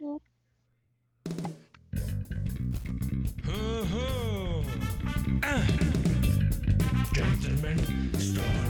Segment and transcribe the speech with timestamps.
[0.00, 0.18] Uh-huh.
[5.42, 5.66] Ah.
[7.12, 7.78] Gentlemen,
[8.18, 8.67] start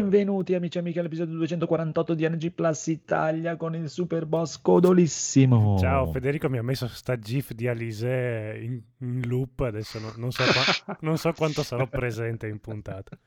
[0.00, 5.76] Benvenuti amici e amiche all'episodio 248 di NG Plus Italia con il super boss codolissimo.
[5.78, 10.32] Ciao, Federico mi ha messo sta gif di Alise in, in loop, adesso no- non,
[10.32, 13.18] so qua- non so quanto sarò presente in puntata.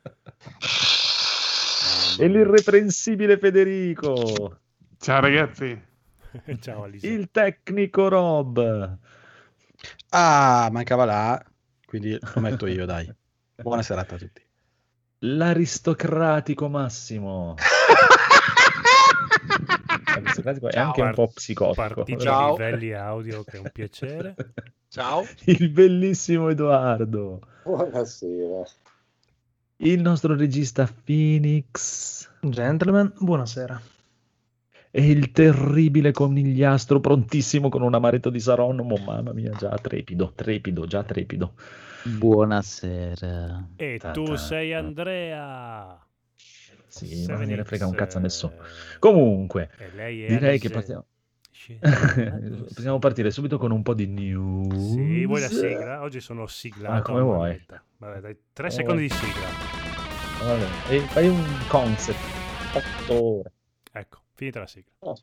[2.20, 4.58] E l'irreprensibile Federico.
[4.98, 5.80] Ciao ragazzi.
[6.60, 7.06] Ciao Alise.
[7.06, 8.98] Il tecnico Rob.
[10.10, 11.46] Ah, mancava là,
[11.86, 13.08] quindi lo metto io, dai.
[13.62, 14.43] Buona serata a tutti.
[15.26, 17.56] L'aristocratico Massimo.
[20.06, 20.86] L'aristocratico è Ciao.
[20.88, 22.04] anche un po' psicotico.
[22.18, 22.58] Ciao.
[22.58, 24.36] livelli audio che è un piacere.
[24.90, 25.24] Ciao.
[25.46, 27.40] Il bellissimo Edoardo.
[27.64, 28.64] Buonasera.
[29.78, 32.30] Il nostro regista Phoenix.
[32.42, 33.82] Gentlemen, buonasera.
[34.92, 38.84] E il terribile conigliastro prontissimo con un amaretto di Saronno.
[38.84, 41.54] Mamma mia, già trepido, trepido, già trepido.
[42.06, 43.70] Buonasera.
[43.78, 44.78] E Ta tu ta sei ta.
[44.78, 46.06] Andrea.
[46.88, 48.54] Sì, ma non gliene X, frega un cazzo a nessuno.
[49.00, 51.06] Comunque, E lei è direi che partiamo.
[52.74, 54.92] Possiamo partire subito con un po' di news.
[54.94, 56.02] Sì, vuoi la sigla?
[56.02, 56.94] Oggi sono siglato.
[56.94, 57.66] Ah, come vuoi.
[57.98, 59.20] Vabbè, dai, tre Come secondi vuoi.
[59.20, 59.48] di sigla.
[60.46, 62.20] Vabbè, e fai un concept.
[62.74, 63.52] Otto ore.
[63.94, 64.92] Ecco, finita la sigla.
[65.06, 65.18] Oh,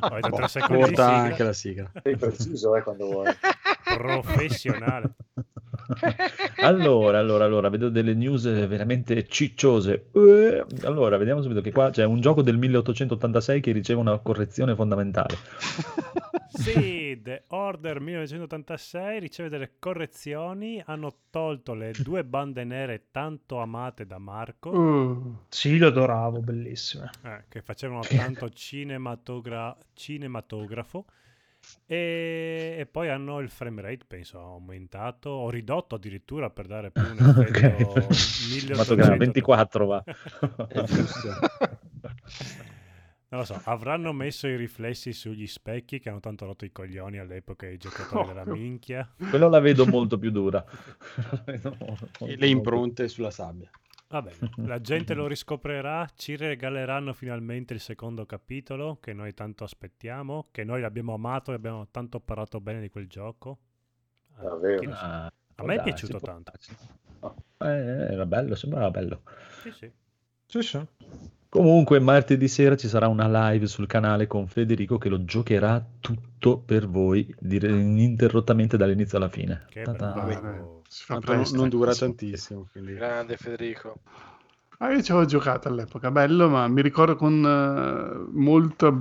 [0.00, 1.06] Ho sigla.
[1.06, 1.90] anche la sigla.
[2.02, 3.32] sei preciso eh, quando vuoi.
[3.84, 5.14] Professionale.
[6.62, 10.06] allora, allora, allora, vedo delle news veramente cicciose.
[10.12, 14.74] Eh, Allora, vediamo subito che qua c'è un gioco del 1886 che riceve una correzione
[14.74, 15.36] fondamentale.
[16.54, 20.82] Sì, The Order 1986 riceve delle correzioni.
[20.84, 27.10] Hanno tolto le due bande nere tanto amate da Marco, Uh, Sì, lo adoravo, bellissime.
[27.24, 31.04] eh, che facevano tanto cinematogra- cinematografo.
[31.86, 37.02] E, e poi hanno il frame rate, penso, aumentato o ridotto addirittura per dare più
[37.02, 38.06] un effetto Ok.
[38.50, 39.16] 1800.
[39.16, 40.02] 24 va.
[40.86, 41.28] Giusto.
[43.28, 47.18] Non lo so, avranno messo i riflessi sugli specchi che hanno tanto rotto i coglioni
[47.18, 49.08] all'epoca i giocatori della minchia.
[49.16, 50.62] Quello la vedo molto più dura.
[51.78, 53.70] Molto, E le impronte sulla sabbia.
[54.12, 54.36] Va bene,
[54.66, 60.64] la gente lo riscoprirà, ci regaleranno finalmente il secondo capitolo che noi tanto aspettiamo, che
[60.64, 63.58] noi l'abbiamo amato e abbiamo tanto parlato bene di quel gioco.
[64.38, 64.82] Davvero?
[64.92, 65.24] sa?
[65.24, 66.50] Ah, A me è piaciuto tanto.
[66.50, 66.76] farci.
[67.58, 69.22] Eh, era bello, sembrava bello.
[69.62, 69.90] Sì, sì.
[70.44, 70.86] Sì, sì.
[71.48, 76.58] Comunque, martedì sera ci sarà una live sul canale con Federico che lo giocherà tutto
[76.58, 79.64] per voi dire- ininterrottamente dall'inizio alla fine.
[79.70, 79.82] Che
[81.20, 81.56] Presto.
[81.56, 82.94] non dura tantissimo, quindi...
[82.94, 84.00] Grande Federico.
[84.78, 88.92] Ah, io ci avevo giocato all'epoca, bello, ma mi ricordo con eh, molta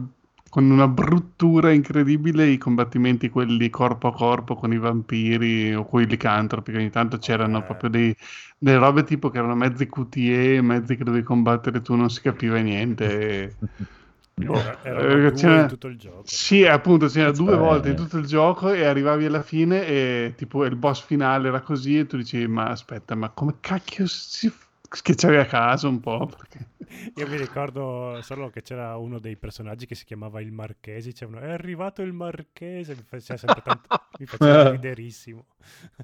[0.51, 6.01] con una bruttura incredibile i combattimenti quelli corpo a corpo con i vampiri o con
[6.01, 7.63] i licantropi, che ogni tanto c'erano Eh.
[7.63, 8.15] proprio dei,
[8.57, 12.59] delle robe tipo che erano mezzi QTE, mezzi che dovevi combattere tu, non si capiva
[12.59, 13.55] niente.
[14.35, 16.23] e- Boh, Era, eh, c'era- in tutto il gioco.
[16.25, 17.57] Sì, appunto, c'era due Eh.
[17.57, 21.61] volte in tutto il gioco e arrivavi alla fine e tipo il boss finale era
[21.61, 24.51] così e tu dicevi ma aspetta, ma come cacchio si
[24.89, 26.25] schiacciavi a caso un po'?
[26.27, 26.69] Perché...
[27.15, 31.39] Io mi ricordo solo che c'era uno dei personaggi che si chiamava il Marchese, dicevano
[31.39, 35.45] è arrivato il Marchese, mi faceva sempre tanto, mi faceva riderissimo.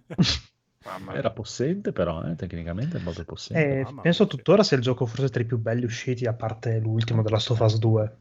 [1.13, 3.79] Era possente però, eh, tecnicamente è molto possente.
[3.79, 6.79] E mamma penso tuttora sia il gioco forse tra i più belli usciti, a parte
[6.79, 8.15] l'ultimo della Last of Us 2.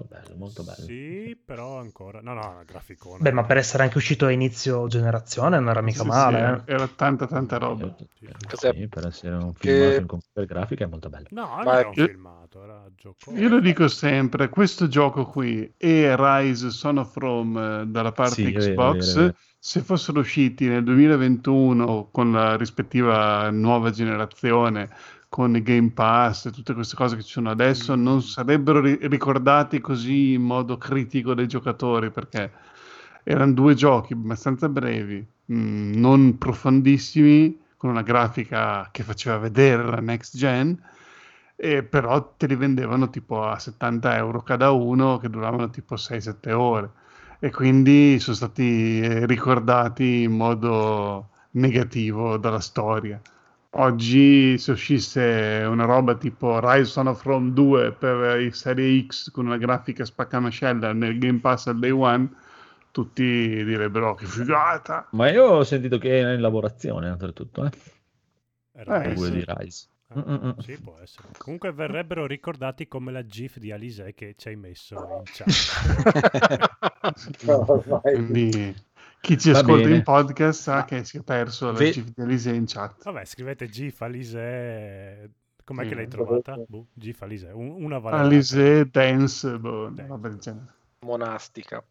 [0.00, 0.84] Molto bello, molto bello.
[0.86, 2.20] Sì, però ancora...
[2.22, 3.18] No, no, graficone.
[3.20, 6.62] Beh, ma per essere anche uscito a inizio generazione non era mica Sì, male.
[6.64, 6.74] sì, eh.
[6.74, 7.84] era, tanta tanta roba.
[7.86, 8.06] Eh,
[8.48, 8.72] Cos'è?
[8.72, 11.26] Sì, per essere un Che- filmato in computer grafica è molto bello.
[11.30, 13.34] No, non Ma era un io- filmato, era gioco.
[13.34, 18.34] Io lo dico sempre, questo gioco qui e Rise Son of Rome eh, dalla parte
[18.36, 19.34] Sì, vero, Xbox, vero, è vero.
[19.58, 24.88] se fossero usciti nel 2021 con la rispettiva nuova generazione,
[25.30, 28.02] con i Game Pass e tutte queste cose che ci sono adesso, Mm.
[28.02, 32.52] non sarebbero ri- ricordati così in modo critico dai giocatori perché
[33.24, 40.00] erano due giochi abbastanza brevi, mh, non profondissimi, con una grafica che faceva vedere la
[40.00, 40.78] next gen
[41.56, 46.52] e però te li vendevano tipo a 70 euro cada uno che duravano tipo 6-7
[46.52, 46.90] ore
[47.38, 53.20] e quindi sono stati eh, ricordati in modo negativo dalla storia.
[53.74, 59.30] Oggi se uscisse una roba tipo Rise Son of Rome 2 per il Serie X
[59.30, 62.28] con una grafica spaccamascella nel Game Pass al day one,
[62.90, 65.06] tutti direbbero "Oh, che figata.
[65.12, 67.70] Ma io ho sentito che è in lavorazione, oltretutto, eh?
[68.72, 69.32] Era Eh, 2 sì.
[69.32, 69.86] di Rise.
[70.12, 70.56] Ah.
[70.58, 71.28] Sì, può essere.
[71.38, 75.46] Comunque verrebbero ricordati come la GIF di Alice che ci hai messo in chat.
[78.02, 78.74] Quindi
[79.20, 79.96] chi ci Va ascolta bene.
[79.96, 83.02] in podcast sa che si è perso la Ve- GIF di Elise in chat.
[83.04, 85.30] Vabbè, scrivete GIF Alice.
[85.64, 85.88] Com'è Sì.
[85.88, 86.56] che l'hai trovata?
[86.66, 87.46] Boh, GIF Alice.
[87.46, 88.26] Un- una valerata.
[88.26, 90.64] Alice Dance, boh, Dance.
[91.00, 91.84] Monastica.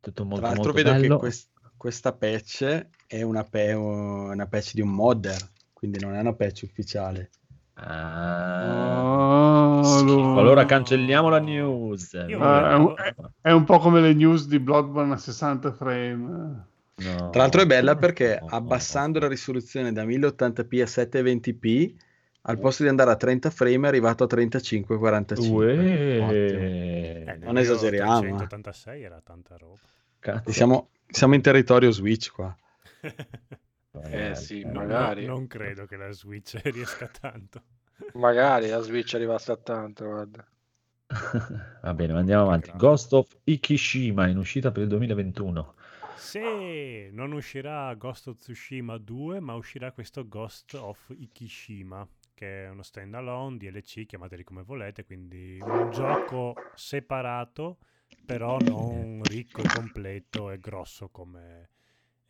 [0.00, 1.14] Tutto molto, Tra l'altro molto vedo bello.
[1.14, 5.38] che quest- questa patch è una, pe- una patch di un modder,
[5.72, 7.30] quindi non è una patch ufficiale.
[7.74, 9.80] Ah.
[9.84, 12.14] Oh, Allora cancelliamo la news.
[12.14, 12.94] Ah, è, un,
[13.40, 16.64] è- un po' come le news di Bloodborne a 60 frame.
[16.94, 17.30] No.
[17.30, 21.94] Tra l'altro è bella perché abbassando la risoluzione da 1080p a 720p,
[22.42, 25.32] al posto di andare a 30 frame è arrivato a 35-45.
[25.32, 25.56] Ottimo.
[25.56, 26.28] Uè.
[26.30, 28.20] Eh, non esageriamo, eh.
[28.20, 29.78] 386 era tanta roba.
[30.18, 30.52] Cazzo.
[30.52, 32.54] Siamo, siamo in territorio Switch qua.
[34.00, 35.26] Eh sì, No, magari.
[35.26, 37.62] non credo che la Switch riesca tanto.
[38.14, 40.46] Magari la Switch arrivasse a tanto, guarda.
[41.82, 42.70] Va bene, ma andiamo avanti.
[42.70, 42.88] Grazie.
[42.88, 45.74] Ghost of Ikishima in uscita per il 2021.
[46.14, 52.68] Se non uscirà Ghost of Tsushima 2, ma uscirà questo Ghost of Ikishima, che è
[52.70, 57.78] uno standalone DLC, chiamateli come volete, quindi un gioco separato,
[58.24, 61.68] però non ricco e completo e grosso come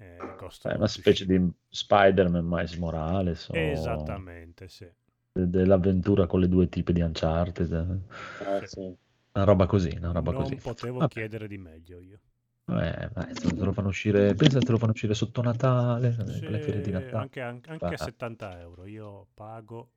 [0.02, 4.92] eh, Ghost È una specie di Spider-Man Miles Morales o Esattamente, sì.
[5.32, 8.00] de- dell'avventura con le due tipi di Uncharted.
[8.38, 8.96] Eh, sì.
[9.34, 10.60] Una roba così, una roba non così.
[10.60, 11.06] potevo Vabbè.
[11.06, 12.20] chiedere di meglio io.
[12.64, 16.58] Eh, dai, te lo fanno uscire, pensa te lo fanno uscire sotto Natale, Sì, le
[16.60, 17.18] ferie di Natale.
[17.20, 17.96] anche, anche, anche a Ah.
[17.98, 19.92] 70 euro, io pago...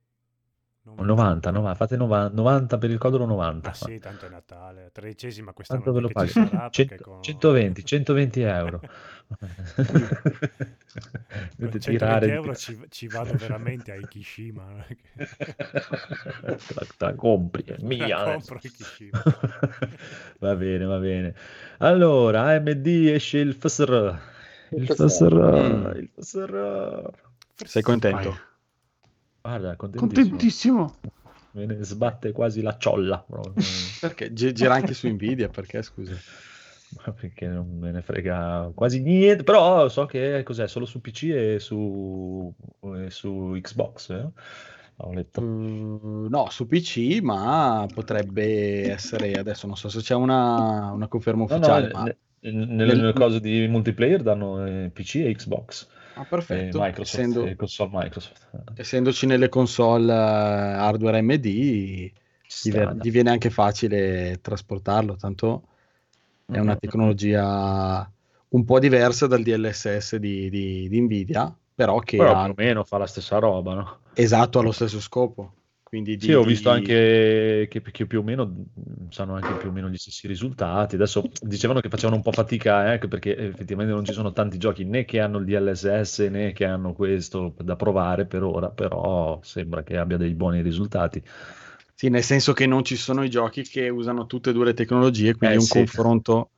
[0.94, 3.70] non- 90, 90, fate 90, 90 per il codolo 90.
[3.70, 6.28] Ah sì, tanto è Natale, tredicesima quest'anno Tanto ve lo paghi.
[6.30, 8.80] sarà, 100 perché con- 120, 120 euro.
[9.26, 9.48] con
[11.56, 14.64] Dovete 120 tirare euro ci, ci vado veramente a Ikishima.
[16.42, 18.06] la, la compri, è mia.
[18.24, 19.22] La compro Ikishima.
[20.38, 21.34] va bene, va bene.
[21.78, 24.18] Allora, AMD esce il FSR.
[24.70, 25.96] Il FSR, Mm.
[25.96, 27.10] il FSR.
[27.64, 28.38] Sei contento?
[29.46, 30.28] Guarda, contentissimo.
[30.30, 30.94] Contentissimo.
[31.52, 33.24] Me ne sbatte quasi la ciolla.
[34.00, 36.12] Perché Gi- gira anche su Nvidia, perché scusa?
[37.06, 41.22] Ma perché non me ne frega quasi niente, però so che cos'è solo su PC
[41.24, 42.52] e su,
[42.96, 44.10] e su Xbox.
[44.10, 44.28] eh?
[44.98, 45.40] Ho letto.
[45.42, 51.44] Uh, no, su PC, ma potrebbe essere adesso non so se c'è una, una conferma
[51.44, 55.34] No, no, ufficiale, ma ne- nel, nel- nel caso di multiplayer danno eh, PC e
[55.34, 56.80] Xbox ah, e perfetto.
[56.80, 58.48] Microsoft, Essendo- e console Microsoft.
[58.76, 62.12] essendoci nelle console eh, hardware AMD, gli,
[62.46, 65.62] Ci ve- sta, gli viene anche facile trasportarlo, tanto
[66.46, 68.10] è una tecnologia
[68.48, 72.54] un po' diversa dal DLSS di, di- di Nvidia, però che Però ha più o
[72.56, 73.98] meno fa la stessa roba, no?
[74.14, 75.52] esatto allo stesso scopo.
[75.88, 78.64] Quindi Sì, di- ho visto di- anche che, che più o meno
[79.10, 80.94] sanno anche più o meno gli stessi risultati.
[80.96, 84.56] Adesso dicevano che facevano un po' fatica, eh, anche perché effettivamente non ci sono tanti
[84.58, 89.38] giochi né che hanno il DLSS né che hanno questo da provare per ora, però
[89.42, 91.22] sembra che abbia dei buoni risultati.
[91.94, 94.74] Sì, nel senso che non ci sono i giochi che usano tutte e due le
[94.74, 95.66] tecnologie, quindi Eh, un sì.
[95.66, 96.50] confronto,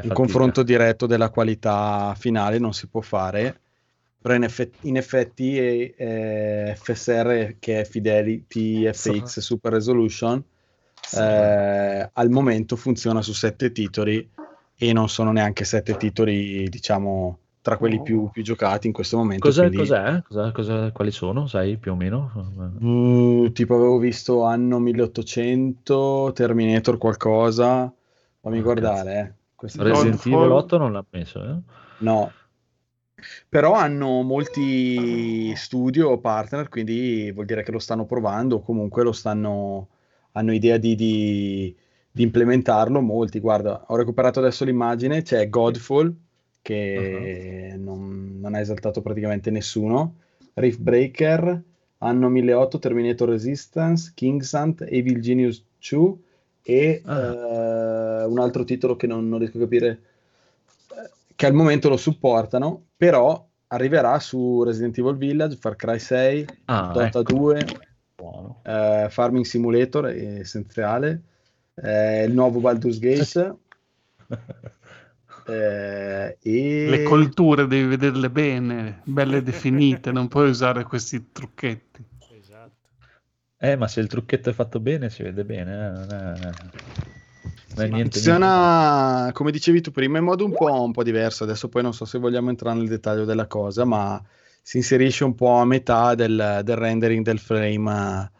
[0.00, 3.62] un confronto diretto della qualità finale non si può fare,
[4.26, 10.42] però in effetti, in effetti eh, eh, FSR che è Fidelity FX Super Resolution
[11.16, 14.28] eh, al momento funziona su sette titoli
[14.76, 19.46] e non sono neanche sette titoli, diciamo, tra quelli più, più giocati in questo momento.
[19.46, 20.20] Cos'è, quindi- cos'è?
[20.26, 21.46] Cosa- cosa- quali sono?
[21.46, 22.32] Sai più o meno?
[22.80, 27.92] Uh, tipo avevo visto anno 1800, Terminator qualcosa,
[28.40, 29.36] fammi Ah, guardare.
[29.60, 29.74] Eh.
[29.84, 30.26] Resident.
[30.26, 31.56] Evil 8 non l'ha messo, eh?
[31.98, 32.32] No,
[33.48, 39.12] però hanno molti studio partner, quindi vuol dire che lo stanno provando o comunque lo
[39.12, 39.88] stanno,
[40.32, 41.74] hanno idea di, di-
[42.10, 43.00] di implementarlo.
[43.00, 46.14] Molti, guarda, ho recuperato adesso l'immagine, c'è Godfall
[46.62, 50.16] che non, non ha esaltato praticamente nessuno,
[50.54, 51.62] Rift Breaker,
[51.98, 56.16] anno 1008, Terminator Resistance, King's Hunt, Evil Genius 2
[56.62, 58.22] e Ah.
[58.22, 60.00] eh, un altro titolo che non, non riesco a capire
[61.36, 66.90] che al momento lo supportano, però arriverà su Resident Evil Village, Far Cry 6, Ah,
[66.92, 67.22] Dota ecco.
[67.22, 67.66] 2,
[68.16, 68.60] Buono.
[68.64, 71.22] eh, Farming Simulator è essenziale,
[71.74, 73.56] eh, il nuovo Baldur's Gate
[75.46, 76.86] eh, e...
[76.88, 82.04] Le colture devi vederle bene, belle definite, non puoi usare questi trucchetti.
[82.38, 82.88] Esatto.
[83.58, 86.06] Eh, ma se il trucchetto è fatto bene, si vede bene.
[86.10, 86.84] eh,
[87.82, 91.44] è niente, Funziona, come dicevi tu prima, in modo un po', un po' diverso.
[91.44, 94.22] Adesso poi non so se vogliamo entrare nel dettaglio della cosa, ma
[94.62, 98.30] si inserisce un po' a metà del, del rendering del frame eh,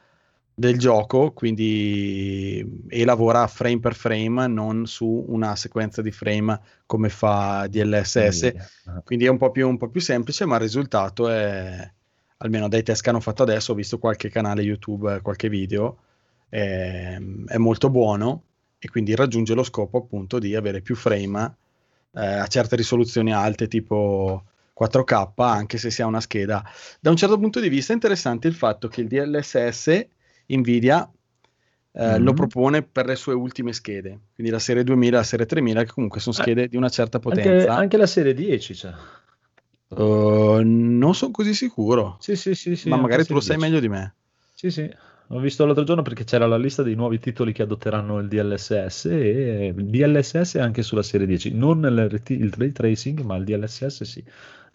[0.55, 7.11] del gioco, quindi e lavora frame per frame, non su una sequenza di frame come
[7.11, 8.43] fa DLSS.
[8.43, 8.69] niente.
[9.05, 11.93] Quindi è un po' più, un po' più semplice, ma il risultato è,
[12.38, 15.99] almeno dai test che hanno fatto adesso, ho visto qualche canale YouTube, qualche video,
[16.49, 18.43] è, è molto buono
[18.78, 21.56] e quindi raggiunge lo scopo appunto di avere più frame
[22.12, 26.62] eh, a certe risoluzioni alte tipo 4K, anche se si ha una scheda.
[27.00, 30.06] Da un certo punto di vista è interessante il fatto che il DLSS
[30.49, 31.11] Nvidia
[31.92, 32.25] eh, Mhm.
[32.25, 35.83] lo propone per le sue ultime schede, quindi la serie 2000 e la serie 3000,
[35.85, 37.75] che comunque sono schede di una certa Anche, potenza.
[37.75, 38.92] anche la serie 10 c'è.
[39.88, 43.56] Uh, non sono così sicuro, Sì, sì, sì, sì, ma anche magari tu lo sai
[43.56, 43.71] 10.
[43.71, 44.14] meglio di me.
[44.52, 44.90] Sì, sì.
[45.30, 49.06] Ho visto l'altro giorno perché c'era la lista dei nuovi titoli che adotteranno il DLSS
[49.06, 53.45] e il DLSS è anche sulla serie 10, non il, il ray tracing, ma il
[53.45, 54.23] DLSS sì,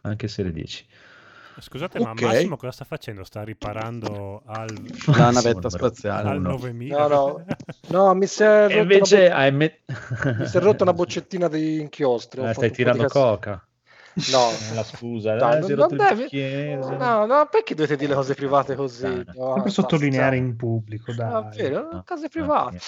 [0.02, 0.86] anche serie 10.
[1.62, 2.22] Scusate, Ok.
[2.22, 3.24] ma Massimo cosa sta facendo?
[3.24, 4.68] Sta riparando al,
[5.16, 6.30] La navetta spaziale.
[6.30, 6.50] al uno.
[6.50, 6.98] 9000?
[6.98, 7.46] No, no.
[7.92, 9.72] No, mi si è rotta invece una, bo-
[10.38, 12.42] mi si è rotta una boccettina di inchiostri.
[12.42, 13.66] ho Eh, fatto stai tirando cas- coca.
[14.32, 18.34] No, Eh, La scusa, No, eh, non- non no, no, perché dovete dire le cose
[18.34, 19.06] private così?
[19.06, 19.70] No, Sempre basta.
[19.70, 21.32] sottolineare in pubblico, dai.
[21.34, 21.90] Ah, vero?
[21.92, 22.80] No, Cose no, private.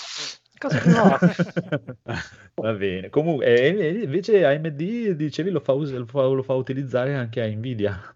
[0.58, 1.36] Cose private.
[2.56, 3.10] Va bene.
[3.10, 7.42] Comunque, e- e invece AMD dicevi lo fa, us- lo fa- lo fa utilizzare anche
[7.42, 8.16] a Nvidia.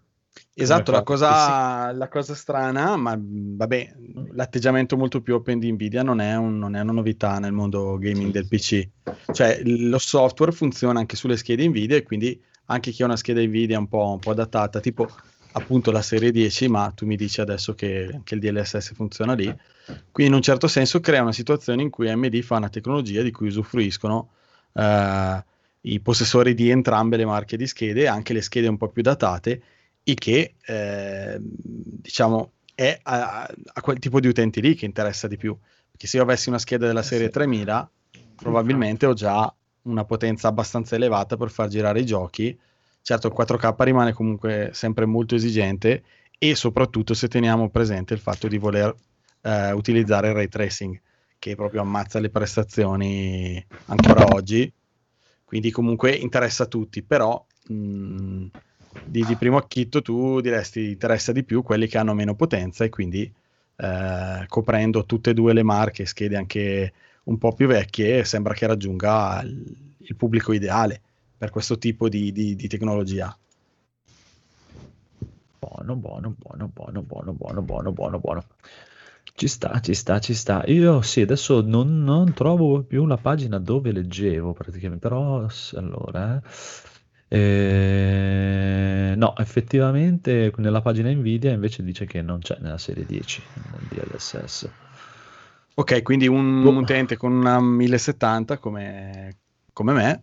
[0.54, 3.94] Esatto, la cosa, la cosa strana, ma mh, vabbè,
[4.32, 7.96] l'atteggiamento molto più open di Nvidia non è, un- non è una novità nel mondo
[7.98, 8.88] gaming del PC.
[9.32, 13.40] Cioè, lo software funziona anche sulle schede Nvidia e quindi anche chi ha una scheda
[13.42, 15.08] Nvidia un po', un po' adattata, tipo
[15.52, 19.54] appunto la serie 10, ma tu mi dici adesso che, che il DLSS funziona lì.
[20.10, 23.30] Quindi in un certo senso crea una situazione in cui AMD fa una tecnologia di
[23.30, 24.30] cui usufruiscono
[24.74, 25.44] eh,
[25.82, 29.62] i possessori di entrambe le marche di schede, anche le schede un po' più datate,
[30.04, 35.36] il che eh, diciamo è a, a quel tipo di utenti lì che interessa di
[35.36, 35.56] più.
[35.90, 37.32] Perché se io avessi una scheda della Eh serie sì.
[37.32, 37.90] 3000,
[38.36, 39.52] probabilmente ho già
[39.88, 42.56] una potenza abbastanza elevata per far girare i giochi.
[43.02, 46.02] Certo, il 4K rimane comunque sempre molto esigente
[46.38, 48.94] e soprattutto se teniamo presente il fatto di voler
[49.42, 51.00] eh, utilizzare il ray tracing,
[51.38, 54.70] che proprio ammazza le prestazioni ancora oggi.
[55.44, 58.46] Quindi comunque interessa a tutti, però mh,
[59.04, 62.90] di, di primo acchitto tu diresti interessa di più quelli che hanno meno potenza e
[62.90, 63.32] quindi
[63.76, 66.92] eh, coprendo tutte e due le marche, schede anche
[67.28, 71.02] un po' più vecchie, sembra che raggiunga il, pubblico ideale
[71.36, 73.36] per questo tipo di, di- di tecnologia.
[75.60, 78.44] Buono, buono, buono, buono, buono, buono, buono, buono, buono.
[79.34, 80.64] Ci sta, ci sta, ci sta.
[80.66, 86.40] Io sì, adesso non, non trovo più la pagina dove leggevo praticamente, però allora...
[87.28, 93.50] eh, eh, no, effettivamente nella pagina Nvidia invece dice che non c'è nella serie 10
[93.70, 94.72] nel DLSS.
[95.78, 96.76] Ok, quindi un Boh.
[96.78, 99.36] utente con una 1070 come,
[99.72, 100.22] come me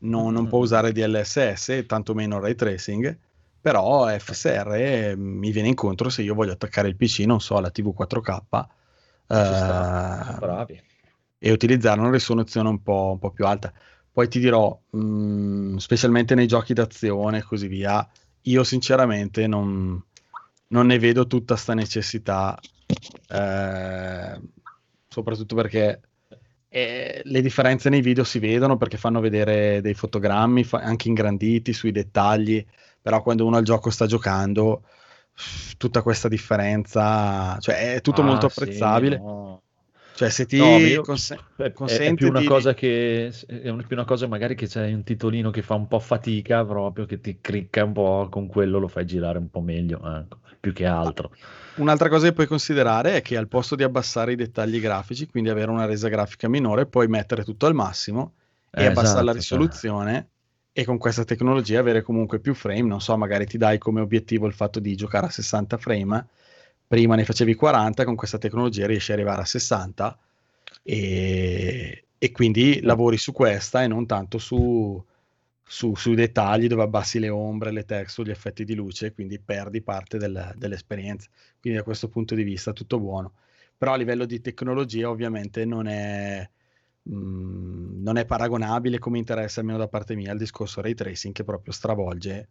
[0.00, 0.62] non, non può Mm.
[0.62, 3.18] usare DLSS, tantomeno ray tracing,
[3.58, 7.94] però FSR mi viene incontro se io voglio attaccare il PC, non so, alla TV
[7.94, 8.66] 4K
[9.26, 10.82] Ci sta, eh, bravi.
[11.38, 13.72] e utilizzare una risoluzione un po', un po' più alta.
[14.12, 18.06] Poi ti dirò, mh, specialmente nei giochi d'azione e così via,
[18.42, 20.04] io sinceramente non,
[20.68, 22.60] non ne vedo tutta sta necessità,
[23.28, 24.40] eh,
[25.12, 26.00] soprattutto perché
[26.68, 31.72] eh, le differenze nei video si vedono perché fanno vedere dei fotogrammi fa- anche ingranditi
[31.72, 32.64] sui dettagli,
[33.00, 34.82] però quando uno al gioco sta giocando,
[35.76, 39.16] tutta questa differenza, cioè è tutto Ah, molto sì, apprezzabile.
[39.18, 39.62] no.
[40.14, 41.38] Cioè, se ti No, conse-
[41.84, 45.02] È, è- più una di- cosa che è più una cosa magari che c'è un
[45.02, 48.88] titolino che fa un po' fatica proprio che ti cricca un po' con quello lo
[48.88, 51.32] fai girare un po' meglio ecco, più che altro
[51.74, 55.48] Un'altra cosa che puoi considerare è che al posto di abbassare i dettagli grafici, quindi
[55.48, 58.34] avere una resa grafica minore, puoi mettere tutto al massimo
[58.74, 59.72] e Eh, abbassare la esatto, cioè.
[59.72, 60.28] risoluzione
[60.72, 62.82] e con questa tecnologia avere comunque più frame.
[62.82, 66.28] Non so, magari ti dai come obiettivo il fatto di giocare a 60 frame,
[66.86, 70.18] prima ne facevi 40, con questa tecnologia riesci ad arrivare a 60
[70.82, 75.02] e, e quindi lavori su questa e non tanto su,
[75.72, 79.80] su- sui dettagli dove abbassi le ombre, le texture, gli effetti di luce, quindi perdi
[79.82, 81.28] parte del- dell'esperienza.
[81.60, 83.32] Quindi da questo punto di vista tutto buono.
[83.78, 86.48] Però a livello di tecnologia ovviamente non è,
[87.02, 91.42] mh, non è paragonabile come interesse almeno da parte mia al discorso ray tracing che
[91.44, 92.48] proprio stravolge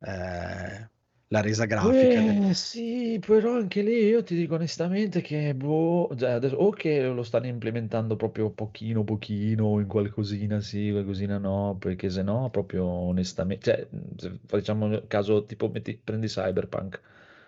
[0.00, 0.90] eh,
[1.28, 2.22] la resa grafica.
[2.22, 6.70] del- Eh, sì, però anche lì io ti dico onestamente che boh, cioè, adesso, o
[6.70, 12.50] che lo stanno implementando proprio pochino pochino, in qualcosina sì, qualcosina no, perché se no
[12.50, 17.00] proprio onestamente, cioè, se facciamo caso tipo metti- prendi Cyberpunk,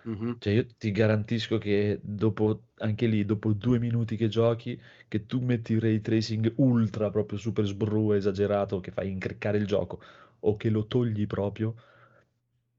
[0.05, 0.33] Mhm.
[0.37, 5.39] cioè io ti garantisco che dopo, anche lì, dopo due minuti che giochi, che tu
[5.41, 10.01] metti il ray tracing ultra, proprio super sbru, esagerato, che fai incriccare il gioco,
[10.39, 11.75] o che lo togli proprio,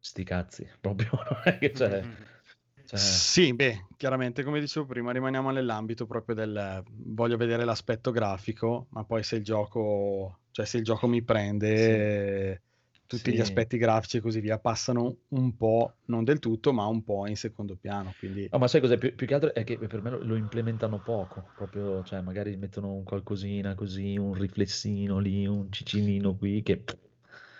[0.02, 2.02] sti cazzi, proprio non è che c'è...
[2.84, 8.86] cioè, Sì, beh, chiaramente come dicevo prima rimaniamo nell'ambito proprio del voglio vedere l'aspetto grafico,
[8.90, 12.62] ma poi se il gioco, cioè se il gioco mi prende,
[13.06, 13.36] tutti Sì.
[13.36, 17.26] gli aspetti grafici e così via passano un po', non del tutto, ma un po'
[17.26, 18.98] in secondo piano, quindi No, ma sai cos'è?
[18.98, 22.56] Più, più che altro è che per me lo, lo implementano poco, proprio, cioè magari
[22.56, 26.84] mettono un qualcosina così, un riflessino lì, un cicinino qui, che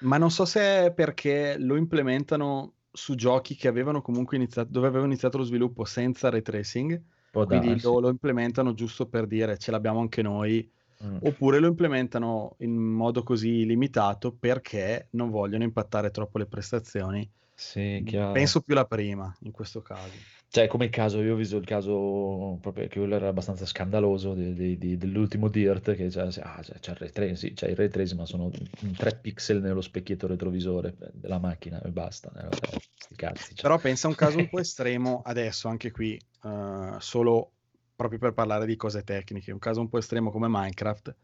[0.03, 4.87] Ma non so se è perché lo implementano su giochi che avevano comunque iniziato, dove
[4.87, 7.87] avevano iniziato lo sviluppo senza ray tracing, può quindi darsi.
[7.87, 10.71] lo, lo implementano giusto per dire ce l'abbiamo anche noi,
[11.05, 11.17] Mm.
[11.23, 17.29] oppure lo implementano in modo così limitato perché non vogliono impattare troppo le prestazioni.
[17.55, 18.03] Sì.
[18.05, 20.17] Penso più la prima in questo caso.
[20.53, 24.53] Cioè, come caso, io ho visto il caso proprio che quello era abbastanza scandaloso di-
[24.53, 27.89] di- di- dell'ultimo Dirt, che c'è, ah, c'è, c'è il ray tracing, c'è il ray
[27.89, 28.51] tracing, ma sono
[28.99, 32.31] 3 pixel nello specchietto retrovisore della macchina e basta.
[32.37, 33.55] eh, vabbè, sti cazzi.
[33.55, 33.63] cioè.
[33.63, 37.53] Però pensa a un caso un po' estremo adesso, anche qui, eh, solo
[37.97, 41.15] proprio per parlare di cose tecniche, un caso un po' estremo come Minecraft,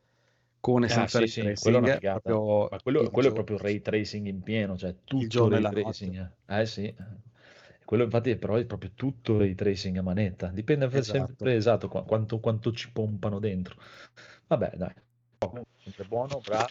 [0.59, 3.33] con e Ah, senza sì, ray sì, tracing, quello è proprio quello, il quello è
[3.35, 6.33] proprio ray tracing in pieno, cioè tutto giorno e ray tracing.
[6.47, 6.95] Eh sì,
[7.89, 10.49] quello infatti però è proprio tutto ray tracing a manetta.
[10.49, 11.03] Dipende Esatto.
[11.27, 13.77] sempre esatto qua- quanto, quanto ci pompano dentro.
[14.47, 14.93] Vabbè, dai.
[15.85, 16.69] Sempre buono, bravo.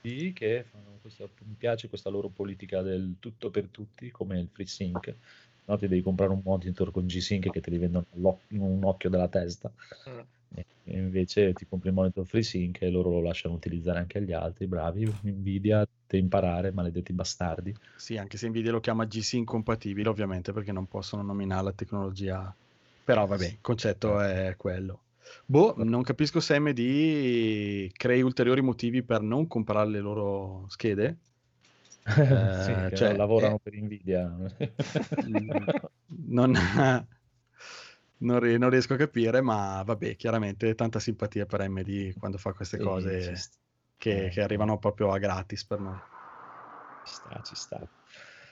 [0.00, 4.48] Sì, che fanno questa- mi piace questa loro politica del tutto per tutti, come il
[4.50, 5.14] FreeSync.
[5.66, 8.06] No, ti devi comprare un monitor con G-Sync che te li vendono
[8.48, 9.70] in un occhio della testa.
[10.08, 10.20] Mm.
[10.84, 14.66] Invece ti compri il monitor FreeSync e loro lo lasciano utilizzare anche agli altri.
[14.66, 17.76] Bravi, Nvidia, te imparare, maledetti bastardi.
[17.94, 22.52] Sì, anche se Nvidia lo chiama GC incompatibile, ovviamente, perché non possono nominare la tecnologia.
[23.04, 25.04] Però vabbè, il concetto è quello.
[25.46, 31.18] Boh, non capisco se AMD crei ulteriori motivi per non comprare le loro schede.
[32.50, 34.30] sì, Eh, che cioè, lavorano eh, per Nvidia.
[36.36, 36.52] non,
[38.18, 42.52] non ri- non riesco a capire, ma vabbè, chiaramente tanta simpatia per AMD quando fa
[42.52, 43.58] queste Sì, cose sta.
[44.00, 45.98] Che, Eh, che arrivano proprio a gratis per noi.
[47.04, 47.88] Ci sta, ci sta.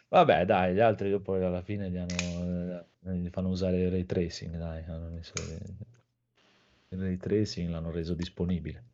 [0.09, 4.05] Vabbè, dai, gli altri dopo alla fine gli, hanno, eh, gli fanno usare il ray
[4.05, 5.33] tracing, dai, hanno messo
[6.91, 8.85] il ray tracing l'hanno reso disponibile.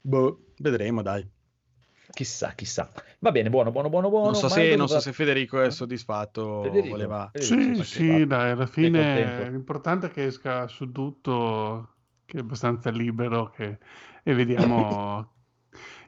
[0.00, 1.28] Boh, vedremo, dai.
[2.12, 2.92] Chissà, chissà.
[3.18, 4.26] Va bene, buono, buono, buono, buono.
[4.26, 7.28] Non so, se, non so se Federico è soddisfatto, Federico, voleva...
[7.32, 11.93] Federico, Sì, sì, dai, alla fine l'importante è che esca su tutto,
[12.24, 13.78] che è abbastanza libero che-
[14.22, 15.32] e vediamo.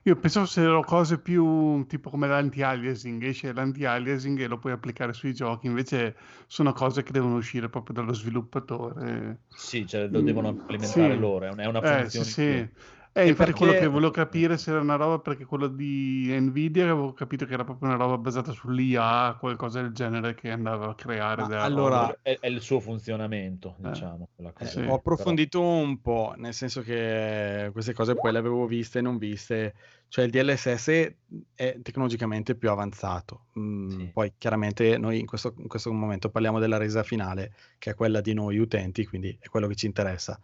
[0.04, 5.34] Io pensavo fossero cose più tipo come l'anti-aliasing, esce l'anti-aliasing e lo puoi applicare sui
[5.34, 9.40] giochi, invece sono cose che devono uscire proprio dallo sviluppatore.
[9.52, 11.16] Sì, cioè, lo devono Mm, implementare sì.
[11.16, 12.68] loro, è una, una Eh, funzione sì, sì.
[13.16, 16.26] Eh, E infatti quello perché- che volevo capire se era una roba, perché quello di
[16.38, 20.90] Nvidia avevo capito che era proprio una roba basata sull'IA, qualcosa del genere che andava
[20.90, 22.18] a creare allora-.
[22.20, 23.88] È, è il suo funzionamento, Eh.
[23.88, 24.28] diciamo.
[24.36, 24.78] Eh, cosa Sì.
[24.80, 29.02] Ho però- approfondito un po', nel senso che queste cose poi le avevo viste e
[29.02, 29.74] non viste.
[30.08, 31.14] Cioè il DLSS
[31.54, 33.46] è tecnologicamente più avanzato.
[33.58, 34.10] Mm, Sì.
[34.12, 38.20] Poi chiaramente noi in questo, in questo momento parliamo della resa finale, che è quella
[38.20, 40.38] di noi utenti, quindi è quello che ci interessa.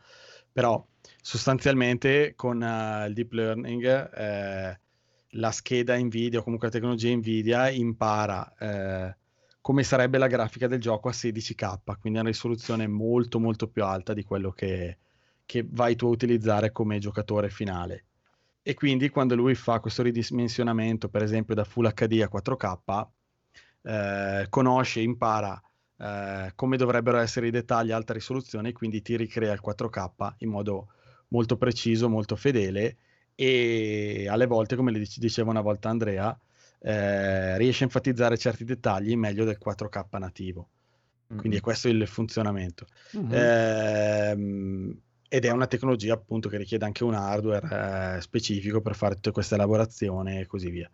[0.52, 0.84] Però
[1.20, 4.80] sostanzialmente con eh, il deep learning eh,
[5.36, 9.16] la scheda Nvidia o comunque la tecnologia Nvidia impara eh,
[9.62, 14.12] come sarebbe la grafica del gioco a 16K, quindi una risoluzione molto molto più alta
[14.12, 14.98] di quello che,
[15.46, 18.04] che vai tu a utilizzare come giocatore finale.
[18.60, 23.06] E quindi quando lui fa questo ridimensionamento, per esempio da Full HD a 4K,
[23.82, 25.60] eh, conosce, impara
[26.02, 30.50] eh, come dovrebbero essere i dettagli a alta risoluzione quindi ti ricrea il 4K in
[30.50, 30.88] modo
[31.28, 32.96] molto preciso, molto fedele
[33.34, 36.38] e alle volte, come le dice- diceva una volta Andrea,
[36.80, 40.68] eh, riesce a enfatizzare certi dettagli meglio del 4K nativo.
[41.34, 42.86] Quindi è questo il funzionamento.
[43.12, 43.28] Mhm.
[43.32, 49.14] Ehm, ed è una tecnologia appunto che richiede anche un hardware eh, specifico per fare
[49.14, 50.90] tutte queste elaborazioni e così via.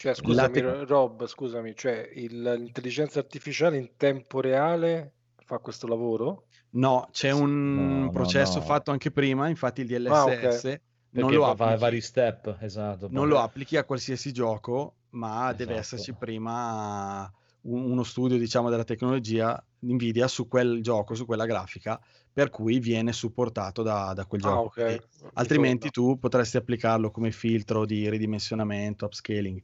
[0.00, 5.12] Cioè, scusami, tec- Rob, scusami, cioè il- l'intelligenza artificiale in tempo reale
[5.44, 6.46] fa questo lavoro?
[6.70, 8.64] No, c'è un No, no, processo no.
[8.64, 10.80] fatto anche prima, infatti il DLSS Ah, ok.
[11.10, 13.08] non lo applichi, vari step, esatto.
[13.08, 15.80] non lo applichi a qualsiasi gioco, ma deve Esatto.
[15.80, 17.30] esserci prima
[17.62, 22.00] un- uno studio, diciamo, della tecnologia Nvidia su quel gioco, su quella grafica,
[22.32, 24.68] per cui viene supportato da, da quel Ah, gioco.
[24.68, 24.74] ok.
[24.82, 29.62] Quindi Mi altrimenti tu potresti applicarlo come filtro di ridimensionamento, upscaling.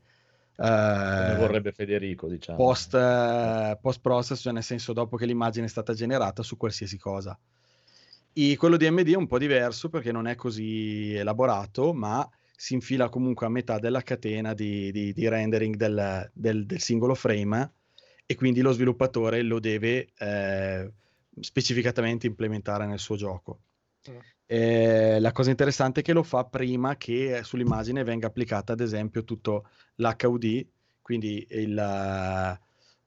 [0.57, 2.57] Come eh, vorrebbe Federico, diciamo.
[2.57, 6.99] post, eh, post process, cioè nel senso dopo che l'immagine è stata generata su qualsiasi
[6.99, 7.39] cosa.
[8.33, 12.75] E quello di AMD è un po' diverso perché non è così elaborato, ma si
[12.75, 17.73] infila comunque a metà della catena di, di- di rendering del, del- del singolo frame
[18.25, 20.91] e quindi lo sviluppatore lo deve eh,
[21.39, 23.61] specificatamente implementare nel suo gioco.
[24.47, 29.25] Eh, la cosa interessante è che lo fa prima che sull'immagine venga applicata, ad esempio,
[29.25, 30.67] tutto l'HUD,
[31.03, 32.59] quindi il,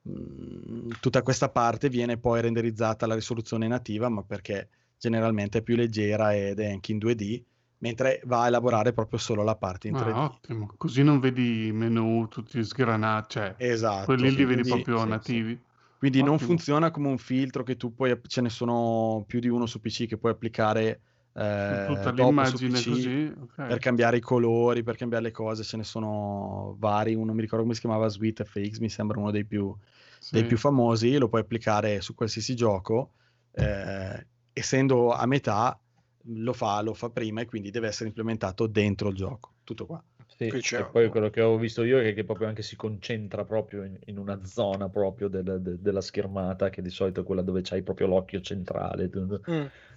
[0.02, 5.76] mh, tutta questa parte viene poi renderizzata alla risoluzione nativa, ma perché generalmente è più
[5.76, 7.42] leggera ed è anche in 2D,
[7.78, 10.12] mentre va a elaborare proprio solo la parte in 3D.
[10.14, 14.04] Ah, ottimo, così non vedi i menu tutti sgranati, cioè Esatto.
[14.04, 15.08] quelli li vedi quindi- proprio sì, sì.
[15.08, 15.60] nativi.
[16.00, 16.48] Quindi non Ottimo.
[16.48, 20.06] funziona come un filtro che tu puoi, ce ne sono più di uno su PC
[20.06, 21.00] che puoi applicare
[21.32, 23.54] eh, tutta l'immagine PC così, ok.
[23.54, 27.62] per cambiare i colori, per cambiare le cose, ce ne sono vari, uno mi ricordo
[27.62, 29.74] come si chiamava Sweet FX, mi sembra uno dei più,
[30.18, 30.34] Sì.
[30.34, 33.12] dei più famosi, lo puoi applicare su qualsiasi gioco,
[33.52, 35.78] eh, essendo a metà
[36.24, 40.02] lo fa, lo fa prima e quindi deve essere implementato dentro il gioco, tutto qua.
[40.40, 43.84] Sì, e poi quello che ho visto io è che proprio anche si concentra proprio
[43.84, 47.60] in, in una zona proprio del- de- della schermata, che di solito è quella dove
[47.62, 49.30] c'hai proprio l'occhio centrale, Mm.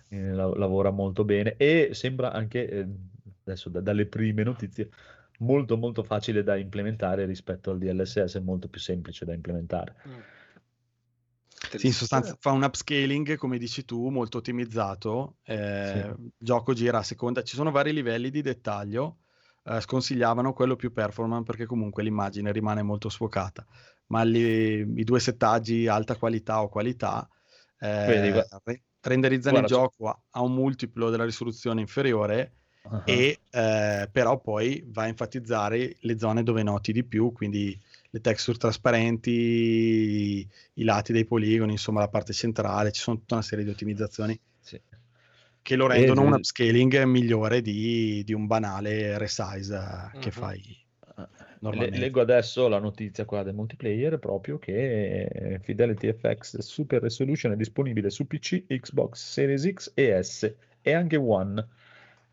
[0.09, 2.87] eh, la- lavora molto bene e sembra anche, eh,
[3.45, 4.89] adesso da- dalle prime notizie,
[5.39, 9.95] molto molto facile da implementare rispetto al DLSS, molto più semplice da implementare.
[10.05, 10.19] Mm.
[11.77, 15.37] Sì, in sostanza fa un upscaling, come dici tu, molto ottimizzato.
[15.43, 19.19] eh, Il gioco gira a seconda, ci sono vari livelli di dettaglio.
[19.63, 23.65] Eh, sconsigliavano quello più performance perché comunque l'immagine rimane molto sfocata.
[24.07, 27.27] Ma li- i due settaggi, alta qualità o qualità,
[27.79, 32.57] eh, guarda- re- renderizzano il guarda, c'è- gioco a, a un multiplo della risoluzione inferiore
[32.85, 37.77] Ah, e eh, però poi va a enfatizzare le zone dove noti di più, quindi
[38.11, 43.35] le texture trasparenti, i, i lati dei poligoni, insomma la parte centrale, ci sono tutta
[43.35, 44.39] una serie di ottimizzazioni.
[45.63, 50.81] Che lo rendono un upscaling migliore di, di un banale resize eh, che fai.
[51.59, 57.53] Le- leggo adesso la notizia qua del multiplayer proprio che eh, Fidelity FX Super Resolution
[57.53, 61.65] è disponibile su PC, Xbox Series X e S e anche One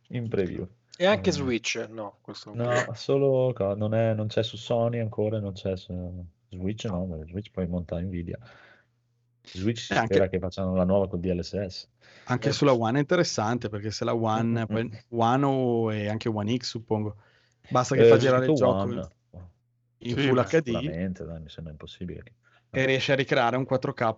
[0.08, 0.66] in preview.
[0.98, 1.86] E anche Eh, Switch?
[1.88, 6.84] No, questo No, solo non, è- non c'è su Sony ancora, non c'è su Switch,
[6.86, 8.36] no, ma Switch poi monta Nvidia.
[9.42, 11.88] Switch si E anche- spera che facciano la nuova con DLSS.
[12.30, 15.18] Anche Eh, sulla One è interessante perché se la One, Mm, mm, poi- mm.
[15.18, 17.16] One o e anche One X suppongo,
[17.68, 19.08] basta che Eh, fa girare il gioco One.
[20.02, 20.70] in Sì, Full HD
[21.24, 22.22] dai, mi sembra impossibile.
[22.22, 22.32] che-
[22.72, 24.14] e riesce a ricreare un 4K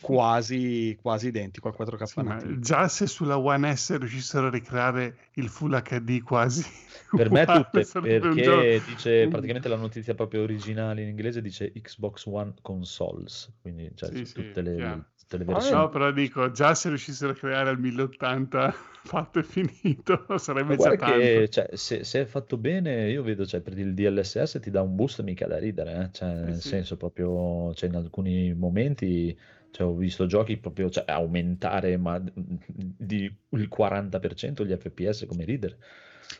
[0.00, 2.58] quasi, quasi identico al 4K Sì, ma nativo.
[2.60, 6.62] già se sulla One S riuscissero a ricreare il Full HD quasi
[7.16, 12.54] Per me tutte, perché dice praticamente la notizia proprio originale in inglese dice Xbox One
[12.62, 15.04] Consoles, quindi cioè, sì, tutte, le, chiaro.
[15.32, 15.80] Tutte le Ah, versioni.
[15.82, 18.72] No, però dico, già se riuscissero a creare il 1080
[19.04, 21.48] fatto e finito, sarebbe già guarda che tanto.
[21.50, 24.94] cioè, se, se è fatto bene, io vedo cioè, per il DLSS ti dà un
[24.96, 26.10] boost mica da ridere, eh.
[26.12, 26.68] Cioè, Eh nel sì.
[26.68, 29.38] senso proprio cioè, in alcuni momenti
[29.70, 35.78] cioè, ho visto giochi proprio cioè, aumentare ma di il 40% gli FPS come ridere.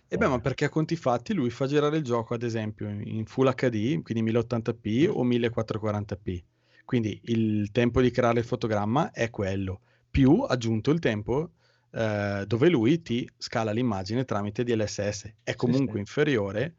[0.08, 3.24] E beh, ma perché a conti fatti lui fa girare il gioco, ad esempio, in
[3.26, 6.44] Full HD, quindi 1080p o 1440p.
[6.84, 11.52] Quindi il tempo di creare il fotogramma è quello, più aggiunto il tempo
[11.90, 15.32] eh, dove lui ti scala l'immagine tramite DLSS.
[15.42, 15.98] È comunque sì.
[16.00, 16.74] inferiore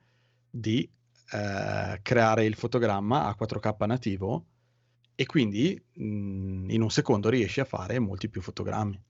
[0.49, 0.89] di
[1.31, 4.45] eh, creare il fotogramma a 4K nativo
[5.15, 9.01] e quindi mh, in un secondo riesci a fare molti più fotogrammi.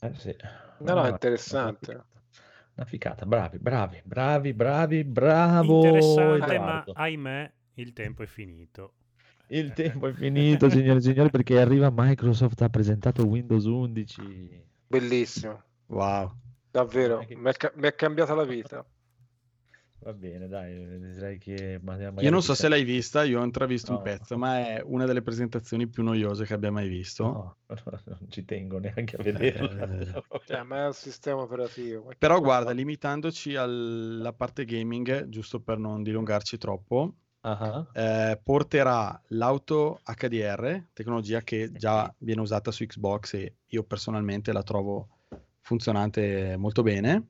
[0.00, 0.34] Eh, sì.
[0.78, 1.90] No, no, è interessante.
[1.90, 2.22] Una ficata.
[2.76, 6.92] Una ficata, bravi, bravi, bravi, bravi, bravo Interessante, ma Edoardo.
[6.94, 8.94] ahimè il tempo è finito.
[9.48, 14.62] Il tempo è finito, signore e signori, perché arriva Microsoft, ha presentato Windows 11.
[14.86, 16.32] Bellissimo, Wow.
[16.70, 18.84] davvero, mi è, ca- mi è cambiata la vita.
[20.04, 21.80] Va bene, dai, direi che
[22.20, 24.02] Io non so se l'hai vista, io ho intravisto un No.
[24.02, 27.24] pezzo, ma è una delle presentazioni più noiose che abbia mai visto.
[27.24, 30.22] No, non ci tengo neanche a vederla.
[30.44, 32.12] Cioè, ma è il sistema operativo.
[32.18, 40.00] Però guarda, limitandoci alla parte gaming, giusto per non dilungarci troppo, Ah, eh, porterà l'auto
[40.04, 45.08] HDR, tecnologia che già viene usata su Xbox e io personalmente la trovo
[45.60, 47.28] funzionante molto bene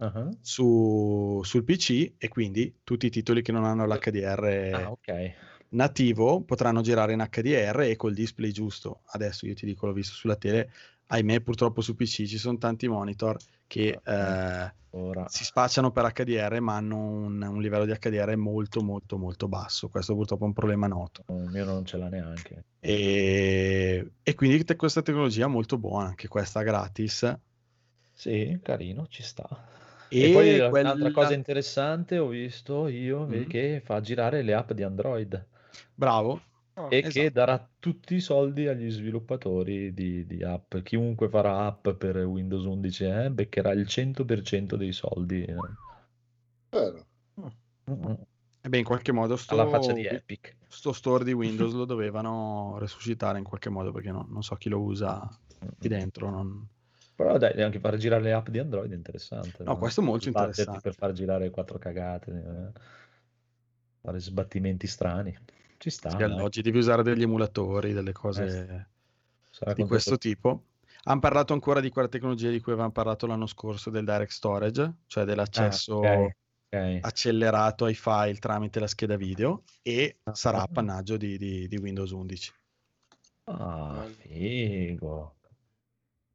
[0.00, 0.30] ah.
[0.40, 5.34] su- sul PC e quindi tutti i titoli che non hanno l'HDR Ah, ok.
[5.70, 9.02] nativo potranno girare in HDR e col display giusto.
[9.06, 10.70] Adesso io ti dico, l'ho visto sulla tele,
[11.12, 15.28] ahimè purtroppo su PC ci sono tanti monitor che eh, Ora.
[15.28, 19.88] si spacciano per HDR ma hanno un, un livello di HDR molto molto molto basso.
[19.88, 21.24] Questo purtroppo è un problema noto.
[21.28, 22.64] Il mio non ce l'ha neanche.
[22.80, 27.38] E, e quindi te- questa tecnologia è molto buona, anche questa gratis.
[28.14, 29.46] Sì, carino, ci sta.
[30.08, 33.48] E, E, poi quella- un'altra cosa interessante ho visto io Mhm.
[33.48, 35.46] che fa girare le app di Android
[35.94, 36.40] Bravo.
[36.76, 37.10] Ah, e esatto.
[37.12, 40.76] che darà tutti i soldi agli sviluppatori di, di app.
[40.78, 45.42] Chiunque farà app per Windows 11 eh, beccherà il 100% dei soldi.
[45.44, 45.54] eh.
[46.72, 47.06] Vero.
[47.90, 48.14] Mm,
[48.64, 50.56] E beh, in qualche modo sto, Alla faccia di Epic.
[50.68, 54.68] sto store di Windows lo dovevano resuscitare in qualche modo perché no- non so chi
[54.68, 55.28] lo usa
[55.78, 56.30] qui dentro.
[56.30, 56.66] non-
[57.14, 59.64] Però dai, anche far girare le app di Android è interessante.
[59.64, 60.80] No, questo è molto Sbatterti interessante.
[60.80, 62.30] Per far girare quattro cagate,
[62.74, 62.80] eh,
[64.00, 65.34] fare sbattimenti strani.
[65.82, 66.10] Ci sta.
[66.10, 66.40] Sì, dai.
[66.40, 68.88] oggi devi usare degli emulatori, delle Eh, cose
[69.50, 70.66] Sarà di questo tipo.
[71.04, 74.98] Hanno parlato ancora di quella tecnologia di cui avevamo parlato l'anno scorso del direct storage,
[75.08, 76.34] cioè dell'accesso Ah, ok,
[76.70, 76.98] ok.
[77.00, 80.34] accelerato ai file tramite la scheda video e Ah.
[80.36, 82.52] sarà appannaggio di, di- di Windows 11.
[83.46, 85.34] Ah, figo.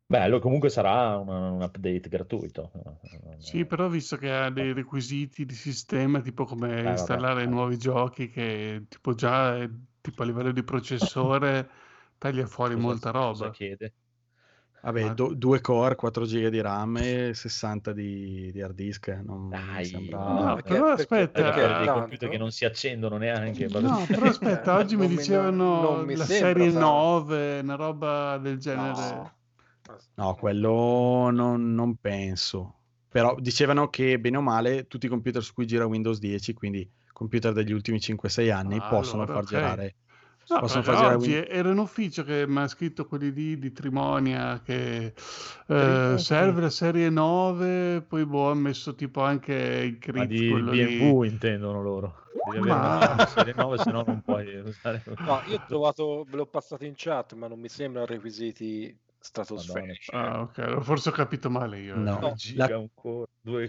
[0.09, 2.71] Bello, comunque sarà una- un update gratuito.
[3.39, 7.45] Sì, però visto che ha dei requisiti di sistema, tipo come vabbè, installare eh.
[7.45, 11.69] nuovi giochi, che tipo già è- tipo a livello di processore
[12.17, 13.49] taglia fuori Cosa- molta cosa roba.
[13.51, 13.93] chiede?
[14.79, 19.07] Vabbè, Ma- do- due core, 4 giga di RAM e 60 di, di hard disk.
[19.09, 20.19] eh, Non, mi Dai, sembra...
[20.19, 23.67] No, perché- però perché- aspetta, Per perché avere dei computer che non si accendono neanche.
[23.67, 26.87] No, però aspetta, oggi mi mi- dicevano non mi la sembra serie tanto.
[26.87, 28.91] 9, una roba del genere.
[28.91, 29.35] No.
[30.15, 32.81] No, quello non, non penso.
[33.07, 36.89] Però dicevano che bene o male tutti i computer su cui gira Windows 10, quindi
[37.13, 39.51] computer degli ultimi 5-6 anni, Ah, possono allora, far ok.
[39.51, 39.95] girare.
[40.49, 43.57] No, possono far girare oggi Win- era in ufficio che mi ha scritto quelli lì
[43.59, 45.13] di Trimonia che
[45.67, 50.41] eh, serve la serie 9, poi boh, ha messo tipo anche il Ma crit di
[50.43, 51.23] quello BMW lì.
[51.23, 52.15] intendono loro.
[52.41, 55.03] Devi Ma- una serie 9, se no non puoi usare.
[55.23, 60.11] No, io ho trovato, ve l'ho passato in chat, ma non mi sembrano requisiti stratosferici.
[60.13, 61.95] Ah, ok, forse ho capito male io.
[61.99, 62.33] No.
[62.35, 62.85] Giga, la-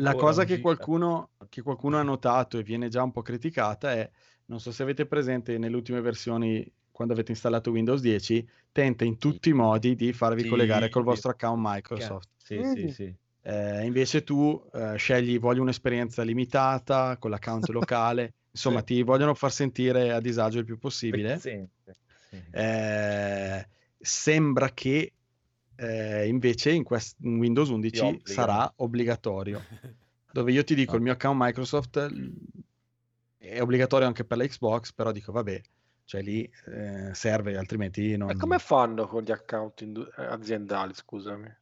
[0.01, 4.11] La cosa che qualcuno, che qualcuno ha notato e viene già un po' criticata è,
[4.47, 9.19] non so se avete presente nelle ultime versioni, quando avete installato Windows 10, tenta in
[9.19, 11.09] tutti i modi di farvi Sì, collegare col sì.
[11.09, 12.29] vostro account Microsoft.
[12.37, 13.15] Sì, sì, sì.
[13.43, 18.87] Eh, invece tu eh, scegli voglio un'esperienza limitata con l'account locale, insomma Sì.
[18.87, 21.35] ti vogliono far sentire a disagio il più possibile.
[21.35, 21.97] Pezzente.
[22.31, 22.43] Sì.
[22.51, 25.13] Eh, sembra che
[25.79, 28.33] eh, invece in, quest- in Windows 11 Ti obbligano.
[28.33, 29.61] sarà obbligatorio,
[30.33, 32.11] dove io ti dico il mio account Microsoft
[33.39, 35.61] è obbligatorio anche per la Xbox, però dico vabbè,
[36.05, 38.31] cioè lì eh, serve, altrimenti non...
[38.31, 41.57] E come fanno con gli account indu- eh, aziendali, scusami?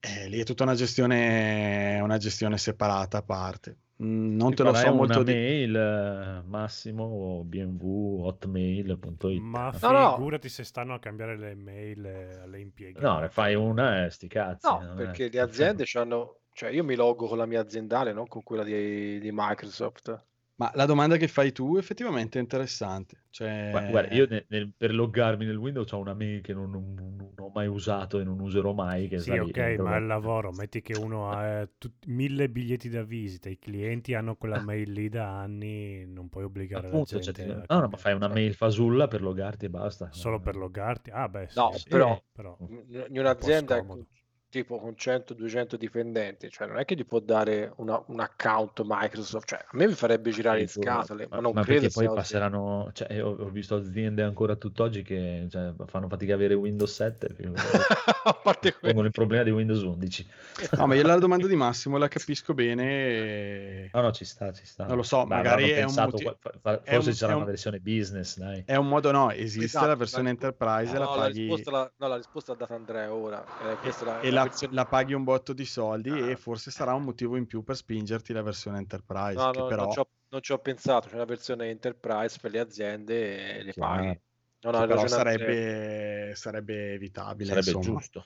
[0.00, 3.76] Eh, lì è tutta una gestione, una gestione separata a parte.
[4.02, 5.32] Mm, non Ti te lo so molto una di...
[5.32, 10.14] mail eh, massimo bmw hotmail.it Ma No, no.
[10.14, 13.04] figurati se stanno a cambiare le mail eh, alle impiegate.
[13.06, 16.70] no ne fai una e sti cazzi No, non è- perché le aziende hanno, cioè
[16.70, 20.24] io mi logo con la mia aziendale, non con quella di, di Microsoft.
[20.56, 23.16] Ma la domanda che fai tu effettivamente è interessante.
[23.30, 23.68] Cioè...
[23.70, 26.94] Guarda, guarda, io nel- nel- per loggarmi nel Windows ho una mail che non, non-
[26.94, 29.08] non ho mai usato e non userò mai.
[29.08, 32.88] Che Sì, ok, dentro ma al lavoro, metti che uno ha eh, tut- mille biglietti
[32.90, 37.20] da visita, i clienti hanno quella mail lì da anni, non puoi obbligare la Appunto,
[37.20, 40.10] gente cioè, ti- a no, no, ma fai una mail fasulla per loggarti e basta.
[40.12, 41.10] Solo per loggarti?
[41.10, 44.04] Ah, beh, sì, No, sì, però- però In in un'azienda Un
[44.52, 49.48] tipo con 100-200 dipendenti, cioè non è che gli può dare una- un account Microsoft,
[49.48, 51.94] cioè a me mi farebbe girare in Sì, scatole, ma, ma, non ma credo perché
[51.94, 52.20] poi sia così.
[52.20, 56.92] passeranno, cioè, ho, ho visto aziende ancora tutt'oggi che cioè, fanno fatica a avere Windows
[56.92, 57.34] 7,
[58.24, 58.78] a parte quello.
[58.92, 60.28] pongono il problema di Windows 11.
[60.72, 62.84] No, ma io la domanda di Massimo la capisco bene.
[62.84, 64.84] e- No, no, ci sta, ci sta.
[64.86, 67.18] Non lo so, Beh, magari è un pensato, motivo- fa- fa- è forse un- ci
[67.18, 68.62] sarà è una un- versione business, dai.
[68.66, 71.70] È un modo, no, esiste Esatto, la versione la- Enterprise, la No, la paghi risposta,
[71.70, 73.44] la, no, la risposta l'ha data Andrea ora.
[73.58, 76.30] Eh, questa è la, e la la, la paghi un botto di soldi Ah.
[76.30, 79.66] e forse sarà un motivo in più per spingerti la versione Enterprise, No, che no,
[79.66, 83.58] però non, ci ho, non ci ho pensato, c'è una versione Enterprise per le aziende
[83.58, 84.20] e le paghi.
[84.64, 87.98] No, no, hai però sarebbe, sarebbe evitabile, Sarebbe insomma.
[87.98, 88.24] giusto.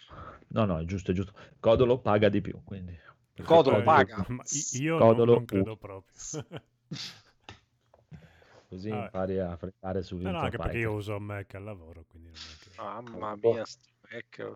[0.49, 1.33] No, no, è giusto, è giusto.
[1.59, 2.99] Codolo paga di più, quindi.
[3.43, 4.25] Codolo paga.
[4.29, 6.15] Ma io Codolo non, non credo proprio.
[8.69, 9.05] Così Ah.
[9.05, 12.39] impari a frettare su No, no, anche perché io uso Mac al lavoro, quindi non
[12.39, 12.71] è che...
[12.77, 14.55] Mamma mia, sto vecchio.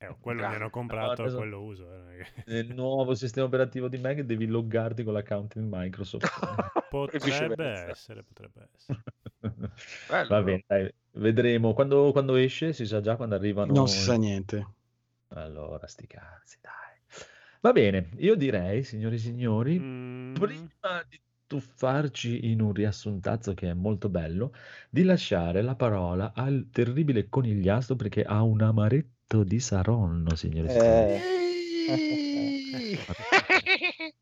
[0.00, 2.08] Eh, quello mi hanno comprato, adesso- quello uso.
[2.10, 6.24] eh, che- Nel nuovo sistema operativo di Mac devi loggarti con l'account in Microsoft.
[6.90, 9.02] Potrebbe essere, potrebbe essere.
[10.08, 11.72] Bello, Va bene, dai, vedremo.
[11.74, 13.72] Quando, quando esce si sa già quando arrivano.
[13.72, 14.66] Non si sa niente.
[15.28, 16.98] Allora, sti cazzi, dai.
[17.60, 23.70] Va bene, io direi, signori e signori, Mm, prima di tuffarci in un riassuntazzo che
[23.70, 24.52] è molto bello,
[24.88, 28.62] di lasciare la parola al terribile conigliastro perché ha un
[29.30, 31.12] amaretto di Saronno, signori e signori.
[31.86, 33.04] Eh.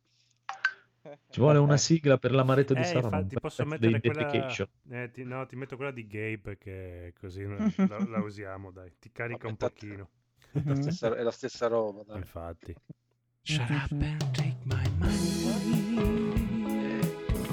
[1.30, 4.30] Ci vuole una sigla per l'amaretto di Eh, Saronno, infatti un posso mettere quella...
[4.90, 7.44] Eh, ti, no, ti metto quella di Gabe che così
[7.88, 8.92] la, la usiamo, dai.
[8.98, 10.08] Ti carica un Vabbè, pochino.
[10.52, 12.18] È la stessa, è la stessa roba, dai.
[12.18, 12.74] Infatti.
[13.42, 15.46] Shut up and take my money.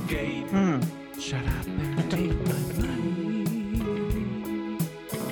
[0.08, 0.82] Gabe, Mm.
[1.18, 3.44] shut up and take my money.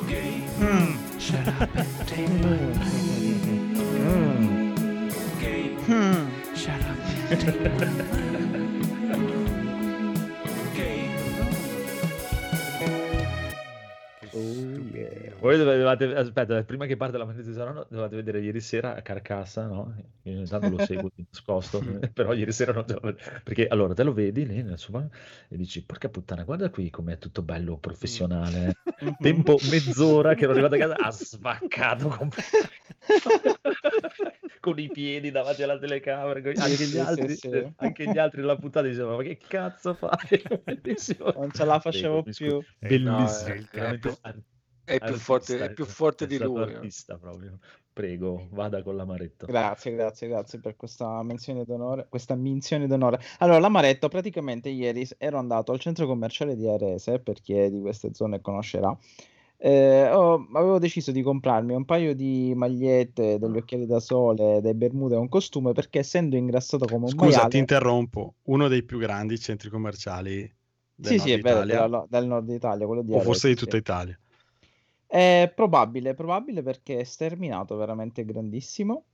[0.07, 1.02] Gabe, Mm.
[1.33, 3.33] Shut up and take my money.
[4.03, 5.41] Mm.
[5.41, 6.55] Gabe, Mm.
[6.55, 6.97] shut up
[7.31, 8.72] and take my money.
[14.35, 14.55] Oh,
[14.91, 15.35] yeah.
[15.39, 19.67] Voi dovevate, aspetta, prima che parte la magnete di Saronno, dovevate vedere ieri sera Carcassa,
[19.67, 19.93] no?
[20.23, 21.79] Io ogni tanto lo seguo di nascosto,
[22.13, 25.09] però ieri sera non te lo Perché allora te lo vedi lì nel suo
[25.49, 28.69] e dici, porca puttana, guarda qui com'è tutto bello professionale.
[28.69, 32.81] eh." Tempo mezz'ora che ero arrivato a casa, ha spaccato completamente.
[34.63, 37.73] con i piedi davanti alla telecamera, con- anche, sì, gli sì, altri, sì.
[37.75, 40.09] anche gli altri della puntata dicevano, ma che cazzo fai?
[40.63, 41.33] Bellissimo.
[41.35, 42.61] Non ce la facevo più.
[42.79, 44.41] Bellissimo, No, è- è- ar-
[44.85, 46.61] È più forte, è più forte è di lui.
[46.61, 46.75] eh.
[46.75, 47.59] artista proprio.
[47.91, 49.45] Prego, vada con l'amaretto.
[49.45, 52.07] Grazie, grazie, grazie per questa menzione d'onore.
[52.09, 53.19] Questa menzione d'onore.
[53.39, 57.81] Allora, l'amaretto, praticamente ieri ero andato al centro commerciale di Arese, per chi è di
[57.81, 58.97] queste zone conoscerà.
[59.65, 64.73] Eh, ho- avevo deciso di comprarmi un paio di magliette, degli occhiali da sole, dei
[64.73, 67.47] bermude e un costume perché essendo ingrassato come un Scusa, maiale...
[67.47, 68.35] ti interrompo.
[68.43, 70.51] Uno dei più grandi centri commerciali
[70.93, 73.47] del Sì, nord sì, è vero, Italia, della- del nord Italia, quello di o forse
[73.47, 73.61] Arese, di sì.
[73.61, 74.19] tutta Italia.
[75.05, 79.05] È probabile, probabile perché è sterminato veramente grandissimo.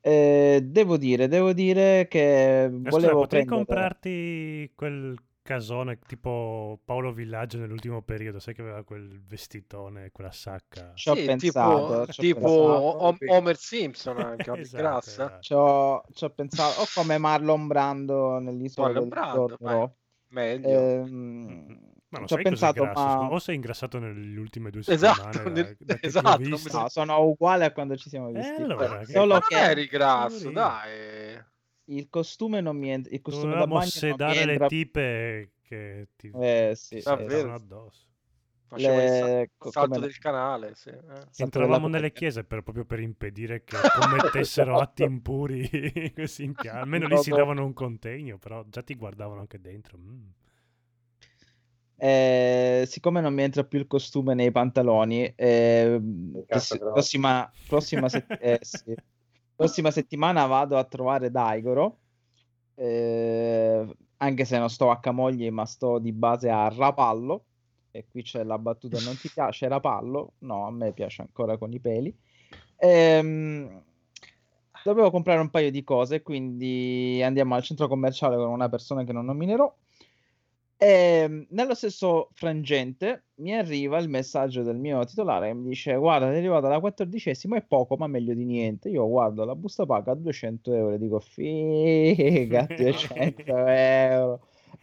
[0.00, 3.44] Eh, devo dire, devo dire che Eh, scusa, volevo potrei prendere...
[3.44, 5.14] comprarti quel
[5.46, 10.92] casone tipo Paolo Villaggio nell'ultimo periodo, sai che aveva quel vestitone, quella sacca.
[10.94, 13.04] Ci ho Sì, pensato, tipo, tipo pensato.
[13.04, 15.10] Hom- Homer Simpson anche, Esatto, grassa.
[15.10, 15.42] esatto.
[15.42, 19.88] Ci ho, ci ho pensato, o come Marlon Brando nell'isola Marlon del Brando, vai.
[20.28, 20.80] Meglio.
[20.80, 21.78] ehm,
[22.08, 25.76] Ma non ci ho pensato, ma o sei ingrassato nelle ultime due Esatto, settimane nel-
[25.78, 28.62] da, da esatto, no, sono uguale a quando ci siamo Eh, visti.
[28.62, 31.44] allora, che- Solo Ma che non eri grasso, dai.
[31.86, 34.66] Il costume non mi entra, il costume da Dovevamo bagno non mi sedare le entra.
[34.68, 37.28] tipe che ti Eh, sì, Davvero?
[37.28, 38.04] stavano addosso.
[38.68, 40.88] Faceva il Le- co- salto come- del canale, sì.
[40.90, 41.24] eh.
[41.38, 45.68] Entravamo nelle chiese per, proprio per impedire che commettessero atti impuri
[46.16, 46.52] così.
[46.68, 49.98] Almeno lì si davano un contegno, però già ti guardavano anche dentro.
[49.98, 50.24] Mm.
[51.98, 55.98] Eh, siccome non mi entra più il costume nei pantaloni, eh,
[56.92, 58.94] prossima, prossima, set- eh, sì.
[59.56, 61.96] Prossima settimana vado a trovare Daigoro,
[62.74, 67.44] eh, anche se non sto a Camogli, ma sto di base a Rapallo.
[67.90, 70.34] E qui c'è la battuta: non ti piace Rapallo?
[70.40, 72.14] No, a me piace ancora con i peli.
[72.76, 73.82] Ehm,
[74.84, 79.12] dovevo comprare un paio di cose, quindi andiamo al centro commerciale con una persona che
[79.12, 79.74] non nominerò.
[80.78, 86.30] E nello stesso frangente mi arriva il messaggio del mio titolare che mi dice: Guarda,
[86.30, 88.90] è arrivata la quattordicesima, è poco, ma meglio di niente.
[88.90, 94.40] Io guardo la busta paga a 200 euro e dico: Figa, 200 euro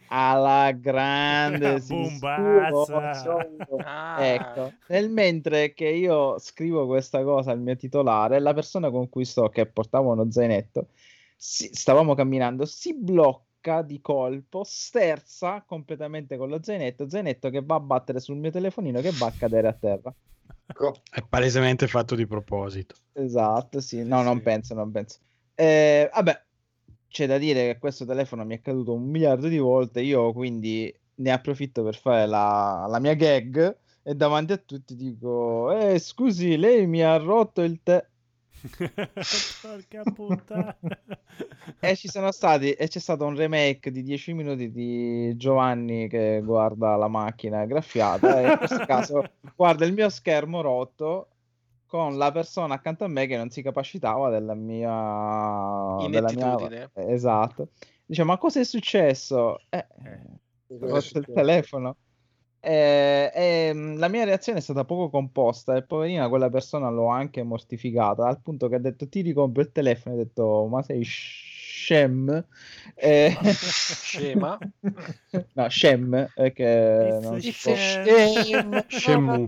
[0.08, 3.46] alla grande, Bombazza.
[3.48, 3.76] scuso.
[3.84, 9.08] Ah, Ecco, nel mentre che io scrivo questa cosa al mio titolare, la persona con
[9.08, 10.88] cui sto, che portava uno zainetto,
[11.36, 13.43] si- stavamo camminando, si blocca
[13.82, 19.00] di colpo, sterza completamente con lo zainetto, zainetto che va a battere sul mio telefonino
[19.00, 20.14] che va a cadere a terra.
[20.66, 22.94] Ecco, È palesemente fatto di proposito.
[23.12, 24.42] Esatto, sì, no, non Sì.
[24.42, 25.18] penso, non penso.
[25.54, 26.42] Eh, vabbè,
[27.08, 30.92] c'è da dire che questo telefono mi è caduto un miliardo di volte, io quindi
[31.16, 36.56] ne approfitto per fare la, la mia gag e davanti a tutti dico, eh, scusi,
[36.56, 38.08] lei mi ha rotto il te...
[39.62, 40.76] Porca puttana.
[41.80, 46.40] E ci sono stati, e c'è stato un remake di 10 minuti di Giovanni che
[46.42, 51.28] guarda la macchina graffiata e in questo caso guarda il mio schermo rotto
[51.86, 55.96] con la persona accanto a me che non si capacitava della mia...
[56.08, 56.46] della mia...
[56.46, 56.90] Inettitudine.
[56.94, 57.68] Esatto.
[58.04, 59.60] Dice, ma cosa è successo?
[59.68, 59.86] Eh,
[60.68, 61.96] rotto il telefono.
[62.64, 67.42] Eh, ehm, la mia reazione è stata poco composta e poverina quella persona l'ho anche
[67.42, 71.02] mortificata al punto che ha detto ti ricompro il telefono e ho detto ma sei
[71.02, 72.46] scem
[72.94, 74.58] Eh, Scema.
[75.52, 77.72] no scem eh, che non si può-.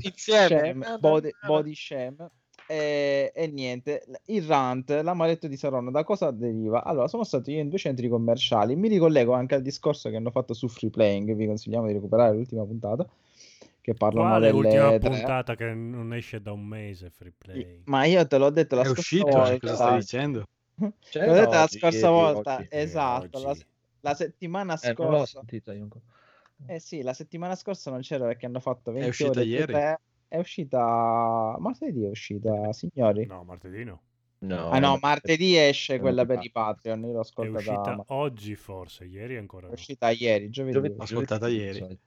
[0.02, 0.84] Insieme.
[0.84, 2.30] Sham, body, body sham.
[2.68, 6.82] E, e niente, il rant, l'amaretto di Saronno, da cosa deriva?
[6.82, 10.30] Allora, sono stato io in due centri commerciali, mi ricollego anche al discorso che hanno
[10.32, 13.06] fatto su Free Playing, vi consigliamo di recuperare l'ultima puntata,
[13.80, 14.98] che parlano Quale delle ultima tre.
[15.10, 17.84] puntata che non esce da un mese free play?
[17.84, 19.58] Ma io te l'ho detto la È scorsa uscito, volta.
[19.60, 20.44] cosa stai dicendo?
[20.76, 22.68] Te l'ho detto la scorsa volta, oggi.
[22.70, 23.54] esatto, la,
[24.00, 25.40] la settimana Eh, non l'ho scorsa.
[25.80, 26.04] ancora.
[26.68, 29.72] Eh sì, la settimana scorsa non c'era perché hanno fatto 20 uscita ore ieri?
[29.72, 30.00] tre.
[30.28, 33.26] È uscita martedì, è uscita, signori.
[33.26, 34.00] No, martedì no.
[34.38, 38.04] No, Ah no, martedì esce quella per i Patreon, io l'ho È ascoltata, uscita ma-
[38.08, 39.74] oggi forse, ieri ancora è no.
[39.74, 40.74] uscita ieri, giovedì.
[40.76, 41.98] Giovedì- Ascoltata ieri.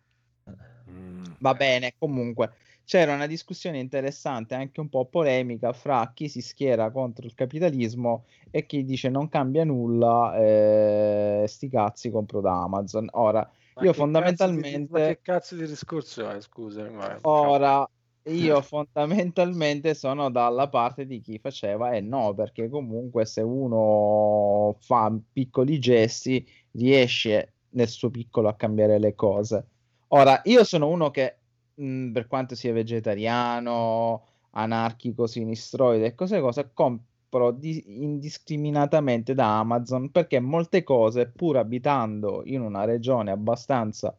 [0.90, 1.24] Mm.
[1.40, 2.52] Va bene, comunque
[2.86, 8.26] c'era una discussione interessante, anche un po' polemica, fra chi si schiera contro il capitalismo
[8.52, 13.08] e chi dice non cambia nulla, eh, sti cazzi compro da Amazon.
[13.14, 14.70] Ora, Ma io fondamentalmente...
[14.70, 16.42] cazzo di- ma che cazzo di discorso è?
[16.42, 16.92] Scusami.
[16.96, 17.20] Ma...
[17.22, 17.90] Ora,
[18.24, 25.16] io fondamentalmente sono dalla parte di chi faceva e no, perché comunque se uno fa
[25.32, 29.66] piccoli gesti riesce nel suo piccolo a cambiare le cose.
[30.10, 31.38] Ora, io sono uno che,
[31.76, 40.10] mh, per quanto sia vegetariano, anarchico, sinistroide e cose cose, compro di- indiscriminatamente da Amazon
[40.12, 44.16] perché molte cose, pur abitando in una regione abbastanza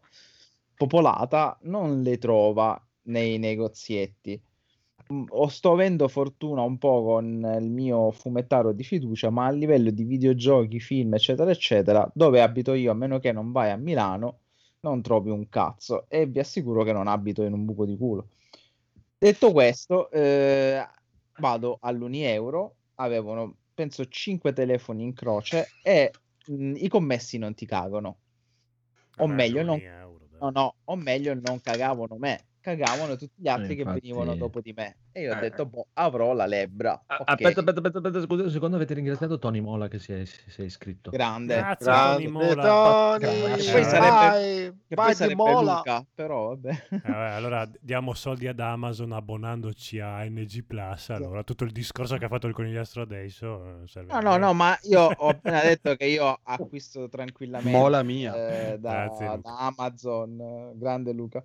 [0.74, 4.40] popolata, non le trova nei negozietti.
[5.12, 9.50] Mm, O sto avendo fortuna un po' con il mio fumettaro di fiducia, ma a
[9.50, 13.76] livello di videogiochi, film, eccetera, eccetera, dove abito io, a meno che non vai a
[13.76, 14.38] Milano,
[14.80, 18.28] non trovi un cazzo e vi assicuro che non abito in un buco di culo.
[19.18, 20.82] Detto questo, eh,
[21.38, 26.12] vado all'Unieuro, avevano penso 5 telefoni in croce e
[26.46, 28.18] mh, i commessi non ti cagano.
[29.16, 33.48] O Vabbè, meglio, non, euro, no, no, o meglio, non cagavano me, cagavano tutti gli
[33.48, 34.96] altri che infatti- venivano dopo di me.
[35.12, 35.40] E io ho Eh.
[35.40, 36.92] detto, boh, avrò la lebbra.
[37.06, 40.24] Ah, Ok, Aspetta, aspetta, aspetta, aspetta, scusa secondo, avete ringraziato Tony Mola che si è,
[40.24, 41.10] si è iscritto.
[41.10, 41.56] grande.
[41.56, 42.62] Grazie Grande Tony Mola.
[42.62, 43.18] Tony,
[43.56, 45.76] Che poi sarebbe, vai, che poi sarebbe mola.
[45.76, 46.82] Luca, però vabbè.
[47.04, 51.10] Eh, allora diamo soldi ad Amazon abbonandoci a NG Plus.
[51.10, 54.52] Allora tutto il discorso che ha fatto il conigliastro adesso eh, serve No, no, no,
[54.52, 58.34] ma io ho appena detto che io acquisto tranquillamente Mola mia.
[58.34, 60.40] eh, da, Grazie, da Amazon.
[60.40, 61.44] eh, Grande Luca.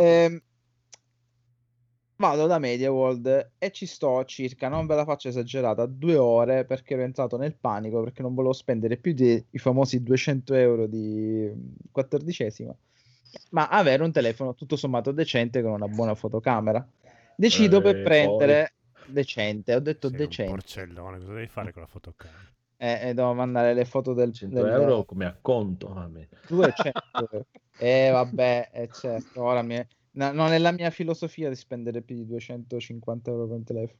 [0.00, 0.40] Ehm,
[2.18, 6.94] vado da MediaWorld e ci sto circa, non ve la faccio esagerata, due ore perché
[6.94, 11.50] ero entrato nel panico perché non volevo spendere più dei i famosi 200 euro di
[11.92, 12.74] quattordicesima,
[13.50, 16.86] ma avere un telefono tutto sommato decente con una buona fotocamera.
[17.36, 18.72] Decido Eh, per poi- prendere
[19.04, 22.54] decente, ho detto Sei un decente, porcellone, cosa devi fare con la fotocamera?
[22.78, 25.92] E devo mandare le foto del, 100 del- euro come acconto.
[25.92, 26.28] vabbè.
[26.48, 27.00] 200
[27.30, 27.46] euro.
[27.78, 32.02] E vabbè, eh, certo, ora mi è- no- non è la mia filosofia di spendere
[32.02, 33.98] più di 250 euro per un telefono.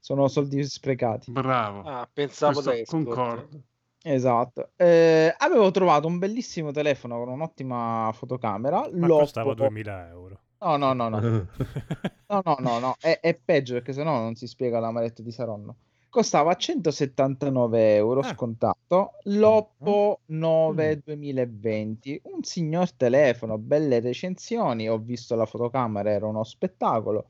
[0.00, 1.32] Sono soldi sprecati.
[1.32, 1.82] Bravo.
[1.82, 3.62] Ah, pensavo Questo concordo.
[4.02, 4.70] Esatto.
[4.76, 8.88] Eh, avevo trovato un bellissimo telefono con un'ottima fotocamera.
[8.92, 10.40] Ma l'Oppo- costava 2000 euro.
[10.60, 11.20] No, no, no, no.
[12.28, 12.94] No, no, no, no.
[13.00, 15.76] È, è peggio perché sennò non si spiega l'amaretto di Saronno.
[16.10, 18.32] Costava 179 euro Ah.
[18.34, 19.12] scontato.
[19.24, 24.88] L'Oppo 9 2020, un signor telefono, belle recensioni.
[24.88, 27.26] Ho visto la fotocamera, era uno spettacolo.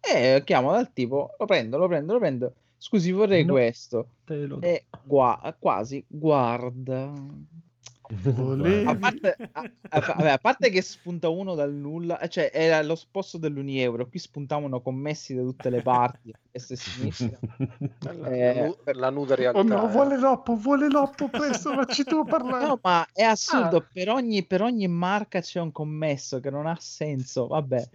[0.00, 2.54] E chiamo dal tipo, lo prendo, lo prendo, lo prendo.
[2.76, 3.52] Scusi, vorrei No.
[3.54, 4.08] questo.
[4.60, 7.12] E gua- quasi, guarda.
[8.22, 12.82] Volevi- A parte, a- a- a parte che spunta uno dal nulla, eh, cioè era
[12.82, 17.38] lo sposto dell'Unieuro, qui spuntavano commessi da tutte le parti, destra e sinistra.
[18.00, 19.58] La, Eh, nu- la nuda realtà.
[19.60, 19.92] Oh no, eh.
[19.92, 22.66] vuole l'oppo, vuole l'oppo, presto, facci tu parlare.
[22.66, 23.86] No, ma è assurdo, Ah.
[23.92, 27.88] per, ogni, per ogni marca c'è un commesso che non ha senso, vabbè.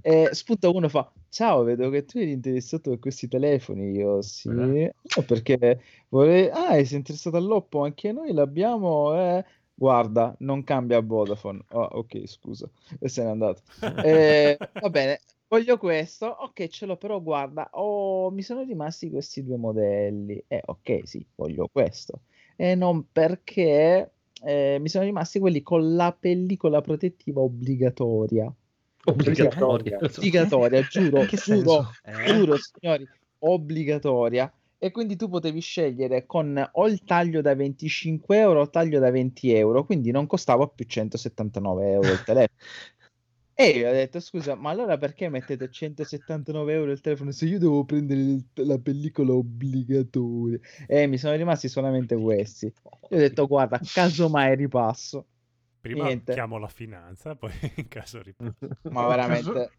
[0.00, 4.22] Eh, spunta uno e fa, ciao, vedo che tu eri interessato a questi telefoni, io
[4.22, 4.94] sì, Eh.
[5.16, 6.48] No, perché vorrei...
[6.50, 9.44] Ah, sei interessato all'Oppo, anche noi l'abbiamo, eh.
[9.74, 11.64] Guarda, non cambia Vodafone.
[11.70, 12.68] Oh, ok, scusa,
[12.98, 13.62] e se n'è andato.
[14.04, 16.26] Eh, va bene, voglio questo.
[16.26, 20.42] Ok, ce l'ho, però guarda, oh, mi sono rimasti questi due modelli.
[20.46, 22.22] Eh, ok, sì, voglio questo.
[22.56, 24.12] E non perché
[24.44, 28.52] eh, mi sono rimasti quelli con la pellicola protettiva obbligatoria.
[29.04, 29.98] Obbligatoria.
[30.00, 31.90] Obbligatoria, giuro, Che giuro?
[32.04, 32.24] Eh?
[32.26, 33.08] giuro, signori,
[33.38, 34.52] obbligatoria.
[34.84, 38.98] E quindi tu potevi scegliere con o il taglio da 25 euro o il taglio
[38.98, 42.58] da 20 euro, quindi non costava più 179 euro il telefono.
[43.54, 47.58] E io ho detto, scusa, ma allora perché mettete 179 euro il telefono se io
[47.58, 50.58] devo prendere il- la pellicola obbligatoria?
[50.88, 52.66] E mi sono rimasti solamente questi.
[52.66, 55.26] Io ho detto, guarda, casomai ripasso.
[55.80, 56.32] Prima Niente.
[56.32, 58.56] chiamo la finanza, poi in caso ripasso.
[58.90, 59.70] Ma veramente...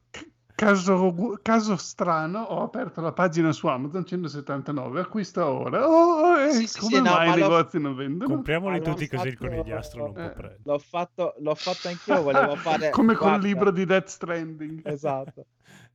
[0.56, 5.88] Caso, caso strano, ho aperto la pagina su Amazon 179, acquista ora.
[5.88, 8.34] Oh, eh, Sì, sì, come sì, no, mai ma i negozi non vendono?
[8.36, 10.60] Compriamoli Ma l'ho tutti così il conigliastro non può eh, prendere.
[10.64, 12.91] L'ho fatto, l'ho fatto anch'io, volevo fare...
[12.91, 14.88] come col libro di Death Stranding.
[14.88, 15.47] Esatto,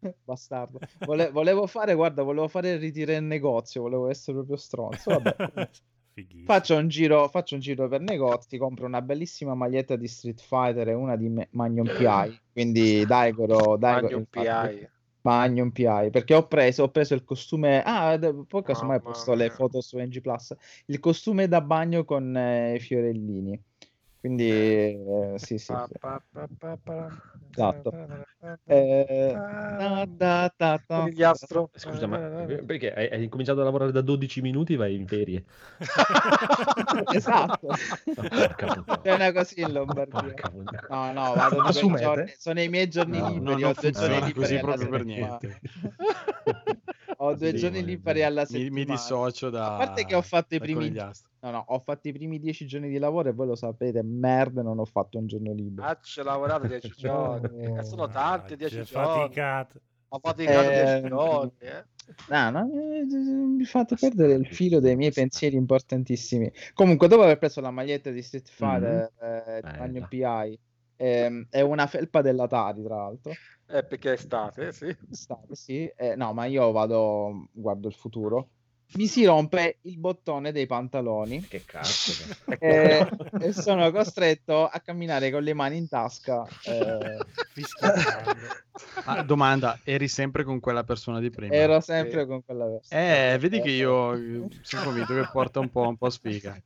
[0.25, 0.81] bastardo.
[0.99, 5.11] Vole- volevo fare, guarda, volevo fare il ritiro in negozio, volevo essere proprio stronzo.
[5.13, 5.71] Vabbè.
[6.19, 6.45] Fighissimo.
[6.45, 10.89] Faccio un, giro, faccio un giro per negozi, compro una bellissima maglietta di Street Fighter
[10.89, 12.41] e una di Magnum PI.
[12.53, 14.89] Quindi Daigoro, Daigoro Magnum PI.
[15.21, 16.11] Magnum PI.
[16.11, 17.83] Perché ho preso, ho preso il costume.
[17.85, 20.55] Ah, poi casomai Mamma posto le foto su NG Plus.
[20.87, 23.61] Il costume da bagno con eh, i fiorellini.
[24.21, 25.75] Quindi, eh, sì, sì.
[25.75, 25.95] Sì.
[27.51, 27.93] Esatto.
[28.67, 29.35] Eh.
[30.87, 31.71] Conigliastro.
[31.75, 35.45] Scusa, ma perché hai, hai cominciato a lavorare da 12 minuti vai in ferie?
[37.15, 37.69] Esatto.
[38.15, 39.03] Puttana.
[39.03, 40.35] È una così in Lombardia.
[40.89, 42.03] No, no, vado due Assumete?
[42.05, 44.55] giorni, sono i miei giorni No, liberi, no, ho non due giorni funziona liberi così
[44.55, 45.61] alla proprio per niente.
[47.21, 48.75] Ho due Sì, giorni liberi alla Mi, settimana.
[48.75, 49.75] mi dissocio da...
[49.75, 50.91] A parte che ho fatto i primi.
[50.91, 54.63] No, no, ho fatto i primi dieci giorni di lavoro e voi lo sapete, merda,
[54.63, 55.87] non ho fatto un giorno libero.
[55.87, 57.77] Ah, ci ho lavorato 10 giorni.
[57.79, 59.21] Eh, sono tanti 10 C'è giorni.
[59.23, 59.81] faticato.
[60.11, 61.53] Ho faticato Eh, 10 giorni.
[61.59, 61.85] Eh.
[62.29, 66.51] No, no, eh, mi fate perdere il filo dei miei pensieri importantissimi.
[66.73, 69.77] Comunque, dopo aver preso la maglietta di Street Fighter eh, Bella.
[69.79, 70.59] Magnum PI,
[70.99, 73.33] ehm, è una felpa dell'Atari, tra l'altro.
[73.71, 74.95] Eh, perché è estate, sì.
[75.11, 75.91] State, sì.
[75.97, 78.51] Eh, no, ma io vado, guardo il futuro.
[78.95, 82.13] Mi si rompe il bottone dei pantaloni Che cazzo.
[82.59, 83.07] e,
[83.39, 86.47] e sono costretto a camminare con le mani in tasca.
[86.65, 87.19] eh.
[89.05, 91.55] Ah, domanda, eri sempre con quella persona di prima?
[91.55, 93.33] ero sempre con quella persona.
[93.33, 96.59] Eh, vedi che io eh, sono convinto che porta un po', un po' sfiga.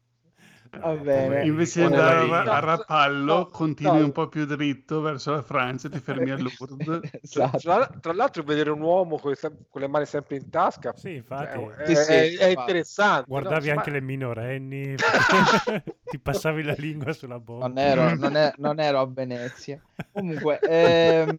[0.80, 1.44] Va bene.
[1.46, 2.42] Invece di andare vita.
[2.52, 4.04] a, a Rapallo, No, continui no.
[4.06, 7.10] un po' più dritto verso la Francia, ti fermi a Lourdes.
[7.22, 7.58] Esatto.
[7.58, 9.36] Tra, tra l'altro, vedere un uomo con, le
[9.68, 11.58] con le mani sempre in tasca Sì, infatti.
[11.58, 13.24] cioè, è, Sì, sì, è- è interessante.
[13.28, 13.72] Guardavi no?
[13.76, 14.96] anche Ma- le minorenni,
[16.08, 17.66] ti passavi la lingua sulla bocca.
[17.68, 19.80] Non ero, non è- non ero a Venezia.
[20.10, 21.36] Comunque, ehm,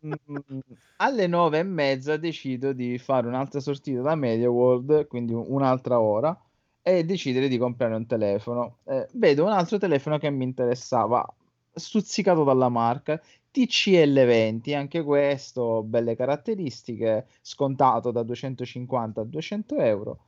[0.97, 5.99] alle nove e mezza decido di fare un'altra sortita da Media World, quindi un- un'altra
[5.99, 6.39] ora,
[6.83, 8.79] e decidere di comprare un telefono.
[8.85, 11.25] Eh, vedo un altro telefono che mi interessava,
[11.73, 13.19] stuzzicato dalla marca.
[13.53, 20.19] TCL20, anche questo, belle caratteristiche, scontato da 250 a 200 euro.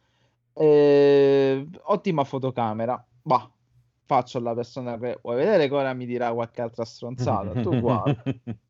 [0.53, 3.03] Eh, ottima fotocamera.
[3.21, 3.51] Bah,
[4.05, 7.61] faccio alla persona che vuoi vedere che ora mi dirà qualche altra stronzata.
[7.61, 8.23] Tu guarda.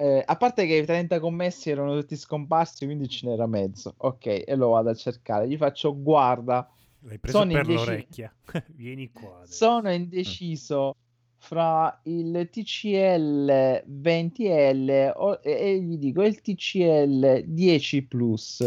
[0.00, 3.92] Eh, a parte che i 30 commessi erano tutti scomparsi, quindi ce n'era mezzo.
[3.98, 5.46] Ok, e lo vado a cercare.
[5.46, 6.66] Gli faccio guarda,
[7.02, 8.34] L'hai preso sono per indeci- l'orecchia.
[8.74, 9.36] Vieni qua.
[9.38, 9.52] adesso.
[9.52, 10.96] sono indeciso
[11.38, 18.60] fra il TCL 20L o- e, e gli dico il TCL 10 Plus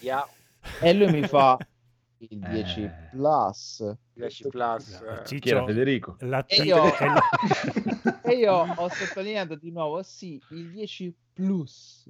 [0.00, 0.26] Aia,
[0.80, 1.58] e lui mi fa
[2.18, 2.90] il 10 Eh.
[3.10, 4.88] Plus 10 plus.
[4.92, 5.26] Eh.
[5.26, 6.16] Ciccio, Chi era Federico?
[6.20, 11.14] la E T- io- è la- e io ho sottolineato di nuovo sì il 10
[11.34, 12.08] Plus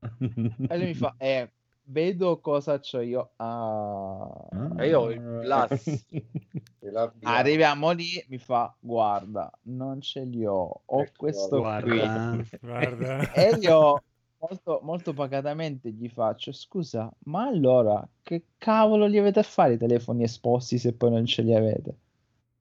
[0.00, 1.50] e lui mi fa eh
[1.86, 4.46] vedo cosa c'ho io ah.
[4.78, 6.06] E io ho il plus.
[6.84, 7.12] Via.
[7.22, 13.32] arriviamo lì mi fa guarda non ce li ho ho Ecco, questo qui Guarda, Guarda.
[13.32, 14.02] E io
[14.38, 19.78] molto, molto pacatamente gli faccio: Scusa, ma allora che cavolo li avete a fare i
[19.78, 21.98] telefoni esposti se poi non ce li avete?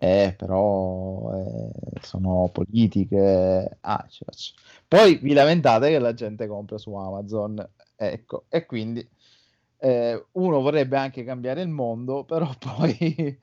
[0.04, 3.78] Eh, però eh, sono politiche.
[3.80, 4.54] Ah, ci faccio.
[4.86, 7.66] Poi vi lamentate che la gente compra su Amazon.
[7.95, 9.08] Ecco, e quindi
[9.78, 13.39] eh, uno vorrebbe anche cambiare il mondo, però poi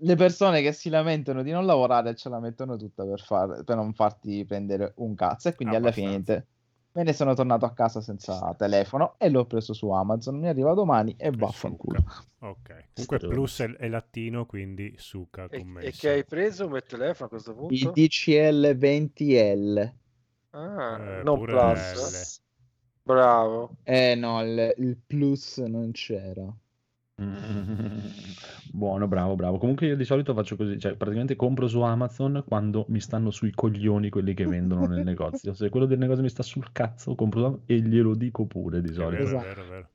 [0.00, 3.76] le persone che si lamentano di non lavorare ce la mettono tutta per, far- per
[3.76, 5.48] non farti prendere un cazzo.
[5.48, 6.46] E quindi alla fine niente,
[6.92, 10.38] me ne sono tornato a casa senza telefono e l'ho preso su Amazon.
[10.38, 12.04] Mi arriva domani e vaffanculo.
[12.40, 12.86] Ok.
[12.94, 15.86] Comunque plus è, è latino, quindi succa E, commesso.
[15.86, 17.72] e che hai preso come telefono a questo punto?
[17.74, 19.92] Il DCL 20L.
[20.50, 22.42] Ah, Eh, non plus.
[23.02, 23.76] Bravo.
[23.84, 26.52] Eh no, il, il plus non c'era.
[28.72, 29.58] Buono, bravo, bravo.
[29.58, 33.50] Comunque io di solito faccio così, cioè praticamente compro su Amazon quando mi stanno sui
[33.52, 35.52] coglioni quelli che vendono nel negozio.
[35.54, 38.80] Se quello del negozio mi sta sul cazzo, compro su Amazon e glielo dico pure
[38.80, 39.24] di È solito.
[39.24, 39.44] vero, Esatto.
[39.44, 39.88] è vero, è vero.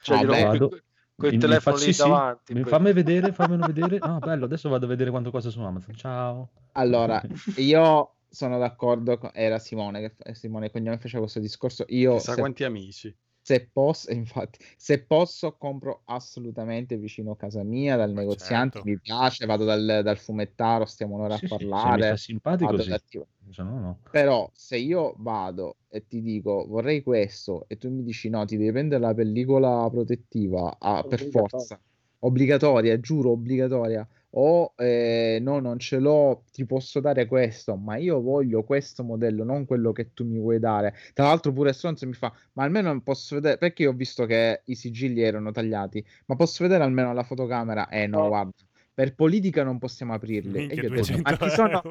[0.00, 0.42] Cioè, Ah, beh.
[0.44, 0.68] Vado.
[0.68, 2.54] quel Mi- mi telefono fa- lì sì, davanti.
[2.54, 3.98] mi- poi- fammi vedere, fammelo vedere.
[4.00, 5.94] Ah, bello, adesso vado a vedere quanto costa su Amazon.
[5.94, 6.48] Ciao.
[6.72, 7.20] Allora,
[7.58, 12.40] io sono d'accordo, con- era Simone, che Simone Cognome faceva questo discorso, io Chissà se,
[12.40, 13.14] quanti amici.
[13.50, 18.84] Se posso, infatti, se posso compro assolutamente vicino a casa mia, dal Ma negoziante, certo.
[18.84, 23.00] mi piace, vado dal, dal fumettaro, stiamo un'ora Sì, a sì, parlare, sta simpatico, sì.
[23.48, 24.00] Se no, no.
[24.12, 28.56] Però se io vado e ti dico vorrei questo e tu mi dici no, ti
[28.56, 31.80] devi prendere la pellicola protettiva ah, per forza,
[32.20, 38.20] obbligatoria, giuro, obbligatoria, o eh, no, non ce l'ho, ti posso dare questo, ma io
[38.20, 40.94] voglio questo modello, non quello che tu mi vuoi dare.
[41.12, 44.62] Tra l'altro pure Stronzo mi fa, ma almeno posso vedere, perché io ho visto che
[44.66, 47.88] i sigilli erano tagliati, ma posso vedere almeno la fotocamera?
[47.88, 48.28] Eh no, No.
[48.28, 48.52] guarda.
[48.92, 50.64] Per politica non possiamo aprirli.
[50.66, 51.82] E io ho detto, 200 ma ci sono,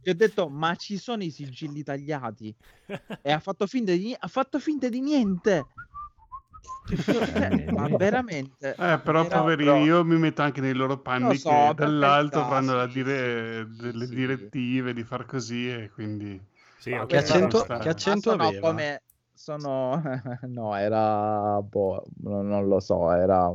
[0.00, 2.54] gli ho detto, ma ci sono i sigilli tagliati?
[3.22, 5.64] E ha fatto finta di, ha fatto finta di niente.
[7.34, 8.76] Eh, ma veramente.
[8.80, 12.44] Eh, però, però- io mi metto anche nei loro panni so, che dall'alto
[12.88, 14.14] sì, dire delle sì.
[14.14, 16.40] direttive di far così e quindi...
[16.76, 18.60] Sì, Ma ok, Che accento, che Ma accento sono aveva?
[18.60, 19.02] come
[19.34, 20.00] sono
[20.48, 23.52] no, era boh, non, non lo so, era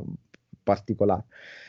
[0.62, 1.24] particolare.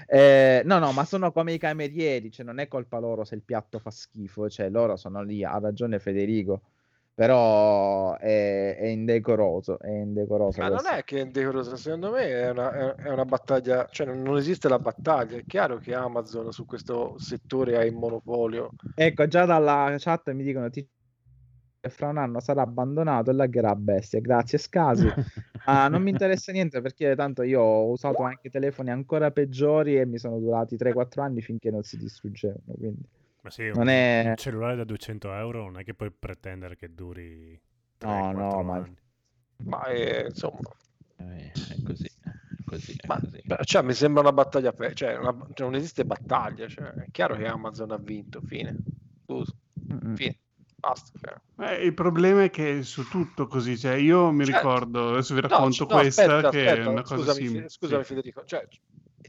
[0.08, 3.42] Eh, no, no, ma sono come i camerieri, cioè non è colpa loro se il
[3.42, 6.62] piatto fa schifo, cioè loro sono lì, ha ragione Federico.
[7.16, 10.60] Però è, è indecoroso, è indecoroso.
[10.60, 10.96] Ma non questo.
[10.96, 14.68] è che è indecoroso, secondo me è una, è- una battaglia, cioè non, non esiste
[14.68, 18.72] la battaglia, è chiaro che Amazon su questo settore ha il monopolio.
[18.94, 20.86] Ecco, già dalla chat mi dicono ti
[21.90, 24.20] fra un anno sarà abbandonato e lagherà a bestia.
[24.20, 25.08] Grazie, Scasi.
[25.66, 30.06] Ma non mi interessa niente perché tanto io ho usato anche telefoni ancora peggiori e
[30.06, 32.74] mi sono durati 3-4 anni finché non si distruggevano.
[32.78, 33.02] Quindi
[33.46, 36.76] Ma sì, non un, è- un cellulare da 200 euro non è che puoi pretendere
[36.76, 37.60] che duri
[37.96, 38.98] 3, No, no, ma- anni.
[39.66, 40.60] Ma è, insomma,
[41.18, 42.10] Eh, è così,
[42.66, 43.22] così, ma-
[43.64, 47.36] cioè, mi sembra una battaglia, pe- cioè, una- cioè, non esiste battaglia, cioè, è chiaro
[47.36, 48.76] che Amazon ha vinto, fine.
[49.26, 49.54] Scusa,
[50.16, 50.40] fine,
[50.80, 51.20] basta.
[51.20, 51.70] cioè.
[51.70, 55.42] Eh, il problema è che è su tutto così, cioè io mi ricordo, adesso vi
[55.42, 57.70] No, racconto ci- no, questa aspetta, che aspetta, è una cosa scusami, simile.
[57.70, 58.08] Scusami Sì.
[58.10, 58.68] Federico, cioè,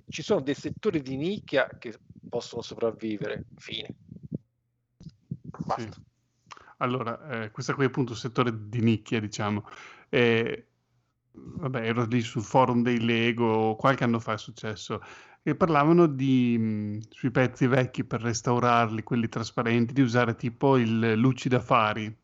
[0.08, 1.94] ci sono dei settori di nicchia che
[2.28, 3.94] possono sopravvivere, fine.
[5.64, 5.82] Basta.
[5.82, 6.04] Sì.
[6.78, 9.66] Allora, eh, questa qui è appunto il settore di nicchia, diciamo.
[10.08, 10.66] Eh,
[11.32, 15.02] vabbè, ero lì sul forum dei Lego, qualche anno fa è successo,
[15.42, 21.12] e parlavano di, mh, sui pezzi vecchi per restaurarli, quelli trasparenti, di usare tipo il
[21.14, 22.14] Lucidafari,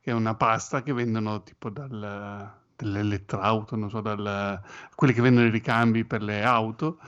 [0.00, 4.62] che è una pasta che vendono tipo dal, dall'elettrauto, non so, dal,
[4.94, 6.98] quelli che vendono i ricambi per le auto,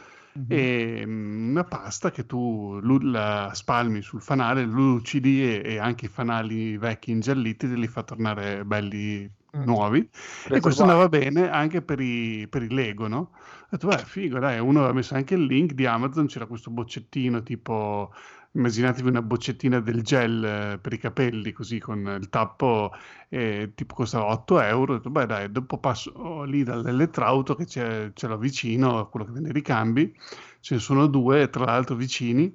[0.40, 0.46] Mhm.
[0.48, 6.08] e mm, una pasta che tu la spalmi sul fanale, lucidi e, e anche i
[6.08, 9.98] fanali vecchi ingialliti te li fa tornare belli nuovi.
[9.98, 10.08] E
[10.44, 13.30] Retro questo andava bene anche per i, per i Lego, no?
[13.32, 16.70] Ho detto, beh, figo, dai, uno aveva messo anche il link di Amazon, c'era questo
[16.70, 18.12] boccettino tipo,
[18.52, 22.92] immaginatevi una boccettina del gel eh, per i capelli, così con il tappo,
[23.28, 24.94] eh, tipo costava 8 euro.
[24.94, 29.50] Detto, beh, dai, dopo passo lì dall'elettrauto che c'è, ce l'ho vicino, quello che vende
[29.50, 30.14] i ricambi,
[30.60, 32.54] ce ne sono due, tra l'altro vicini.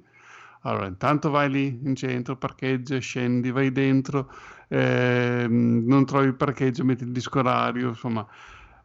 [0.62, 4.30] Allora, intanto vai lì in centro, parcheggia, scendi, vai dentro,
[4.68, 8.26] ehm, non trovi il parcheggio, metti il disco orario, insomma,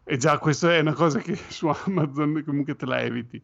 [0.04, 3.42] e già questa è una cosa che su Amazon comunque te la eviti.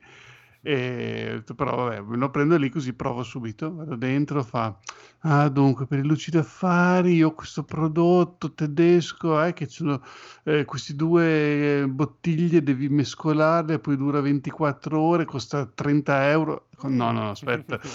[0.61, 4.77] E però vabbè, me lo prendo lì così provo subito, vado dentro, fa,
[5.19, 10.01] ah dunque per i lucidi affari io ho questo prodotto tedesco eh, che sono
[10.43, 16.67] eh, questi due eh, bottiglie, devi mescolarle, poi dura 24 ore, costa 30 euro.
[16.83, 17.79] No, no, aspetta.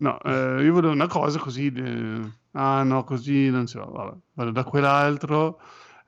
[0.00, 1.72] No, eh, io volevo una cosa così.
[1.74, 3.90] eh, ah, no, così non ce l'ho.
[3.90, 5.60] Vabbè, vado da quell'altro.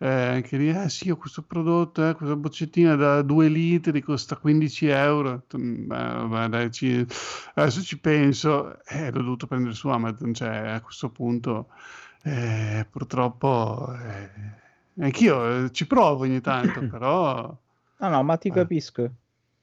[0.03, 4.37] Eh, anche lì, eh sì, ho questo prodotto, eh, questa boccettina da 2 litri costa
[4.37, 5.29] 15 euro.
[5.29, 7.07] Ho detto, "Mm, beh, vabbè, dai, ci-
[7.55, 8.83] adesso ci penso.
[8.87, 10.33] Eh, l'ho dovuto prendere su Amazon.
[10.33, 11.69] Cioè, a questo punto,
[12.23, 14.31] eh, purtroppo, eh,
[15.03, 17.55] anch'io eh, ci provo ogni tanto, però.
[17.99, 18.53] No, no, ma ti Eh.
[18.53, 19.11] capisco.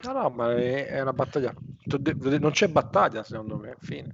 [0.04, 1.52] No, no, ma è, è una battaglia.
[2.40, 4.12] Non c'è battaglia, secondo me, fine.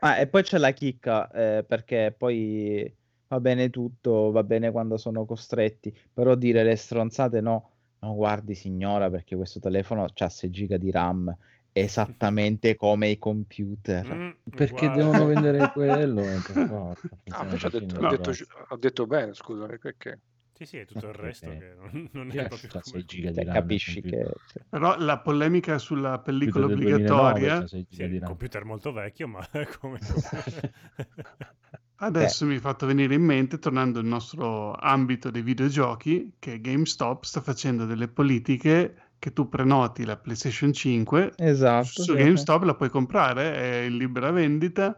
[0.00, 2.94] Ah, e poi c'è la chicca, eh, perché poi
[3.34, 7.70] va bene tutto, va bene quando sono costretti, però dire le stronzate no,
[8.00, 11.34] no, guardi signora, perché questo telefono ha 6 giga di RAM,
[11.72, 14.06] esattamente come i computer.
[14.06, 14.90] Mm, Perché uguale.
[14.90, 16.40] devono vendere quello?
[17.22, 18.30] Perché invece ho detto, ho detto,
[18.68, 20.20] ho detto bene, scusami, perché?
[20.52, 22.80] Sì, sì, è tutto il Ok, resto che non, non è è proprio come...
[22.80, 23.76] 6 giga di RAM?
[23.76, 24.24] capisci che...
[24.68, 27.52] Però la polemica sulla pellicola 2009 obbligatoria.
[27.52, 29.46] c'ha 6 Sì, di un computer molto vecchio, ma
[29.80, 29.98] come...
[31.96, 37.22] Adesso mi è fatto venire in mente, tornando al nostro ambito dei videogiochi, che GameStop
[37.24, 41.86] sta facendo delle politiche che tu prenoti la PlayStation 5 Esatto.
[41.86, 42.16] su sì, sì.
[42.16, 44.96] GameStop la puoi comprare, è in libera vendita,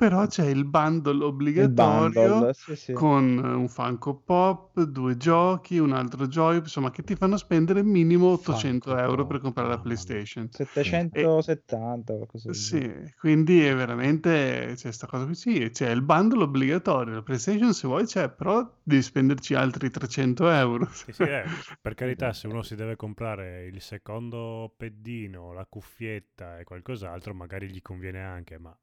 [0.00, 1.24] però c'è il bundle
[1.54, 2.92] Il obbligatorio bundle, sì, sì.
[2.92, 8.28] con un Funko Pop, due giochi, un altro Joy, insomma, che ti fanno spendere minimo
[8.28, 9.78] 800 Funko euro per comprare la.
[9.78, 10.48] PlayStation.
[10.48, 13.04] 770 qualcosa del genere.
[13.04, 15.34] Sì, quindi è veramente c'è sta cosa qui.
[15.34, 17.14] Sì, c'è il bundle obbligatorio.
[17.14, 20.88] La PlayStation, se vuoi, c'è, però devi spenderci altri 300 euro.
[20.92, 21.44] Sì, sì, eh,
[21.80, 27.70] per carità, se uno si deve comprare il secondo peddino, la cuffietta e qualcos'altro, magari
[27.70, 28.76] gli conviene anche, ma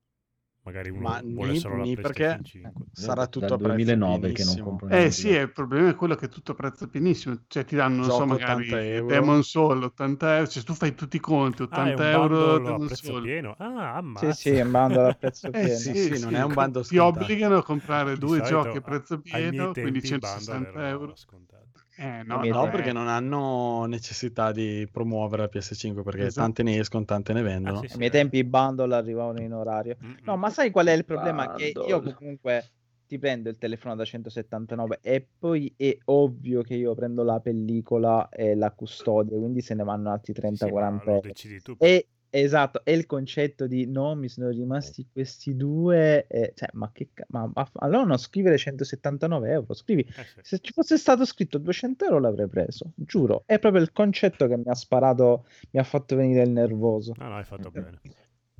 [0.67, 2.85] magari uno Ma vuole ni- solo la perché- 5.
[2.91, 4.65] Sarà Dal tutto a prezzo 2009 che non pienissimo.
[4.65, 7.37] compro Eh sì, il problema è quello che è tutto a prezzo pienissimo.
[7.47, 9.07] Cioè, ti danno, non so, Gioco magari 80 euro.
[9.07, 10.47] Demon Soul 80 euro.
[10.49, 13.05] Cioè, tu fai tutti i conti, Ah, è 80 un euro bundle a Demon prezzo
[13.05, 13.21] Soul.
[13.23, 13.55] pieno?
[13.57, 14.31] Ah, Sì, ammazza.
[14.33, 15.77] sì, è un bundle a prezzo Eh pieno.
[15.77, 17.23] sì, sì, non è un co- bundle Ti scontato.
[17.23, 21.15] obbligano a comprare due giochi a prezzo pieno, quindi tempi i bundle 160 erano euro.
[21.15, 21.56] scontati.
[21.99, 26.41] Eh, no, Ai no, perché non hanno necessità di promuovere la PS5 perché Esatto.
[26.41, 27.75] tante ne escono, tante ne Ah, vendono.
[27.75, 28.11] sì, Ai sì, miei eh.
[28.11, 29.97] tempi i bundle arrivavano in orario.
[30.03, 31.49] Mm, No, ma sai qual è il problema?
[31.49, 32.13] Che io Bundle.
[32.13, 32.71] comunque
[33.05, 38.29] ti prendo il telefono da 179 e poi è ovvio che io prendo la pellicola
[38.29, 41.21] e la custodia, quindi se ne vanno altri Sì, 30-40 ma lo euro.
[41.21, 41.77] decidi tu.
[41.77, 46.89] E esatto, è il concetto di no, mi sono rimasti questi due, e- cioè, ma
[46.91, 50.39] che ca- ma, ma- allora non scrivere 179 euro, scrivi Eh, sì.
[50.41, 53.43] se ci fosse stato scritto 200 euro l'avrei preso, giuro.
[53.45, 57.13] È proprio il concetto che mi ha sparato, mi ha fatto venire il nervoso.
[57.17, 57.99] No, no, hai fatto bene.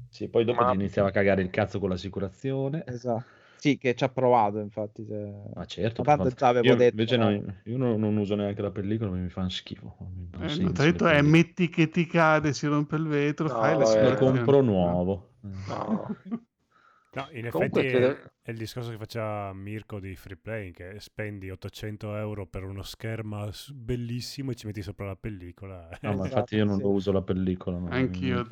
[0.09, 2.83] Sì, poi dopo Ma- ti iniziava a cagare il cazzo con l'assicurazione.
[2.87, 3.35] Esatto.
[3.59, 5.05] Sì, che ci ha provato, infatti.
[5.05, 7.31] se- Ma certo, Ma tanto avevo io detto, invece no.
[7.31, 9.95] io non, non uso neanche la pellicola, mi fanno schifo.
[10.39, 11.21] Eh, senso detto, pellicole.
[11.21, 15.29] metti che ti cade, si rompe il vetro, No, fai eh, Lo compro nuovo.
[15.41, 16.07] No.
[17.09, 20.71] No, in Comunque effetti è, credo- è il discorso che faceva Mirko di Free Play,
[20.71, 25.89] che spendi 800 euro per uno schermo bellissimo e ci metti sopra la pellicola.
[26.01, 27.79] No, ma Esatto, infatti io non lo uso la pellicola.
[27.89, 28.45] Anch'io.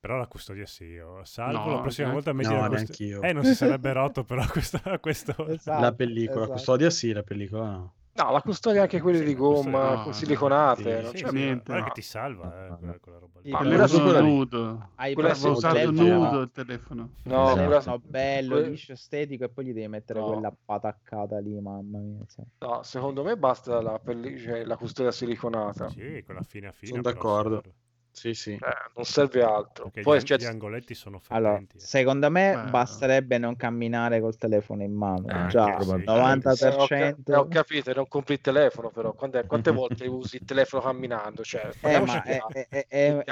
[0.00, 1.24] Però la custodia sì, oh.
[1.24, 3.06] salvo No, la prossima neanche- volta metti no, la custodia.
[3.08, 3.28] neanch'io.
[3.28, 4.80] Eh, non si sarebbe rotto però questo...
[5.00, 5.48] questo...
[5.48, 6.52] Esatto, la pellicola, esatto.
[6.52, 7.94] custodia sì, la pellicola no.
[8.16, 10.82] No, la custodia anche quelle Sì, di gomma, no, con no, siliconate.
[10.98, 11.62] sì, non Sì, c'è sì, niente.
[11.64, 11.92] guarda no.
[11.92, 13.46] che ti salva eh, quella, quella roba lì.
[13.46, 14.30] Sì, Ma quella lì.
[14.30, 14.88] nudo.
[14.94, 17.10] Hai Quella proprio sì, usato nudo il telefono.
[17.24, 17.64] No, Esatto.
[17.64, 20.26] quella- no, bello, que- liscio, estetico e poi gli devi mettere No.
[20.26, 22.24] quella pataccata lì, mamma mia.
[22.28, 22.44] cioè.
[22.58, 25.88] no, secondo me basta la, pelli- cioè, la custodia siliconata.
[25.88, 26.90] Sì, quella fina fina.
[26.92, 27.54] Sono però d'accordo.
[27.62, 27.74] serve.
[28.14, 28.52] Sì, sì.
[28.52, 28.58] Eh,
[28.94, 29.84] non serve altro.
[29.84, 31.76] Perché Poi gli, cioè, gli angoletti sono Allora, fendenti.
[31.78, 31.80] eh.
[31.80, 32.70] secondo me Beh.
[32.70, 35.26] basterebbe non camminare col telefono in mano.
[35.26, 36.94] Ah, Già, ca- 90%.
[36.94, 39.72] eh, ho capito, non compri il telefono, però quante, quante
[40.04, 41.42] volte usi il telefono camminando?
[41.42, 42.38] Cioè, Eh, ma è,
[42.68, 43.24] è- è-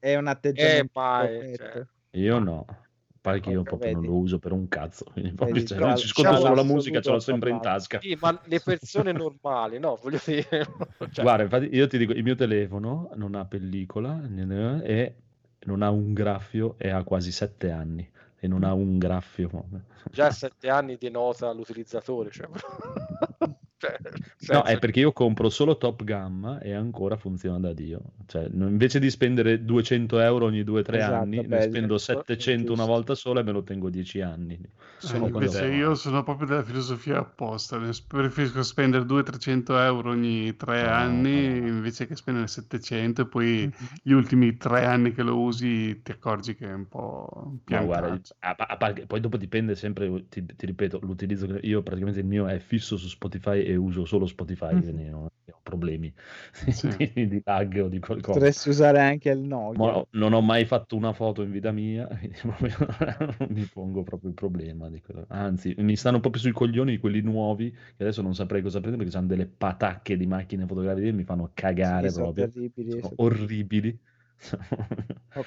[0.00, 1.64] è- un atteggiamento Eh, mai, corretto.
[1.72, 1.86] cioè.
[2.20, 2.64] Io no.
[3.24, 4.12] Pare che io proprio non vedi.
[4.12, 5.06] lo uso per un cazzo.
[5.10, 7.98] Quindi Vedi, cioè, già- ci ascolto solo la musica, ce l'ho sempre in tasca.
[7.98, 10.46] Sì, ma le persone normali, no, voglio dire...
[11.10, 14.28] cioè, Guarda, infatti io ti dico, il mio telefono non ha pellicola
[14.82, 15.14] e
[15.60, 18.06] non ha un graffio e ha quasi sette anni
[18.38, 19.50] e non ha un graffio.
[20.10, 22.30] già sette anni denota l'utilizzatore.
[22.30, 22.46] Cioè,
[24.38, 28.12] cioè, No, è perché io compro solo top gamma e ancora funziona da Dio.
[28.26, 31.98] Cioè, invece di spendere 200 euro ogni 2 o 3 Esatto, anni, beh, ne spendo
[31.98, 32.84] giusto, 700 una giusto.
[32.84, 34.58] volta sola e me lo tengo 10 anni.
[34.96, 40.80] Sono Eh, invece io sono proprio della filosofia opposta, preferisco spendere 200-300 euro ogni tre
[40.80, 41.50] No, anni no.
[41.58, 43.70] invece che spendere 700 e poi
[44.02, 48.20] gli ultimi tre anni che lo usi ti accorgi che è un po' Ma guarda,
[48.40, 52.26] a- a parte- poi dopo dipende sempre, ti, ti ripeto, l'utilizzo che io praticamente il
[52.26, 54.82] mio è fisso su Spotify e uso solo Spotify, Mhm.
[54.82, 55.30] quindi non ho
[55.62, 56.12] problemi
[56.70, 56.88] Sì.
[57.14, 58.38] di, di lag o di qualcosa.
[58.38, 59.92] Potresti usare anche il Nokia.
[59.92, 64.28] Ma non ho mai fatto una foto in vita mia, quindi non mi pongo proprio
[64.30, 64.88] il problema.
[65.28, 69.18] Anzi, mi stanno proprio sui coglioni quelli nuovi, che adesso non saprei cosa prendere perché
[69.18, 72.48] hanno delle patacche di macchine fotografiche che mi fanno cagare Sì, sono proprio.
[72.48, 73.98] terribili, Sono sono- orribili.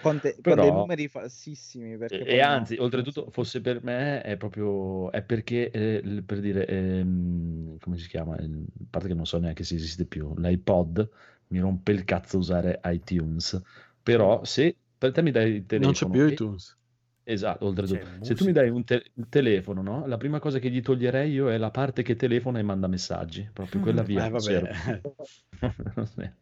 [0.02, 1.98] Con, te- con Però- dei numeri falsissimi.
[1.98, 6.40] Perché E, e anzi, oltretutto, fosse per me è proprio è perché eh, l- per
[6.40, 8.36] dire ehm, come si chiama?
[8.36, 8.46] A
[8.90, 11.10] parte che non so neanche se esiste più, l'iPod
[11.50, 13.62] mi rompe il cazzo usare iTunes.
[14.04, 16.76] Però se per te mi dai il telefono Non c'è più e- iTunes.
[17.24, 18.08] Esatto, oltretutto.
[18.22, 20.06] Se tu mi dai un, te- telefono, no?
[20.08, 23.50] La prima cosa che gli toglierei io è la parte che telefona e manda messaggi.
[23.52, 24.28] Proprio quella via.
[24.28, 24.32] Eh,
[25.96, 26.34] non vabbè.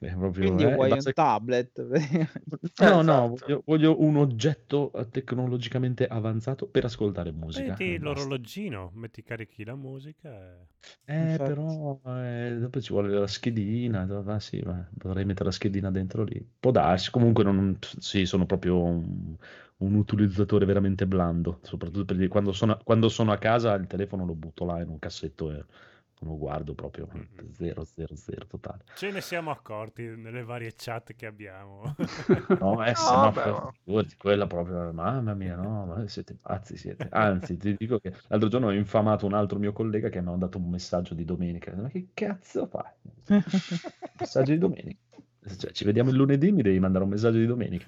[0.00, 1.80] È proprio, Quindi eh, vuoi basta un tablet?
[2.80, 3.36] No, no, Esatto.
[3.38, 7.74] voglio, voglio un oggetto eh, tecnologicamente avanzato per ascoltare musica.
[7.74, 7.98] Metti e basta.
[7.98, 10.30] l'orologino, metti carichi la musica.
[10.30, 10.68] e-
[11.04, 11.42] Eh, Infatti.
[11.42, 14.02] però eh, dopo ci vuole la schedina.
[14.26, 16.46] ah, sì, ma dovrei mettere la schedina dentro lì.
[16.60, 19.34] Può darsi, comunque non, sì, sono proprio un,
[19.78, 24.34] un utilizzatore veramente blando, soprattutto perché quando sono, quando sono a casa il telefono lo
[24.34, 25.64] butto là in un cassetto e
[26.20, 27.52] non lo guardo proprio Mm-mm.
[27.52, 28.84] 0 0 0 totale.
[28.94, 31.94] Ce ne siamo accorti nelle varie chat che abbiamo.
[32.60, 37.06] No, eh, se No, no, figurati, quella proprio, mamma mia, no, ma siete pazzi, siete.
[37.10, 40.30] Anzi, ti dico che l'altro giorno ho infamato un altro mio collega che mi ha
[40.30, 41.74] mandato un messaggio di domenica.
[41.74, 42.92] Ma che cazzo fai?
[44.18, 45.00] Messaggio di domenica.
[45.56, 47.86] Cioè, ci vediamo il lunedì, mi devi mandare un messaggio di domenica.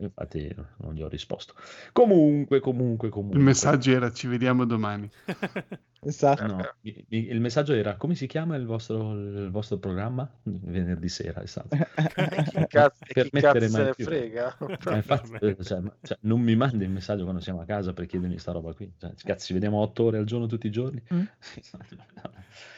[0.00, 1.54] Infatti non gli ho risposto.
[1.92, 3.38] Comunque, comunque, comunque.
[3.38, 5.08] Il messaggio era ci vediamo domani.
[6.00, 6.42] Esatto.
[6.42, 10.30] Ah, no, il messaggio era come si chiama il vostro, il vostro programma?
[10.44, 11.76] Venerdì sera, esatto.
[11.76, 14.04] Chi cazzo, Per chi mettere cazzo se mai ne più.
[14.04, 14.56] frega?
[14.86, 18.06] Eh, infatti, eh, cioè, cioè, non mi mandi il messaggio quando siamo a casa per
[18.06, 18.92] chiedermi sta roba qui.
[18.96, 21.02] Cioè, cazzo, ci vediamo otto ore al giorno tutti i giorni?
[21.12, 21.22] Mm.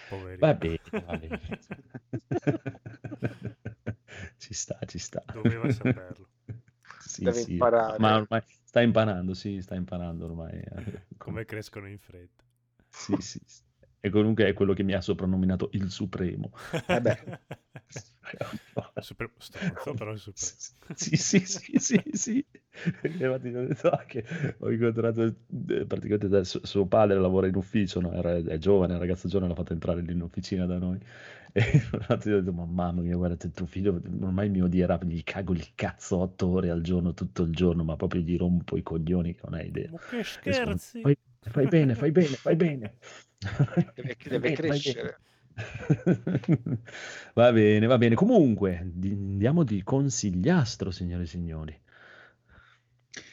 [0.38, 1.40] Va bene, va bene.
[4.38, 5.22] ci sta, ci sta.
[5.32, 6.26] Doveva saperlo.
[7.12, 7.98] Sì, Deve sì, imparare.
[7.98, 10.60] Ma ormai sta imparando, sì, sta imparando ormai.
[10.60, 12.44] eh, Come crescono in fretta.
[12.88, 13.62] Sì, sì, sì.
[14.02, 16.50] E comunque è quello che mi ha soprannominato il Supremo.
[16.88, 17.18] Eh beh.
[18.98, 20.52] Super stronzo, però è super.
[20.94, 22.44] Sì, sì, sì, sì, sì.
[23.02, 24.24] Infatti ho detto anche,
[24.58, 28.12] ho incontrato eh, praticamente adesso, suo padre lavora in ufficio, no?
[28.12, 30.98] Era- è giovane, è ragazzo giovane, l'ha fatto entrare lì in officina da noi.
[31.52, 31.60] E
[31.92, 35.74] infatti ho detto, ma mamma mia, guarda, tuo figlio ormai mi odierà, gli cago il
[35.74, 39.40] cazzo otto ore al giorno, tutto il giorno, ma proprio gli rompo i coglioni che
[39.44, 39.90] non hai idea.
[39.90, 41.00] Ma che E sono- scherzi!
[41.02, 42.94] Fai, fai bene, fai bene, fai bene.
[43.94, 45.02] Deve, deve crescere.
[45.02, 45.28] bene.
[47.34, 48.14] Va bene, va bene.
[48.14, 51.80] Comunque, di- andiamo di consigliastro, signore e signori.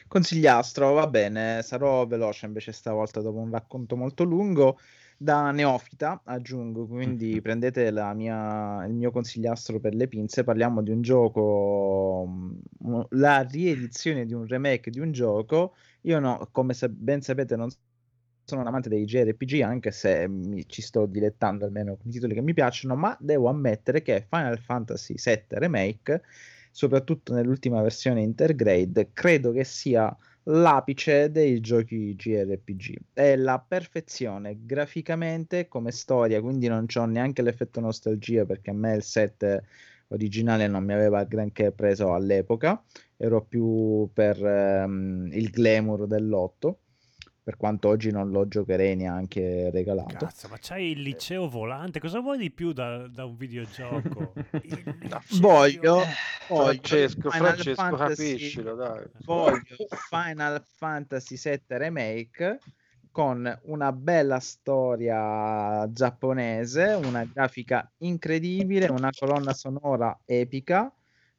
[0.07, 4.79] Consigliastro, va bene, sarò veloce invece stavolta dopo un racconto molto lungo.
[5.19, 10.43] Da neofita aggiungo, quindi prendete la mia- il mio consigliastro per le pinze.
[10.43, 15.73] Parliamo di un gioco, mm, la riedizione di un remake di un gioco.
[16.01, 17.67] Io no, come ben sapete, non
[18.43, 22.33] sono un amante dei JRPG, anche se mi- ci sto dilettando almeno con i titoli
[22.35, 26.21] che mi piacciono, ma devo ammettere che Final Fantasy VII Remake,
[26.71, 30.15] soprattutto nell'ultima versione Intergrade, credo che sia
[30.49, 32.97] l'apice dei giochi JRPG.
[33.13, 38.95] È la perfezione graficamente come storia, quindi non c'ho neanche l'effetto nostalgia perché a me
[38.95, 39.63] il set
[40.09, 42.81] originale non mi aveva granché preso all'epoca,
[43.17, 46.79] ero più per ehm, il glamour dell'otto
[47.47, 50.17] per quanto oggi non lo giocherei neanche regalato.
[50.17, 54.33] Cazzo, ma c'hai il liceo volante, cosa vuoi di più da, da un videogioco?
[54.61, 56.05] Liceo- Voglio, Eh,
[56.49, 59.05] voglio Francesco, Final Francesco, Fantasy- capiscilo, dai.
[59.23, 59.61] voglio
[60.09, 62.59] Final Fantasy VII Remake
[63.11, 70.91] con una bella storia giapponese, una grafica incredibile, una colonna sonora epica,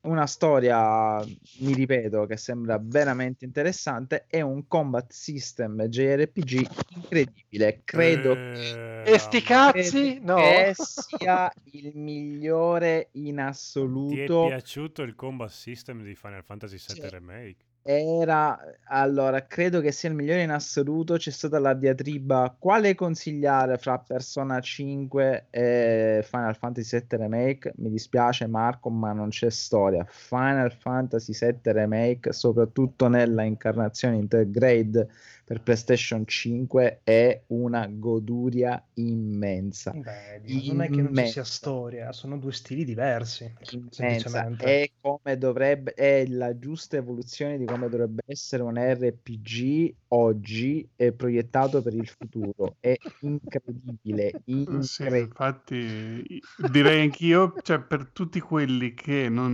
[0.03, 1.24] una storia,
[1.61, 7.82] mi ripeto, che sembra veramente interessante e un combat system JRPG incredibile.
[7.84, 10.18] Credo Eh, E sti cazzi?
[10.20, 10.36] No.
[10.36, 14.46] che sia il migliore in Ti è assoluto.
[14.46, 17.09] piaciuto il combat system di Final Fantasy VII Sì.
[17.09, 17.57] Remake?
[17.91, 21.16] Era allora, credo che sia il migliore in assoluto.
[21.16, 27.72] C'è stata la diatriba quale consigliare fra Persona 5 e Final Fantasy VII Remake.
[27.76, 30.05] Mi dispiace, Marco, ma non c'è storia.
[30.07, 35.09] Final Fantasy VII Remake, soprattutto nella incarnazione Intergrade
[35.49, 39.92] per PlayStation 5, è una goduria immensa.
[39.92, 41.32] Beh, Dio, non è che non ci Immensa.
[41.32, 47.66] sia storia, sono due stili diversi, immensa è come dovrebbe è la giusta evoluzione di
[47.66, 54.42] come dovrebbe essere un RPG oggi e proiettato per il futuro è incredibile,
[54.80, 55.20] Sì, incredibile.
[55.20, 59.53] infatti direi anch'io, cioè per tutti quelli che non,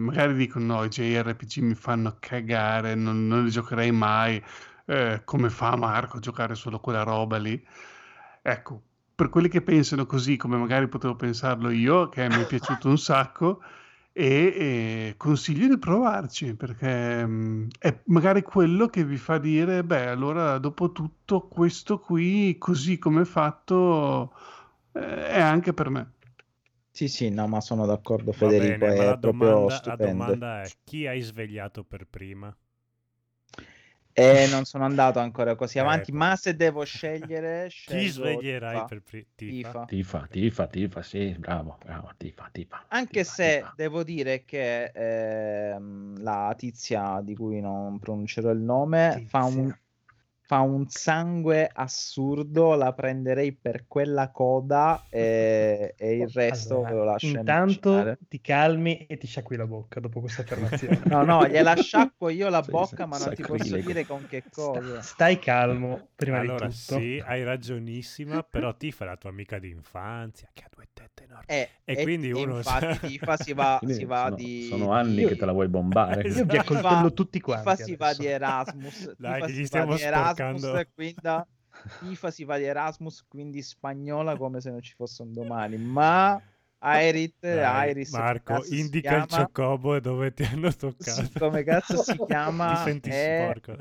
[0.00, 4.42] magari dicono no, i JRPG mi fanno cagare, non, non li giocherei mai,
[4.86, 7.62] eh, come fa Marco a giocare solo quella roba lì?
[8.42, 8.82] Ecco,
[9.14, 12.98] per quelli che pensano così, come magari potevo pensarlo io, che mi è piaciuto un
[12.98, 13.60] sacco,
[14.12, 20.06] e, e consiglio di provarci, perché mm, è magari quello che vi fa dire, beh,
[20.08, 24.32] allora dopo tutto questo qui, così come è fatto,
[24.92, 26.12] eh, è anche per me.
[26.90, 30.72] Sì, sì, no, ma sono d'accordo Federico, bene, è la proprio domanda, la domanda è
[30.84, 32.56] chi hai svegliato per prima?
[34.18, 36.12] E non sono andato ancora così Eh, avanti, poi.
[36.12, 38.84] ma se devo scegliere, Chi scelgo sveglierai Tifa.
[38.84, 39.26] per prima?
[39.36, 39.84] Tifa.
[39.84, 42.84] Tifa, tifa, tifa, sì, bravo, bravo, tifa, tifa.
[42.88, 43.74] Anche tifa, se tifa.
[43.74, 49.78] devo dire che ehm, la tizia di cui non pronuncerò il nome fa un, Tizia.
[50.46, 56.94] Fa un sangue assurdo, la prenderei per quella coda e, e il resto Allora, ve
[56.96, 58.18] lo lascio intanto immaginare.
[58.28, 61.00] ti calmi e ti sciacqui la bocca dopo questa affermazione.
[61.06, 64.26] No, no, gliela sciacquo io la Sì, bocca, sì, ma non ti posso dire con
[64.26, 65.00] che cosa.
[65.02, 66.96] Stai calmo prima allora, di tutto.
[66.98, 71.24] sì, hai ragionissima, però Tifa è la tua amica di infanzia, che ha due tette
[71.24, 71.44] enormi.
[71.48, 75.28] Eh, E quindi uno- infatti Tifa si va, si va sono, di sono anni io-
[75.28, 76.22] che te la vuoi bombare.
[76.28, 77.64] Io vi accoltello tutti quanti.
[77.64, 79.14] Tifa si va di Erasmus.
[79.18, 80.84] Dai, gli stiamo di Erasmus, sporcando.
[80.94, 81.20] quindi
[81.98, 85.76] Tifa si va di Erasmus, quindi spagnola come se non ci fosse un domani.
[85.78, 86.40] Ma
[86.78, 91.38] Irit, Dai, Iris, Marco, indica il ciocobo e dove ti hanno toccato.
[91.38, 92.74] Come cazzo si chiama?
[92.74, 93.76] Ti senti È sporco.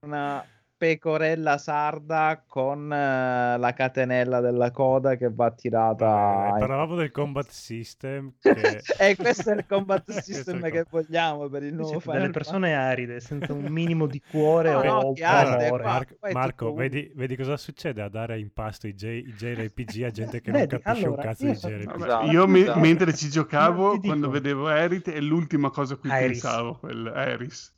[0.00, 0.44] una
[0.78, 6.50] pecorella sarda con eh, la catenella della coda che va tirata.
[6.52, 8.32] In- Parlavamo del combat system.
[8.40, 8.82] Che...
[8.98, 12.74] E questo è il combat system che vogliamo per il nuovo per delle Final persone
[12.74, 15.78] aride, senza un minimo di cuore No, o no, qua.
[15.82, 20.10] Marco, Marco, vedi, vedi cosa succede a dare in pasto i, J, i JRPG a
[20.10, 22.02] gente che non Vedi, capisce allora, un cazzo io di JRPG.
[22.04, 22.78] Esatto, io me- esatto.
[22.78, 26.20] mentre ci giocavo, quando vedevo Erit, è l'ultima cosa a cui Iris.
[26.20, 27.74] pensavo, quel Eris.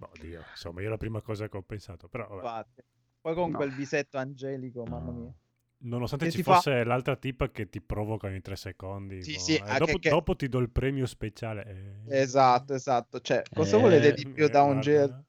[0.00, 2.42] Oddio, insomma, io la prima cosa che ho pensato, però vabbè.
[2.42, 2.82] Infatti.
[3.20, 3.56] Poi con No.
[3.56, 5.32] quel visetto angelico, mamma mia.
[5.80, 9.32] Nonostante Che ci ti fa- fosse l'altra tipa che ti provoca in tre secondi, Sì,
[9.32, 11.64] boh, sì, eh, anche dopo, che- dopo ti do il premio speciale.
[11.66, 12.20] eh.
[12.20, 13.20] Esatto, esatto.
[13.20, 14.80] Cioè, cosa Eh, volete di più Eh, da un, guarda.
[14.80, 15.24] G-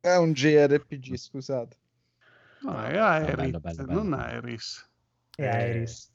[0.00, 1.76] è un JRPG, scusate.
[2.62, 4.02] No, è bello, Erit, bello, bello.
[4.02, 4.88] non Iris.
[5.38, 6.10] E Eh, Iris.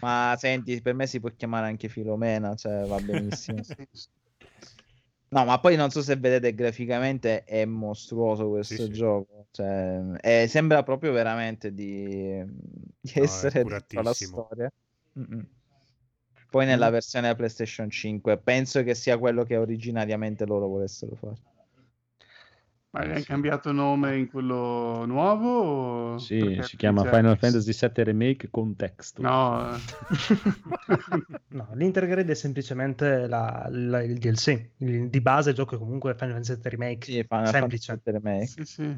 [0.00, 3.62] Ma senti, per me si può chiamare anche Filomena, cioè va benissimo.
[5.32, 5.34] Sì, sì.
[5.34, 8.92] No, ma poi non so se vedete graficamente è mostruoso questo Sì, sì.
[8.92, 9.46] gioco.
[9.50, 12.42] Cioè, è- sembra proprio veramente di,
[13.00, 14.70] di No, essere dentro la storia.
[15.18, 15.46] Mm-mm.
[16.50, 21.40] Poi nella versione PlayStation 5 penso che sia quello che originariamente loro volessero fare.
[22.92, 25.48] Ma gli hanno cambiato nome in quello nuovo?
[26.14, 29.22] o- Sì, si chiama Final Fantasy VII Remake con testo.
[29.22, 29.78] No, eh.
[31.52, 34.70] No, l'Intergrade è semplicemente la- la- il DLC.
[34.78, 37.04] Il- di base il gioco è comunque Final Fantasy VII Remake.
[37.06, 37.86] Sì, Final Semplice.
[37.86, 38.46] Fantasy VII Remake.
[38.46, 38.96] sì, sì.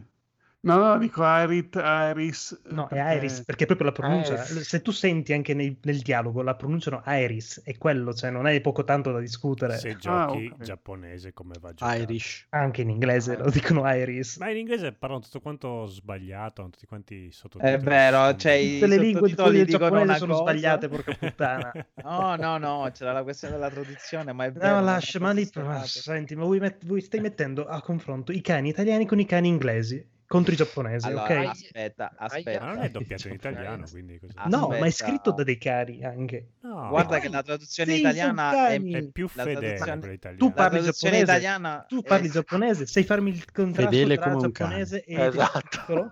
[0.64, 2.60] No, no, dico Irit, Iris.
[2.70, 4.60] No, è perché- Iris, perché proprio la pronuncia, Iris.
[4.60, 8.60] se tu senti anche nei- nel dialogo, la pronunciano Iris, è quello, cioè non hai
[8.60, 9.76] poco tanto da discutere.
[9.78, 10.62] Se Ah, giochi ok.
[10.62, 12.00] giapponese come va giocato.
[12.00, 12.46] Irish.
[12.50, 14.38] Anche in inglese lo dicono Iris.
[14.38, 17.74] Ma in inglese parlano tutto quanto sbagliato, hanno tutti quanti sottotitoli.
[17.74, 18.40] È vero, stupidi.
[18.40, 20.42] cioè i Tutte le lingue sottotitoli del dicono giapponese una sono cosa.
[20.50, 21.72] sbagliate, porca puttana.
[22.04, 24.74] No, no, no, c'era la questione della traduzione, ma è vero.
[24.76, 28.30] No, lascia, è ma lì, ma senti, ma voi, met- voi stai mettendo a confronto
[28.32, 31.50] i cani italiani con i cani inglesi contro i giapponesi, Allora, ok?
[31.50, 32.64] aspetta, Ma aspetta.
[32.66, 34.32] non è doppiato in italiano, quindi così.
[34.36, 35.04] Ah, No, ma è aspetta.
[35.04, 36.46] scritto da dei cani anche.
[36.60, 40.36] No, Guarda che la traduzione sì, italiana è, è più fedele traduzione-.
[40.36, 44.34] Tu parli giapponese, italiana Tu è- parli giapponese, sai farmi il contrasto Fedele tra come
[44.36, 46.10] un giapponese e Esatto.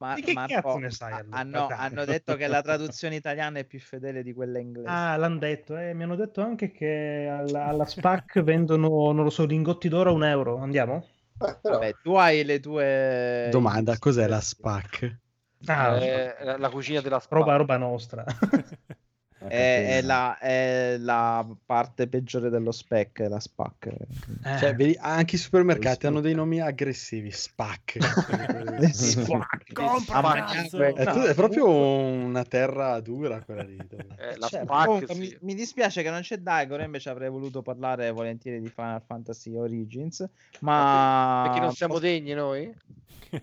[0.00, 1.38] Ma, Di che Marco, cazzo ne sai, allora?
[1.38, 4.88] hanno, hanno detto che la traduzione italiana è più fedele di quella inglese.
[4.88, 9.30] Ah, l'hanno detto, eh, mi hanno detto anche che alla, alla SPAC vendono, non lo
[9.30, 10.58] so, lingotti d'oro a un euro.
[10.58, 11.04] Andiamo?
[11.38, 13.48] Però, Vabbè, tu hai le tue...
[13.50, 15.18] Domanda, cos'è la SPAC?
[15.66, 17.56] Ah, Eh, la, la cucina della roba, spada.
[17.56, 18.24] roba nostra.
[19.46, 23.86] È, è la, è la parte peggiore dello spec, è la SPAC.
[23.86, 27.98] Eh, Cioè, vedi, anche i supermercati hanno dei nomi aggressivi, SPAC.
[28.90, 29.72] SPAC.
[29.72, 33.76] Compra, neanche- è, no, tu- è proprio una terra dura quella lì.
[33.76, 35.20] Eh, la Certo, SPAC, comunque sì.
[35.20, 39.54] mi, mi dispiace che non c'è Daigoro, invece avrei voluto parlare volentieri di Final Fantasy
[39.54, 40.28] Origins,
[40.60, 41.42] ma...
[41.44, 42.74] Perché non siamo degni noi?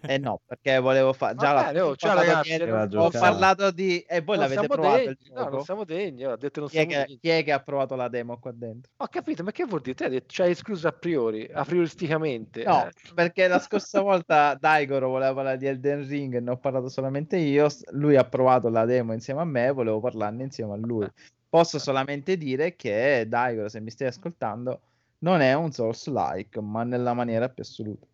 [0.01, 1.35] Eh no, perché volevo fare...
[1.35, 3.99] Già Va la- ho parlato ragazzi, di- Ho parlato di...
[3.99, 5.09] E voi Non l'avete provato degni.
[5.11, 5.55] il No, gioco?
[5.55, 6.25] non siamo degni.
[6.25, 8.91] Ho detto non Chi è, che, chi è che ha provato la demo qua dentro?
[8.97, 9.95] Ho capito, ma che vuol dire?
[9.95, 12.63] Te cioè, escluso a priori, a prioristicamente.
[12.63, 16.57] No, Eh, perché la scorsa volta Daigoro voleva parlare di Elden Ring e ne ho
[16.57, 17.67] parlato solamente io.
[17.91, 21.07] Lui ha provato la demo insieme a me, volevo parlarne insieme a lui.
[21.47, 24.81] Posso solamente dire che Daigoro, se mi stai ascoltando,
[25.19, 28.05] non è un Souls-like, ma nella maniera più assoluta.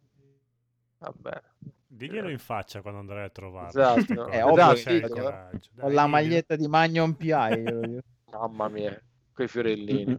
[1.01, 1.41] Vabbè.
[1.87, 3.81] Diglielo in faccia quando andrai a trovarlo.
[3.81, 4.27] Esatto.
[4.31, 5.69] È Eh, ovvio ovvio che che hai dico, coraggio.
[5.79, 7.99] Ho Dai, la maglietta di Magnon PI.
[8.31, 9.01] Mamma mia,
[9.33, 10.17] quei fiorellini.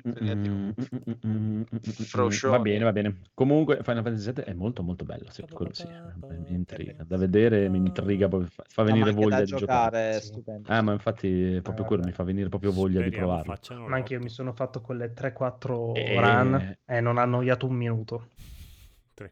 [2.45, 3.21] Va bene, va bene.
[3.33, 5.87] Comunque Final Fantasy VII è molto molto bello, sì, quello sì.
[5.87, 7.05] Mi intriga.
[7.07, 9.57] Da vedere mi intriga, fa, venire voglia di giocare.
[9.57, 10.27] giocare è Sì.
[10.27, 10.69] stupendo.
[10.71, 13.57] Ah, ma infatti proprio Eh, quello, mi fa venire proprio voglia di provarlo.
[13.87, 16.21] Ma anche io mi sono fatto quelle 3-4 Eh.
[16.21, 18.29] run e non ha annoiato un minuto.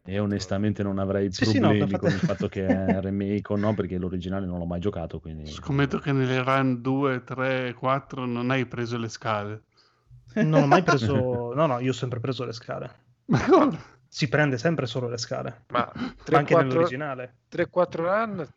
[0.03, 3.53] E onestamente non avrei Sì, sì, no, problemi infatti- con il fatto che è remake
[3.53, 5.45] o no, perché l'originale non l'ho mai giocato, quindi...
[5.51, 9.63] Scommetto che nelle run 2, 3, 4 non hai preso le scale.
[10.35, 11.51] Non ho mai preso...
[11.55, 12.91] No, no, io ho sempre preso le scale.
[13.25, 13.79] Ma come?
[14.07, 15.63] si prende sempre solo le scale.
[15.69, 16.03] Ma Ma
[16.37, 17.35] anche 3-4 nell'originale.
[17.49, 18.47] 3-4 run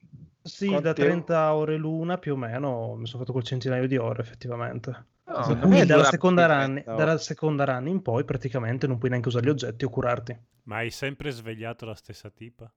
[0.43, 3.97] Sì, Quante- da 30 ore l'una più o meno mi sono fatto quel centinaio di
[3.97, 5.07] ore effettivamente.
[5.27, 7.05] No, me dalla seconda, run, 30 ore.
[7.05, 10.39] dalla seconda run in poi praticamente non puoi neanche usare gli oggetti o curarti.
[10.64, 12.70] Ma hai sempre svegliato la stessa tipa?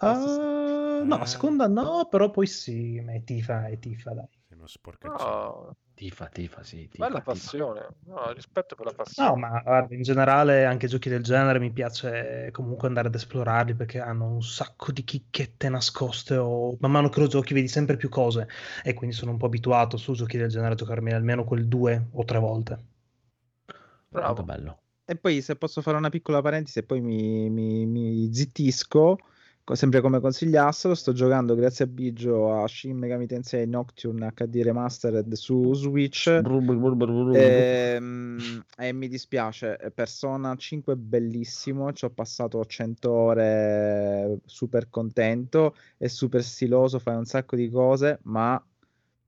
[0.00, 1.26] Ah, no, Ah.
[1.26, 4.28] seconda no, però poi sì, ma è tifa, è tifa, dai.
[4.68, 5.32] Sporcaccione.
[5.32, 6.88] no, Tifa, tifa, sì.
[6.88, 7.32] Tifa, bella tifa.
[7.32, 7.88] passione.
[8.06, 9.30] No, rispetto per la passione.
[9.30, 13.74] No, ma guarda, in generale anche giochi del genere mi piace comunque andare ad esplorarli
[13.74, 17.96] perché hanno un sacco di chicchette nascoste o man mano che lo giochi vedi sempre
[17.96, 18.46] più cose
[18.84, 22.08] e quindi sono un po' abituato su giochi del genere a giocarmi almeno quel due
[22.12, 22.84] o tre volte.
[24.08, 24.26] Bravo.
[24.26, 24.78] Molto bello.
[25.04, 29.18] E poi se posso fare una piccola parentesi e poi mi, mi- mi zittisco, co-
[29.76, 35.32] sempre come consigliassero, sto giocando grazie a Biggio a Shin Megami Tensei Nocturne HD Remastered
[35.32, 41.92] su Switch Bru- bru- bru- bru- bru- Ehm, e mi dispiace, Persona 5 è bellissimo,
[41.92, 48.20] ci ho passato 100 ore super contento, è super stiloso, fai un sacco di cose,
[48.24, 48.62] ma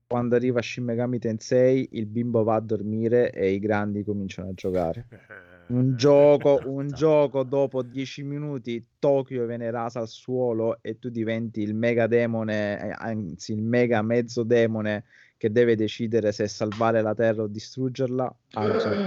[0.07, 4.53] quando arriva Shin Megami Tensei il bimbo va a dormire e i grandi cominciano a
[4.53, 5.07] giocare.
[5.71, 11.61] Un gioco, un gioco dopo 10 minuti Tokyo viene rasa al suolo e tu diventi
[11.61, 15.05] il mega demone, eh, anzi il mega mezzo demone
[15.37, 18.35] che deve decidere se salvare la terra o distruggerla.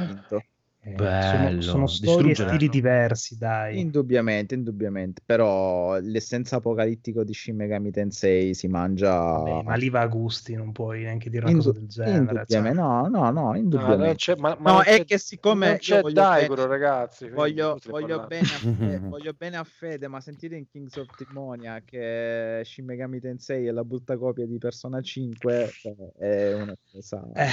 [0.06, 0.42] Vinto.
[0.86, 3.80] Eh, Bello, sono, sono storie e stili diversi, dai.
[3.80, 10.02] Indubbiamente, indubbiamente, però l'essenza apocalittico di Shin Megami Tensei si mangia Vabbè, ma lì va
[10.02, 12.16] a gusti, non puoi neanche dire una Indu- cosa del genere.
[12.18, 12.72] indubbiamente, cioè.
[12.74, 14.16] no, no, no, No, indubbiamente.
[14.16, 17.30] c'è, ma, ma No, è che siccome non io c'è voglio Daigoro, bene- ragazzi.
[17.30, 21.80] Voglio, voglio bene a Fe- voglio bene a Fede, ma sentire in Kings of Timonia
[21.82, 27.22] che Shin Megami Tensei è la brutta copia di Persona 5 cioè, è una cosa.
[27.32, 27.48] Eh,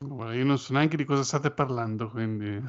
[0.00, 2.62] io non so neanche di cosa state parlando, quindi...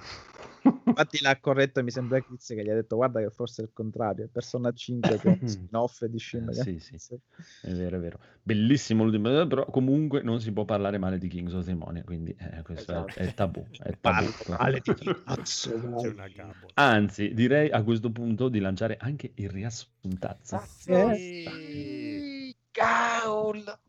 [0.84, 3.72] Infatti l'ha corretto, mi sembra Chris che gli ha detto guarda che forse è il
[3.72, 7.18] contrario, è Persona 5 che è un spin-off di Shin Eh, sì, sì.
[7.62, 8.20] È vero, è vero.
[8.42, 12.62] Bellissimo l'ultimo, però comunque non si può parlare male di Kings of Timonia, quindi eh,
[12.64, 13.20] questo è- Esatto.
[13.20, 13.66] è, tabù.
[13.70, 14.00] È tabù.
[14.02, 14.94] Parlo male di
[16.34, 16.74] gabola.
[16.74, 20.62] Anzi, direi a questo punto di lanciare anche il riassuntazzo.
[20.66, 22.54] Sì.
[22.72, 23.80] Gaul.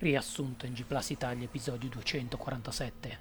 [0.00, 3.18] Riassunto in G Plus Italia episodio 247.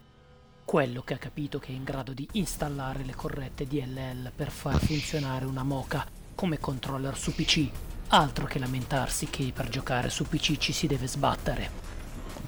[0.64, 4.78] Quello che ha capito che è in grado di installare le corrette DLL per far
[4.78, 6.06] funzionare una Mocha
[6.36, 7.68] come controller su PC.
[8.10, 11.72] Altro che lamentarsi che per giocare su PC ci si deve sbattere.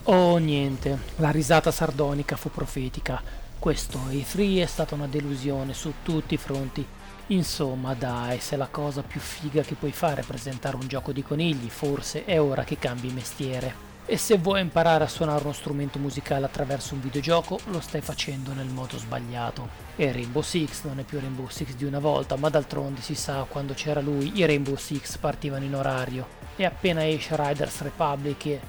[0.04, 3.24] Oh niente, la risata sardonica fu profetica.
[3.58, 6.86] Questo E3 è stata una delusione su tutti i fronti.
[7.28, 11.24] Insomma, dai, se la cosa più figa che puoi fare è presentare un gioco di
[11.24, 13.89] conigli, forse è ora che cambi mestiere.
[14.12, 18.54] E se vuoi imparare a suonare uno strumento musicale attraverso un videogioco, lo stai facendo
[18.54, 19.70] nel modo sbagliato.
[19.96, 23.46] E Rainbow Six non è più Rainbow Six di una volta, ma d'altronde si sa
[23.48, 26.28] quando c'era lui i Rainbow Six partivano in orario.
[26.56, 28.62] E appena esce Riders Republic e...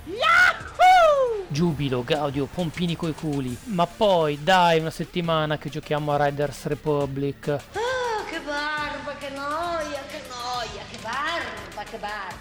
[1.48, 3.56] Giubilo, Gaudio, pompini coi culi.
[3.64, 7.48] Ma poi, dai, una settimana che giochiamo a Riders Republic.
[7.48, 9.79] Oh, che barba, che noia,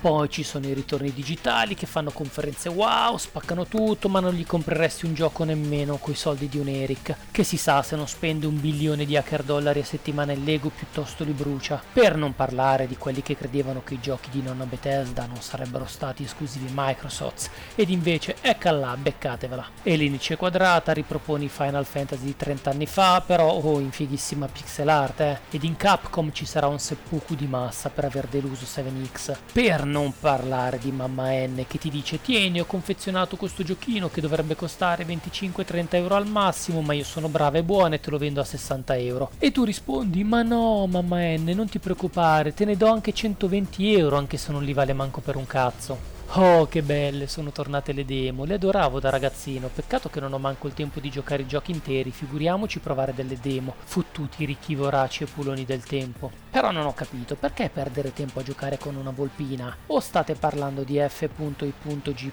[0.01, 4.45] Poi ci sono i ritorni digitali che fanno conferenze wow, spaccano tutto, ma non gli
[4.45, 8.45] compreresti un gioco nemmeno coi soldi di un Eric, che si sa se non spende
[8.45, 11.81] un bilione di hacker dollari a settimana in Lego piuttosto li brucia.
[11.91, 15.85] Per non parlare di quelli che credevano che i giochi di nonna Bethesda non sarebbero
[15.85, 19.67] stati esclusivi Microsoft, ed invece ecca là, beccatevela.
[19.83, 24.89] E l'inice quadrata riproponi Final Fantasy di 30 anni fa, però oh, in fighissima pixel
[24.89, 25.39] art, eh.
[25.49, 29.38] Ed in Capcom ci sarà un seppuku di massa per aver deluso 7X.
[29.51, 34.21] Per non parlare di mamma N che ti dice tieni ho confezionato questo giochino che
[34.21, 38.17] dovrebbe costare 25-30 euro al massimo ma io sono brava e buona e te lo
[38.17, 39.31] vendo a 60 euro.
[39.39, 43.95] E tu rispondi ma no mamma N non ti preoccupare te ne do anche 120
[43.95, 46.18] euro anche se non li vale manco per un cazzo.
[46.33, 50.37] Oh, che belle, sono tornate le demo, le adoravo da ragazzino, peccato che non ho
[50.37, 55.23] manco il tempo di giocare i giochi interi, figuriamoci provare delle demo, fottuti ricchi voraci
[55.23, 56.29] e puloni del tempo.
[56.51, 59.75] Però non ho capito, perché perdere tempo a giocare con una volpina?
[59.87, 62.29] O state parlando di F.I.G.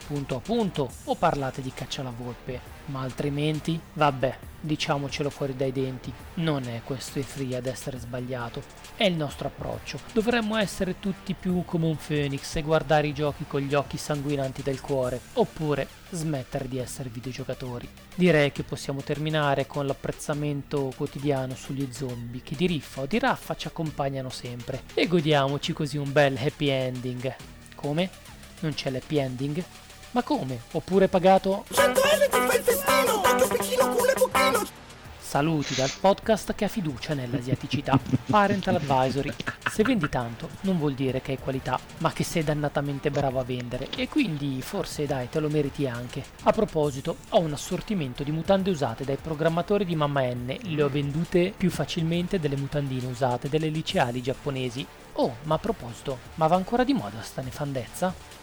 [1.04, 2.74] o parlate di caccia alla volpe?
[2.86, 8.62] Ma altrimenti, vabbè, diciamocelo fuori dai denti, non è questo E3 ad essere sbagliato,
[8.96, 10.00] è il nostro approccio.
[10.12, 14.62] Dovremmo essere tutti più come un Phoenix e guardare i giochi con gli occhi sanguinanti
[14.62, 17.88] del cuore, oppure smettere di essere videogiocatori.
[18.14, 23.54] Direi che possiamo terminare con l'apprezzamento quotidiano sugli zombie che di riffa o di raffa
[23.54, 27.34] ci accompagnano sempre e godiamoci così un bel happy ending.
[27.74, 28.08] Come?
[28.60, 29.62] Non c'è l'happy ending?
[30.12, 30.60] Ma come?
[30.72, 31.64] Oppure pagato?
[35.36, 38.00] Saluti dal podcast che ha fiducia nell'asiaticità.
[38.24, 39.30] Parental Advisory.
[39.70, 43.44] Se vendi tanto non vuol dire che hai qualità, ma che sei dannatamente bravo a
[43.44, 46.24] vendere e quindi forse dai te lo meriti anche.
[46.44, 50.88] A proposito, ho un assortimento di mutande usate dai programmatori di Mamma N, le ho
[50.88, 54.86] vendute più facilmente delle mutandine usate dalle liceali giapponesi.
[55.18, 58.35] Oh, ma a proposito, ma va ancora di moda sta nefandezza?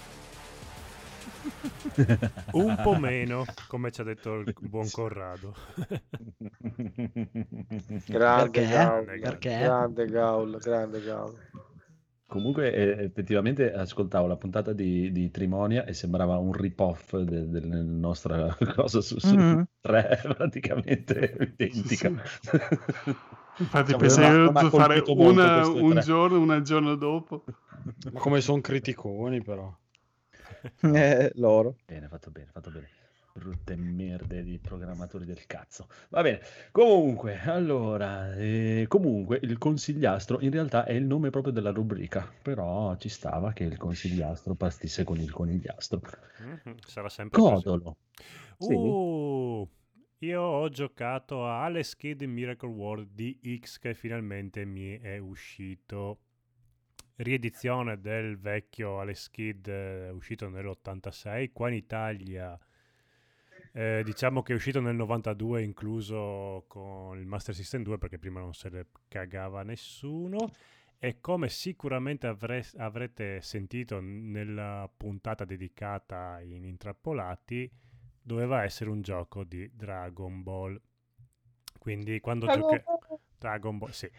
[2.53, 5.53] Un po' meno, come ci ha detto il buon Corrado.
[8.09, 8.67] Grande Perché?
[8.67, 9.57] Gaul, Perché?
[9.57, 11.39] grande Gaul, grande Gaul.
[12.25, 17.79] Comunque, eh, effettivamente, ascoltavo la puntata di, di Trimonia e sembrava un rip-off de- della
[17.83, 19.67] nostra cosa su, su Mhm.
[19.81, 22.11] 3, praticamente identica.
[23.59, 26.01] Infatti Cioè, ha- di fare una un tre.
[26.01, 27.43] giorno, una giorno dopo.
[28.11, 29.71] Ma come sono criticoni però.
[30.81, 31.77] Eh, loro.
[31.85, 32.89] Bene, fatto bene, fatto bene.
[33.33, 35.87] Brutte merde di programmatori del cazzo.
[36.09, 36.39] Va bene.
[36.71, 42.95] Comunque, allora, eh, comunque il consigliastro in realtà è il nome proprio della rubrica, però
[42.97, 46.01] ci stava che il consigliastro partisse con il conigliastro.
[46.37, 47.63] Mhm, Sarà sempre così.
[47.63, 47.97] Godolo.
[48.57, 48.73] Sì.
[48.73, 49.67] Uh,
[50.19, 56.22] io ho giocato a Alex Kidd in Miracle World DX che finalmente mi è uscito.
[57.23, 61.51] Riedizione del vecchio Alex Kidd eh, uscito nell'86.
[61.51, 62.59] Qua in Italia
[63.75, 68.39] eh, diciamo che è uscito nel 92 incluso con il Master System 2 perché prima
[68.39, 70.51] non se ne cagava nessuno.
[70.99, 77.69] E come sicuramente avre- avrete sentito nella puntata dedicata in Intrappolati,
[78.21, 80.79] doveva essere un gioco di Dragon Ball.
[81.77, 82.85] Quindi quando giocherete...
[83.37, 84.09] Dragon Ball, sì.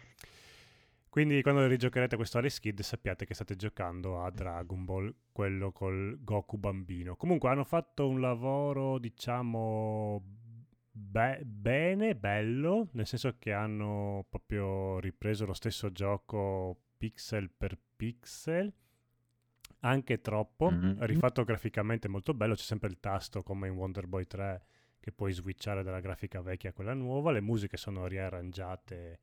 [1.15, 6.21] Quindi quando rigiocherete questo Alex Kidd sappiate che state giocando a Dragon Ball, quello col
[6.21, 7.15] Goku bambino.
[7.15, 10.21] Comunque hanno fatto un lavoro, diciamo,
[10.91, 18.73] be- bene, bello, nel senso che hanno proprio ripreso lo stesso gioco pixel per pixel,
[19.79, 20.97] anche troppo, Mhm.
[21.05, 24.65] rifatto graficamente molto bello, c'è sempre il tasto come in Wonder Boy 3
[24.99, 29.19] che puoi switchare dalla grafica vecchia a quella nuova, le musiche sono riarrangiate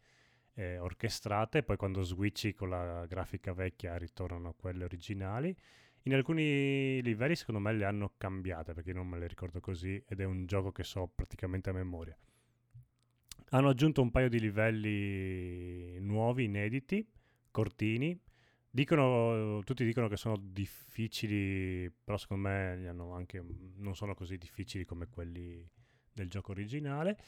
[0.55, 5.57] e orchestrate, poi quando switchi con la grafica vecchia ritornano quelle originali.
[6.05, 10.20] In alcuni livelli secondo me le hanno cambiate perché non me le ricordo così ed
[10.20, 12.16] è un gioco che so praticamente a memoria.
[13.51, 17.07] Hanno aggiunto un paio di livelli nuovi, inediti,
[17.51, 18.19] cortini.
[18.69, 23.45] Dicono, tutti dicono che sono difficili, però secondo me anche,
[23.77, 25.69] non sono così difficili come quelli
[26.12, 27.19] del gioco originale.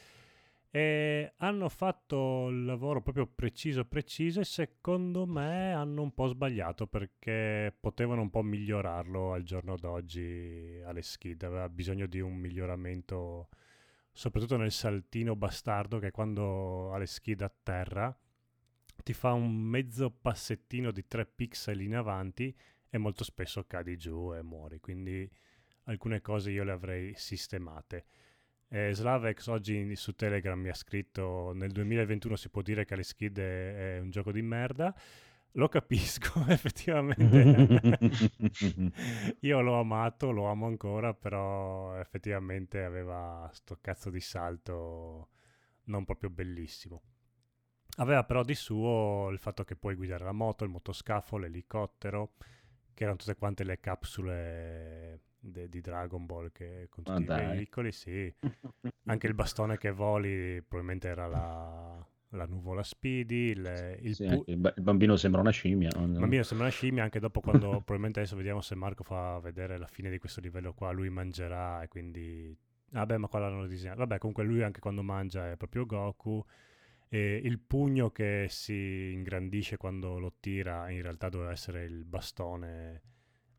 [0.77, 6.89] E hanno fatto il lavoro proprio preciso preciso e secondo me hanno un po' sbagliato
[6.89, 13.51] perché potevano un po' migliorarlo al giorno d'oggi alle skid, aveva bisogno di un miglioramento
[14.11, 18.19] soprattutto nel saltino bastardo che quando alle skid a terra
[19.05, 22.53] ti fa un mezzo passettino di 3 pixel in avanti
[22.91, 25.31] e molto spesso cadi giù e muori, quindi
[25.85, 28.07] alcune cose io le avrei sistemate.
[28.69, 33.15] Eh, Slavex oggi su Telegram mi ha scritto nel 2021 si può dire che Alex
[33.15, 34.95] Kidd è, è un gioco di merda.
[35.57, 37.99] Lo capisco, effettivamente.
[39.41, 45.29] Io l'ho amato, lo amo ancora, però effettivamente aveva sto cazzo di salto
[45.85, 47.03] non proprio bellissimo.
[47.99, 52.33] Aveva però di suo il fatto che puoi guidare la moto, il motoscafo, l'elicottero,
[52.93, 55.21] che erano tutte quante le capsule
[55.51, 57.47] de- di Dragon Ball che con tutti i dai.
[57.57, 58.33] veicoli, sì.
[59.07, 64.45] Anche il bastone che voli probabilmente era la, la nuvola Speedy, il, il Sì, pu-
[64.47, 65.91] il, ba- il bambino sembra una scimmia.
[65.97, 66.05] no?
[66.05, 69.77] il bambino sembra una scimmia anche dopo quando probabilmente adesso vediamo se Marco fa vedere
[69.79, 72.57] la fine di questo livello qua, lui mangerà e quindi...
[72.91, 73.99] Vabbè, ma qua l'hanno disegnato.
[73.99, 76.45] Vabbè, comunque lui anche quando mangia è proprio Goku.
[77.09, 83.03] E il pugno che si ingrandisce quando lo tira in realtà doveva essere il bastone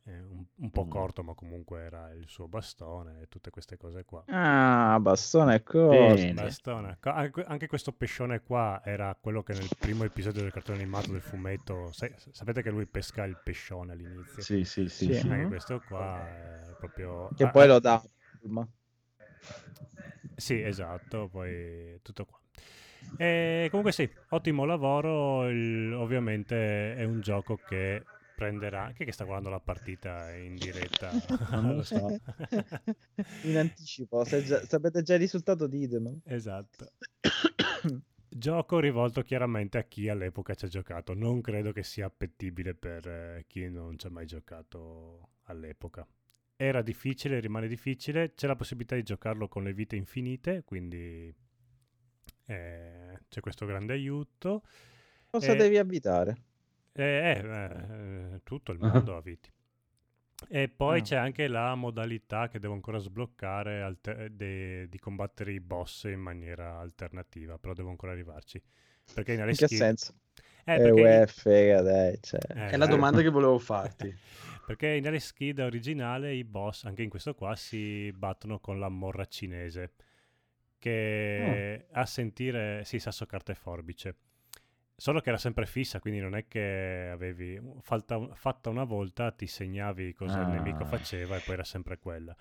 [0.06, 0.90] eh, un, un po' Mm.
[0.90, 4.23] corto, ma comunque era il suo bastone e tutte queste cose qua.
[4.27, 6.34] Ah, bastone corto.
[6.34, 6.98] Bastone.
[7.02, 11.22] Anche, anche questo pescione qua era quello che nel primo episodio del cartone animato del
[11.22, 11.91] fumetto.
[11.91, 14.41] sai- sapete che lui pesca il pescione all'inizio?
[14.44, 15.06] Sì, sì, sì.
[15.06, 15.14] Sì.
[15.14, 15.27] sì.
[15.30, 16.27] Anche questo qua
[16.69, 17.32] è proprio.
[17.36, 18.02] Che ah, poi lo dà.
[18.48, 18.68] Ma-
[20.38, 22.38] Sì, esatto, poi tutto qua.
[23.18, 25.49] E comunque sì, ottimo lavoro.
[25.49, 28.03] il- ovviamente è un gioco che
[28.36, 28.91] prenderà.
[28.94, 31.12] Chi è che sta guardando la partita in diretta?
[31.62, 32.07] Non lo so.
[33.44, 36.20] In anticipo, se già- sapete già il risultato ditemelo.
[36.26, 36.91] Esatto.
[38.28, 41.14] Gioco rivolto chiaramente a chi all'epoca ci ha giocato.
[41.14, 46.06] Non credo che sia appetibile per eh, chi non ci ha mai giocato all'epoca.
[46.57, 48.34] Era difficile, rimane difficile.
[48.34, 51.34] C'è la possibilità di giocarlo con le vite infinite, quindi
[52.48, 54.64] Eh, c'è questo grande aiuto.
[55.30, 56.38] Cosa E- devi avvitare?
[56.97, 59.51] Eh, eh, eh, tutto il mondo ha viti.
[60.47, 61.01] E poi Ah.
[61.01, 66.19] c'è anche la modalità che devo ancora sbloccare alter- de- di combattere i boss in
[66.19, 68.61] maniera alternativa, però devo ancora arrivarci.
[69.13, 70.13] Perché in In che Skill- senso?
[70.65, 72.39] Eh, Eh, perché- uè, dai, cioè.
[72.49, 72.88] Eh, È la eh.
[72.88, 74.13] domanda che volevo farti.
[74.65, 78.89] Perché in Alice Kid originale i boss, anche in questo qua, si battono con la
[78.89, 79.93] morra cinese,
[80.80, 84.15] che a sentire, sì, sasso, carta e forbice.
[84.97, 89.45] Solo che era sempre fissa, quindi non è che avevi falta- fatta una volta, ti
[89.45, 90.85] segnavi cosa il nemico Ah.
[90.85, 92.35] faceva e poi era sempre quella.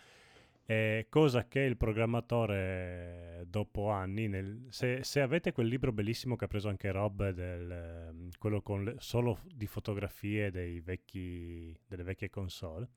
[0.66, 6.44] Eh, cosa che il programmatore dopo anni, nel- se, se avete quel libro bellissimo che
[6.44, 12.02] ha preso anche Rob, del, ehm, quello con le- solo di fotografie dei vecchi, delle
[12.02, 12.88] vecchie console,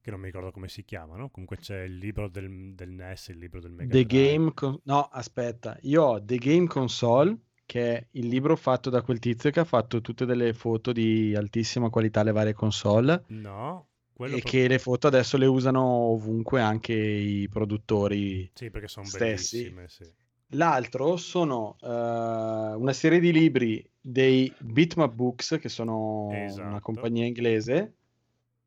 [0.00, 3.38] che non mi ricordo come si chiamano, comunque c'è il libro del, del NES, il
[3.38, 4.28] libro del Mega The Drive.
[4.28, 4.52] Game...
[4.52, 5.78] Con- No, aspetta.
[5.82, 7.36] Io ho The Game Console,
[7.66, 11.34] che è il libro fatto da quel tizio che ha fatto tutte delle foto di
[11.36, 13.86] altissima qualità alle varie console No,
[14.16, 19.06] e pro- che le foto adesso le usano ovunque anche i produttori Sì, perché sono
[19.06, 19.56] stessi.
[19.62, 20.04] bellissime, sì.
[20.48, 26.80] L'altro sono eh, una serie di libri dei Bitmap Books, che sono una Esatto.
[26.80, 27.94] compagnia inglese,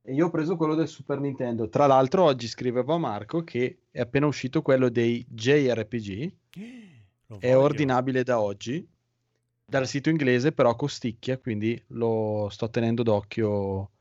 [0.01, 1.69] e io ho preso quello del Super Nintendo.
[1.69, 6.31] Tra l'altro, oggi scrivevo a Marco che è appena uscito quello dei JRPG,
[7.27, 7.59] Lo è voglio.
[7.59, 8.87] ordinabile da oggi
[9.69, 13.91] dal sito inglese, però costicchia, quindi lo sto tenendo d'occhio.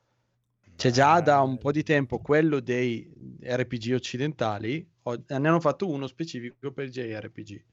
[0.77, 3.11] C'è già da un po' di tempo quello dei
[3.43, 7.65] RPG occidentali, ho- ne hanno fatto uno specifico per JRPG.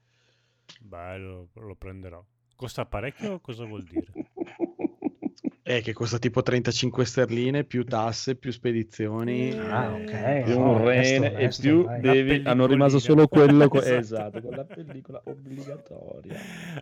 [0.80, 2.24] Bello, lo prenderò.
[2.56, 3.40] Costa parecchio?
[3.42, 4.12] Cosa vuol dire?
[5.66, 9.52] Eh, che costa tipo 35 sterline più tasse, più spedizioni.
[9.58, 10.12] Ah, ok.
[10.12, 12.02] Eh, più un rene e più dai.
[12.02, 13.98] devi, hanno rimasto solo quello co- Esatto.
[13.98, 16.38] esatto, con la pellicola obbligatoria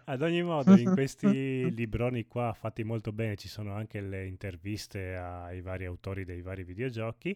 [0.05, 5.15] Ad ogni modo, in questi libroni qua fatti molto bene ci sono anche le interviste
[5.15, 7.35] ai vari autori dei vari videogiochi.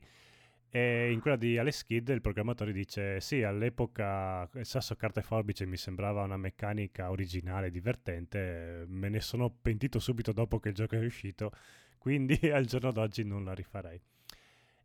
[0.76, 5.24] E in quella di Alex Kidd il programmatore dice: Sì, all'epoca il sasso carta e
[5.24, 8.84] forbice mi sembrava una meccanica originale, divertente.
[8.90, 11.54] Me ne sono pentito subito dopo che il gioco è uscito,
[11.98, 14.02] quindi al giorno d'oggi non la rifarei.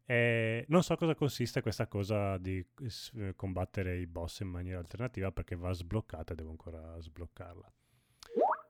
[0.04, 2.64] Eh, non so cosa consiste questa cosa di
[3.34, 7.72] combattere i boss in maniera alternativa perché va sbloccata e devo ancora sbloccarla.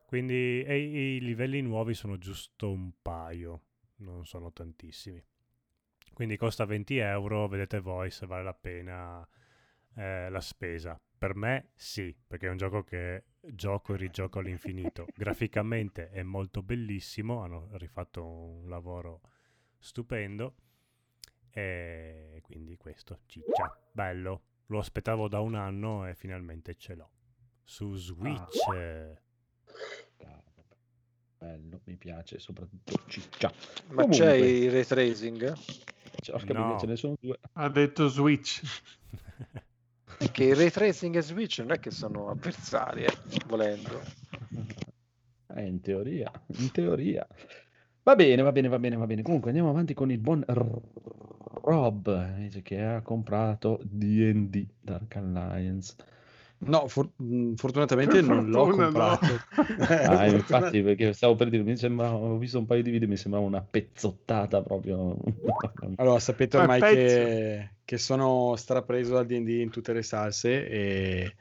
[0.07, 3.61] Quindi e i livelli nuovi sono giusto un paio,
[3.97, 5.23] non sono tantissimi.
[6.21, 9.27] Quindi costa 20 euro, vedete voi se vale la pena
[9.95, 11.01] eh, la spesa.
[11.17, 15.07] Per me sì, perché è un gioco che gioco e rigioco all'infinito.
[15.17, 19.23] Graficamente è molto bellissimo, hanno rifatto un lavoro
[19.79, 20.57] stupendo.
[21.49, 24.43] E quindi questo, ciccia, bello.
[24.67, 27.11] Lo aspettavo da un anno e finalmente ce l'ho.
[27.65, 28.59] Su Switch.
[30.19, 30.43] Ah,
[31.39, 33.51] bello mi piace soprattutto ciccia
[33.87, 35.57] Ma Comunque, c'è il ray tracing?
[36.21, 36.79] Cioè, ho capito, No.
[36.79, 38.63] ce ne sono due Ha detto Switch.
[40.33, 43.17] Che il ray tracing e Switch non è che sono avversari, eh,
[43.47, 44.01] volendo.
[45.55, 47.27] Eh, in teoria, in teoria.
[48.03, 49.23] Va bene, va bene, va bene, va bene.
[49.23, 50.45] Comunque andiamo avanti con il buon
[51.63, 55.95] Rob, che ha comprato D&D Dark Alliance.
[56.63, 58.93] No, for- mh, fortunatamente non l'ho fortuna no.
[58.93, 59.39] comprato.
[59.81, 63.17] Ah, infatti, perché stavo per dire, mi sembrava, ho visto un paio di video, mi
[63.17, 65.17] sembrava una pezzottata proprio.
[65.97, 71.35] Allora, sapete Ma ormai che, che sono strapreso dal D&D in tutte le salse e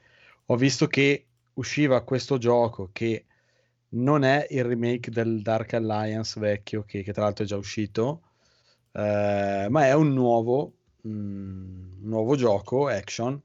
[0.45, 3.25] ho visto che usciva questo gioco che
[3.89, 8.21] non è il remake del Dark Alliance vecchio, che, che tra l'altro è già uscito,
[8.93, 10.73] eh, ma è un nuovo,
[11.03, 13.41] un nuovo gioco action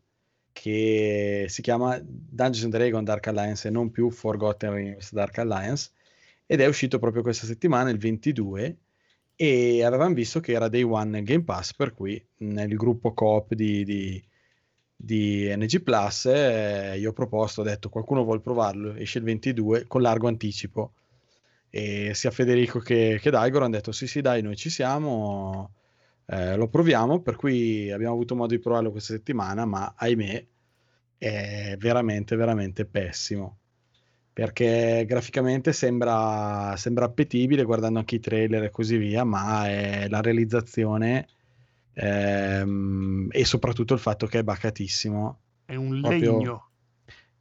[0.55, 5.91] che si chiama Dungeons and Dragons Dark Alliance e non più Forgotten Realms Dark Alliance
[6.47, 8.79] ed è uscito proprio questa settimana, il 22
[9.35, 13.85] e avevamo visto che era Day One Game Pass, per cui nel gruppo coop di,
[13.85, 14.25] di,
[14.95, 19.87] di NG Plus eh, io ho proposto, ho detto qualcuno vuole provarlo, esce il 22
[19.89, 20.93] con largo anticipo.
[21.69, 25.73] E sia Federico che, che Daigoro hanno detto sì sì dai noi ci siamo,
[26.27, 30.47] eh, lo proviamo, per cui abbiamo avuto modo di provarlo questa settimana, ma ahimè
[31.19, 33.59] è veramente veramente pessimo
[34.35, 40.21] perché graficamente sembra, sembra appetibile guardando anche i trailer e così via, ma è la
[40.21, 41.29] realizzazione
[41.93, 45.39] ehm, e soprattutto il fatto che è bacatissimo.
[45.65, 46.69] È un Proprio- legno.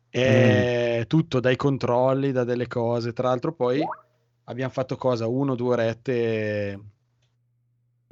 [0.08, 3.12] È tutto dai controlli, da delle cose.
[3.12, 3.82] Tra l'altro, poi
[4.44, 5.26] abbiamo fatto cosa?
[5.26, 6.80] Uno, due orette.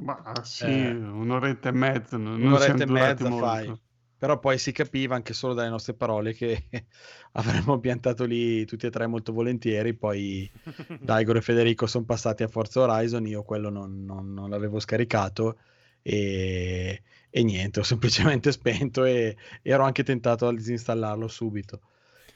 [0.01, 0.91] Ma sì, Eh.
[0.95, 2.15] un'oretta e mezza.
[2.17, 3.45] Un'oretta e mezza molto.
[3.45, 3.81] fai.
[4.17, 6.67] Però poi si capiva anche solo dalle nostre parole che
[7.33, 9.93] avremmo piantato lì tutti e tre molto volentieri.
[9.95, 10.49] Poi
[10.99, 15.57] Daigoro e Federico sono passati a Forza Horizon, io quello non, non- non l'avevo scaricato
[16.03, 21.81] e, e niente, ho semplicemente spento e ero anche tentato a disinstallarlo subito.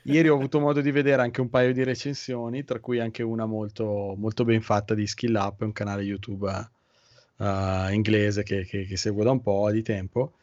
[0.04, 3.46] Ieri ho avuto modo di vedere anche un paio di recensioni, tra cui anche una
[3.48, 6.48] molto, molto ben fatta di Skill Up, un canale YouTube
[7.38, 10.34] eh, inglese che, che- che seguo da un po' di tempo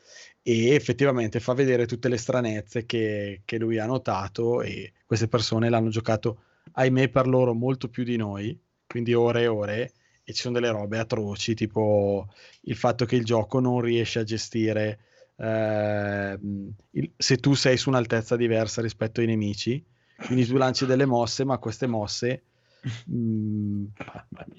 [0.43, 5.69] e effettivamente fa vedere tutte le stranezze che, che lui ha notato e queste persone
[5.69, 6.43] l'hanno giocato,
[6.73, 9.93] ahimè per loro, molto più di noi, quindi ore e ore,
[10.25, 12.29] e ci sono delle robe atroci, tipo
[12.63, 14.99] il fatto che il gioco non riesce a gestire
[15.37, 19.85] ehm, il- se tu sei su un'altezza diversa rispetto ai nemici,
[20.27, 22.43] quindi tu lanci delle mosse, ma queste mosse
[23.07, 23.85] mh,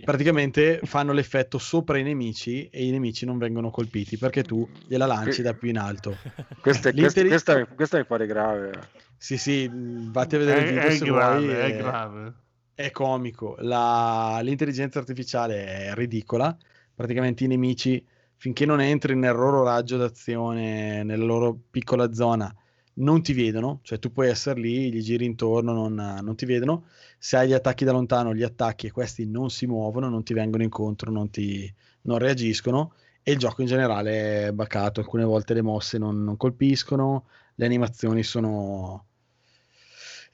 [0.04, 5.06] praticamente fanno l'effetto sopra i nemici e i nemici non vengono colpiti perché tu gliela
[5.06, 6.18] lanci da più in alto.
[6.62, 8.72] Questa, questa, questa, questa mi pare grave.
[9.18, 11.56] Sì, sì, vatti a vedere il È, video è se grave, vuoi.
[11.56, 12.34] è è- grave.
[12.76, 13.56] è comico.
[13.60, 16.56] La- L'intelligenza artificiale è ridicola.
[16.96, 18.06] Praticamente i nemici,
[18.36, 22.54] finché non entri nel loro raggio d'azione, nella loro piccola zona,
[22.96, 23.80] non ti vedono.
[23.84, 26.86] Cioè, tu puoi essere lì, gli giri intorno, non, non ti vedono.
[27.18, 30.34] Se hai gli attacchi da lontano, gli attacchi e questi non si muovono, non ti
[30.34, 31.72] vengono incontro, non, ti,
[32.02, 32.94] non reagiscono.
[33.24, 35.00] E il gioco in generale è bacato.
[35.00, 39.06] Alcune volte le mosse non, non colpiscono, le animazioni sono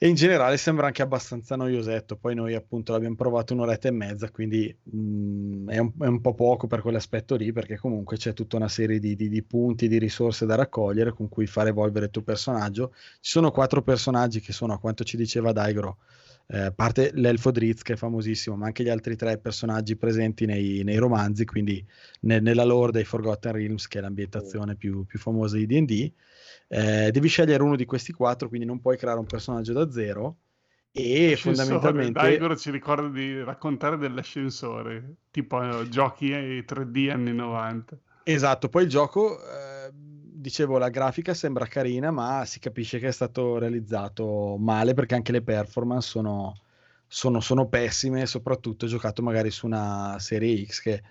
[0.02, 2.16] e in generale sembra anche abbastanza noiosetto.
[2.16, 6.32] Poi noi appunto l'abbiamo provato un'oretta e mezza, quindi mh, è, un, è un po'
[6.34, 9.98] poco per quell'aspetto lì, perché comunque c'è tutta una serie di, di- di punti, di
[9.98, 12.94] risorse da raccogliere con cui far evolvere il tuo personaggio.
[13.20, 15.98] Ci sono quattro personaggi che sono, a quanto ci diceva Daigoro,
[16.46, 20.46] eh, a parte l'elfo Drizzt che è famosissimo, ma anche gli altri tre personaggi presenti
[20.46, 21.84] nei, nei romanzi, quindi
[22.20, 26.12] ne- nella lore dei Forgotten Realms, che è l'ambientazione più, più famosa di D&D.
[26.72, 30.36] Eh, devi scegliere uno di questi quattro, quindi non puoi creare un personaggio da zero
[30.92, 37.98] e fondamentalmente Daigoro ci ricorda di raccontare dell'ascensore, tipo eh, giochi eh, 3D anni 90.
[38.22, 43.12] esatto, poi il gioco eh, dicevo la grafica sembra carina, ma si capisce che è
[43.12, 46.54] stato realizzato male perché anche le performance sono,
[47.06, 51.02] sono, sono pessime, soprattutto giocato magari su una serie X che,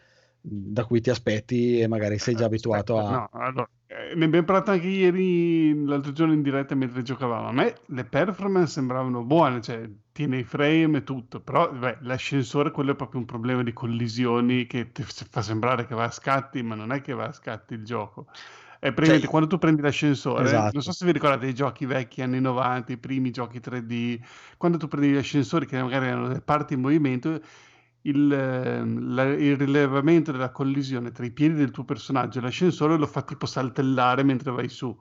[0.42, 4.46] da cui ti aspetti e magari sei già abituato a No, allora, eh, ne abbiamo
[4.46, 7.48] parlato anche ieri, l'altro giorno in diretta mentre giocavamo.
[7.48, 12.72] A me le performance sembravano buone, cioè tiene i frame e tutto, però beh, l'ascensore
[12.72, 16.62] quello è proprio un problema di collisioni che ti fa sembrare che va a scatti,
[16.62, 18.28] ma non è che va a scatti il gioco.
[18.80, 20.72] È praticamente Cioè, quando tu prendi l'ascensore, esatto.
[20.72, 24.20] non so se vi ricordate i giochi vecchi anni 90, i primi giochi 3D,
[24.58, 27.42] quando tu prendi gli ascensori che magari erano le parti in movimento,
[28.04, 32.98] il, ehm, la- il rilevamento della collisione tra i piedi del tuo personaggio e l'ascensore
[32.98, 34.96] lo fa tipo saltellare mentre vai su.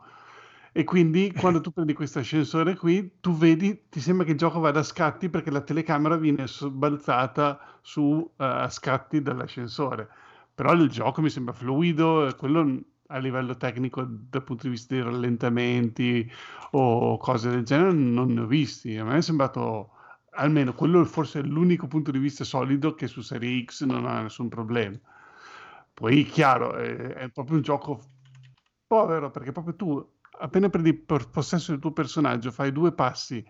[0.73, 4.61] E quindi quando tu prendi questo ascensore qui, tu vedi, ti sembra che il gioco
[4.61, 10.09] vada a scatti perché la telecamera viene sobbalzata su eh, a scatti dall'ascensore.
[10.55, 12.81] Però il gioco mi sembra fluido, e quello
[13.11, 16.31] a livello tecnico dal punto di vista dei rallentamenti
[16.73, 18.97] o cose del genere non ne ho visti.
[18.97, 19.91] A me è sembrato
[20.39, 24.23] almeno quello forse è l'unico punto di vista solido che su Serie X non ha
[24.23, 24.99] nessun problema.
[25.93, 28.01] Poi, chiaro, è, è proprio un gioco
[28.87, 33.45] povero perché proprio tu, appena prendi possesso del tuo personaggio, fai due passi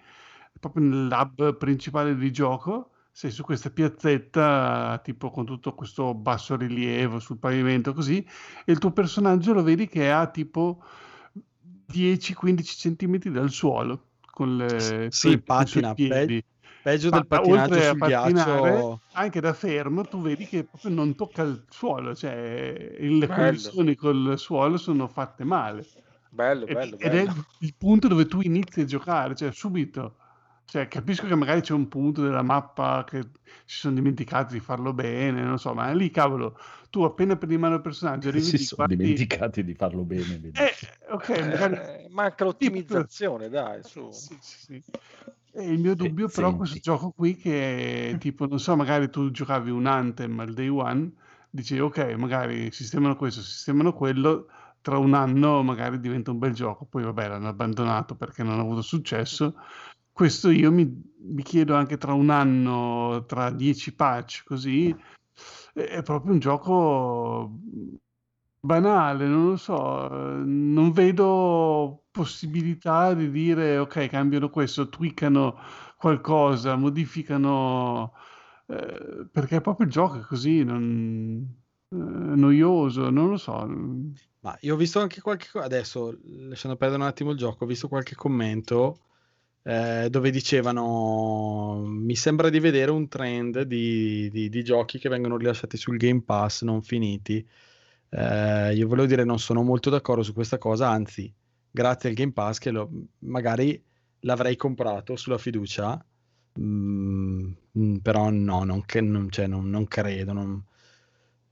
[0.58, 7.18] proprio nell'hub principale di gioco, sei su questa piazzetta, tipo con tutto questo basso rilievo
[7.20, 8.26] sul pavimento, così,
[8.64, 10.82] e il tuo personaggio lo vedi che ha tipo
[11.86, 16.44] 10-15 centimetri dal suolo con le sì, sue- i patina, suoi piedi.
[16.82, 19.00] Peggio Ma del patinaggio a sul pattinare, ghiaccio.
[19.12, 23.34] anche da fermo, tu vedi che proprio non tocca il suolo, cioè le Bello.
[23.34, 25.86] collisioni col suolo sono fatte male.
[26.30, 27.26] Bello, Ed, bello, ed è
[27.60, 30.16] il punto dove tu inizi a giocare, cioè subito.
[30.66, 33.22] Cioè, capisco che magari c'è un punto della mappa che
[33.64, 36.58] si sono dimenticati di farlo bene, non so, ma lì, cavolo,
[36.90, 40.02] tu appena prendi in mano il personaggio, arrivi si di sono guardi- dimenticati di farlo
[40.02, 40.38] bene.
[40.52, 40.74] Eh,
[41.10, 41.74] ok, magari...
[41.74, 44.10] Eh, manca l'ottimizzazione, dai, su.
[44.12, 44.82] Sì, sì, sì.
[45.54, 46.56] Il mio dubbio però senti.
[46.56, 51.12] questo gioco qui che tipo, non so, magari tu giocavi un Anthem al day one,
[51.50, 54.46] dici ok, magari sistemano questo, sistemano quello,
[54.80, 58.62] tra un anno magari diventa un bel gioco, poi vabbè l'hanno abbandonato perché non ha
[58.62, 59.54] avuto successo.
[60.12, 64.94] Questo io mi, mi chiedo anche tra un anno, tra dieci patch così,
[65.72, 67.60] è proprio un gioco
[68.60, 75.58] banale, non lo so, non vedo possibilità di dire ok, cambiano questo, tweakano
[75.96, 78.12] qualcosa, modificano,
[78.66, 81.46] eh, perché proprio il gioco è così, non,
[81.90, 83.66] noioso, non lo so.
[84.40, 87.66] Ma io ho visto anche qualche cosa, adesso lasciando perdere un attimo il gioco, ho
[87.66, 89.00] visto qualche commento
[89.62, 95.36] eh, dove dicevano mi sembra di vedere un trend di, di- di giochi che vengono
[95.36, 97.46] rilasciati sul Game Pass non finiti.
[98.10, 101.32] Eh, io volevo dire non sono molto d'accordo su questa cosa, anzi,
[101.70, 102.90] grazie al Game Pass che lo-
[103.20, 103.80] magari
[104.20, 106.02] l'avrei comprato sulla fiducia,
[106.60, 110.32] mm, mm, però no, non, che- non- cioè, non- non credo.
[110.32, 110.62] non-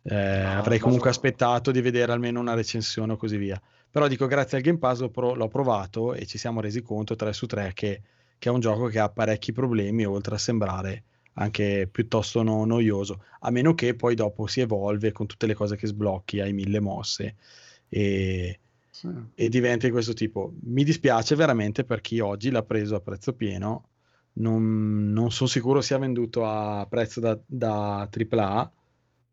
[0.09, 3.61] eh, avrei ma comunque so- aspettato di vedere almeno una recensione o così via.
[3.91, 7.17] Però dico, grazie al Game Pass l'ho, pro- l'ho provato e ci siamo resi conto
[7.17, 8.03] 3 su 3 che,
[8.39, 11.03] che è un gioco che ha parecchi problemi, oltre a sembrare
[11.39, 15.77] anche piuttosto no- noioso, a meno che poi dopo si evolve con tutte le cose
[15.77, 17.37] che sblocchi, hai mille mosse
[17.89, 18.59] e,
[18.91, 19.09] Sì.
[19.35, 20.53] e diventa di questo tipo.
[20.63, 23.89] Mi dispiace veramente per chi oggi l'ha preso a prezzo pieno,
[24.35, 28.71] non, non sono sicuro sia venduto a prezzo da, da AAA,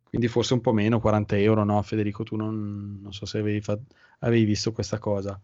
[0.09, 1.81] quindi forse un po' meno, 40 euro, no?
[1.81, 3.79] Federico, tu non, non so se avevi, fa-
[4.19, 5.39] avevi visto questa cosa.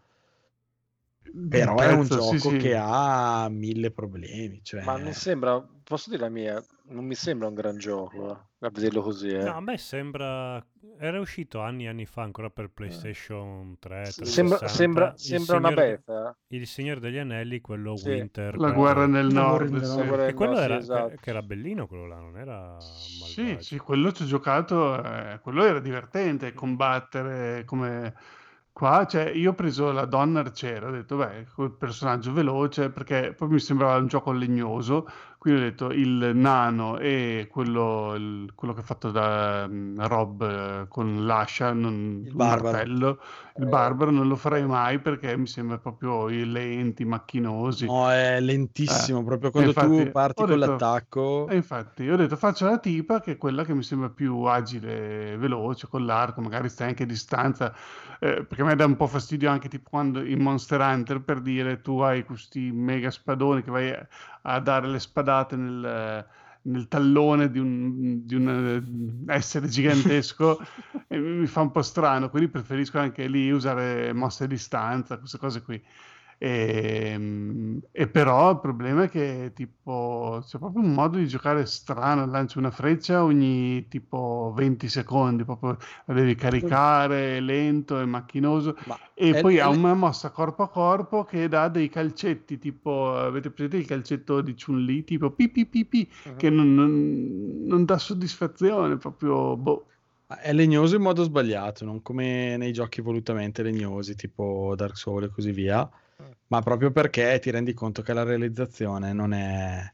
[1.48, 2.56] Però è un prezzo, sì, gioco sì.
[2.56, 4.82] che ha mille problemi, cioè...
[4.82, 8.70] Ma non sembra, posso dire la mia, non mi sembra un gran gioco, eh, a
[8.70, 9.28] vederlo così.
[9.28, 9.42] Eh.
[9.44, 10.64] No, a me sembra.
[10.98, 14.04] Era uscito anni e anni fa ancora per PlayStation 3.
[14.04, 14.66] S- sembra- 360.
[14.68, 16.36] sembra- sembra una Signore- beta.
[16.48, 18.08] Il Signore degli Anelli, quello Sì.
[18.10, 18.56] Winter.
[18.58, 19.70] La guerra nel nord.
[19.70, 19.96] nel sì.
[19.96, 20.08] nord.
[20.08, 21.16] guerra E quello Nord, era, sì, esatto.
[21.20, 23.62] che, era bellino, quello là, non era Sì, malvagio.
[23.62, 28.14] sì, quello ci ho giocato, eh, quello era divertente, combattere come
[28.72, 33.34] qua, cioè io ho preso la donna arciera, ho detto beh, quel personaggio veloce, perché
[33.36, 35.06] poi mi sembrava un gioco legnoso,
[35.38, 40.42] quindi ho detto il nano e quello, il- quello che è fatto da mm, Rob
[40.84, 43.20] eh, con l'ascia, non, Il il martello,
[43.60, 47.84] il barbaro non lo farei mai perché mi sembra proprio i lenti, macchinosi.
[47.86, 51.48] No, è lentissimo, Eh, proprio quando infatti, tu parti ho con detto- l'attacco.
[51.48, 55.36] E infatti, ho detto faccio la tipa che è quella che mi sembra più agile,
[55.36, 57.74] veloce, con l'arco, magari stai anche a distanza,
[58.18, 61.40] eh, perché a me dà un po' fastidio anche tipo quando in Monster Hunter per
[61.40, 63.94] dire tu hai questi mega spadoni che vai
[64.42, 66.26] a dare le spadate nel,
[66.62, 70.60] nel tallone di un, di un eh, essere gigantesco
[71.08, 75.38] e mi fa un po' strano, quindi preferisco anche lì usare mosse a distanza, queste
[75.38, 75.82] cose qui.
[76.42, 82.24] E, e però il problema è che tipo c'è proprio un modo di giocare strano,
[82.24, 85.76] lanci una freccia ogni tipo 20 secondi, proprio
[86.06, 90.30] la devi caricare, è lento, è macchinoso Ma e è- poi è- ha una mossa
[90.30, 95.30] corpo a corpo che dà dei calcetti, tipo avete presente il calcetto di Chun-Li, tipo
[95.32, 96.36] pi pi pi pi, Mhm.
[96.36, 99.84] che non, non- non dà soddisfazione, proprio boh.
[100.26, 105.30] È legnoso in modo sbagliato, non come nei giochi volutamente legnosi, tipo Dark Souls e
[105.30, 105.88] così via,
[106.50, 109.92] ma proprio perché ti rendi conto che la realizzazione non è,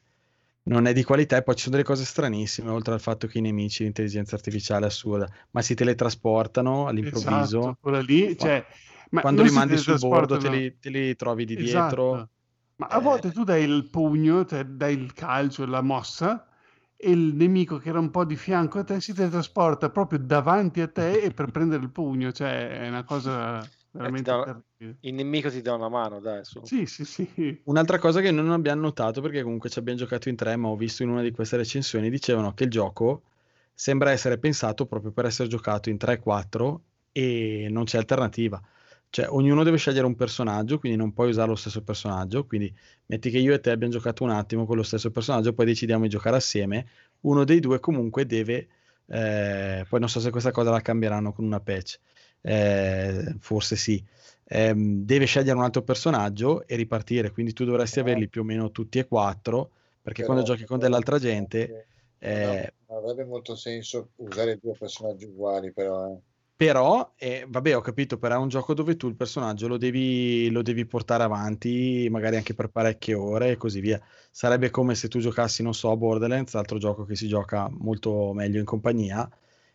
[0.65, 3.39] non è di qualità e poi ci sono delle cose stranissime, oltre al fatto che
[3.39, 8.65] i nemici, l'intelligenza artificiale assurda, ma si teletrasportano all'improvviso, Esatto, quella lì, cioè,
[9.11, 12.03] ma quando li mandi sul bordo te li, te li trovi di Esatto.
[12.05, 12.31] dietro.
[12.77, 13.01] Ma a Eh.
[13.01, 16.49] volte tu dai il pugno, dai il calcio, la mossa,
[16.97, 20.81] e il nemico che era un po' di fianco a te si teletrasporta proprio davanti
[20.81, 24.99] a te e per prendere il pugno, cioè è una cosa veramente dà- terribile.
[25.01, 26.61] Il nemico ti dà una mano, dai, su.
[26.65, 27.61] Sì, sì, sì.
[27.65, 30.77] Un'altra cosa che non abbiamo notato, perché comunque ci abbiamo giocato in tre, ma ho
[30.77, 33.23] visto in una di queste recensioni, dicevano che il gioco
[33.75, 36.83] sembra essere pensato proprio per essere giocato in 3-4
[37.13, 38.61] e non c'è alternativa.
[39.09, 42.45] Cioè, ognuno deve scegliere un personaggio, quindi non puoi usare lo stesso personaggio.
[42.47, 42.75] Quindi
[43.07, 46.03] metti che io e te abbiamo giocato un attimo con lo stesso personaggio, poi decidiamo
[46.03, 46.87] di giocare assieme.
[47.21, 48.69] Uno dei due comunque deve,
[49.07, 51.99] eh, poi non so se questa cosa la cambieranno con una patch,
[52.41, 54.03] eh, forse sì,
[54.45, 58.71] ehm, deve scegliere un altro personaggio e ripartire, quindi tu dovresti averli più o meno
[58.71, 59.71] tutti e quattro,
[60.03, 61.87] perché Però- quando giochi con dell'altra gente,
[62.19, 66.13] eh, Non avrebbe molto senso usare due personaggi uguali, però.
[66.13, 66.19] eh.
[66.55, 70.49] però, eh, vabbè, ho capito, però è un gioco dove tu il personaggio lo devi,
[70.51, 74.01] lo devi portare avanti, magari anche per parecchie ore e così via.
[74.31, 78.33] Sarebbe come se tu giocassi, non so, a Borderlands, altro gioco che si gioca molto
[78.33, 79.29] meglio in compagnia,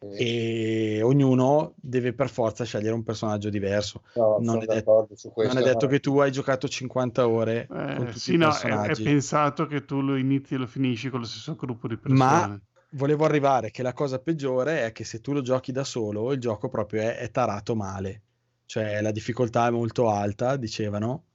[0.09, 4.03] e ognuno deve per forza scegliere un personaggio diverso.
[4.15, 5.53] No, Non è, det- d'accordo su questo.
[5.53, 5.91] non è detto no.
[5.91, 9.67] che tu hai giocato 50 ore con Eh, tutti sì, i no, è, è pensato
[9.67, 12.17] che tu lo inizi e lo finisci con lo stesso gruppo di persone.
[12.17, 12.59] Ma
[12.91, 16.39] volevo arrivare che la cosa peggiore è che se tu lo giochi da solo, il
[16.39, 18.21] gioco proprio è, è tarato male.
[18.65, 21.25] Cioè la difficoltà è molto alta, dicevano.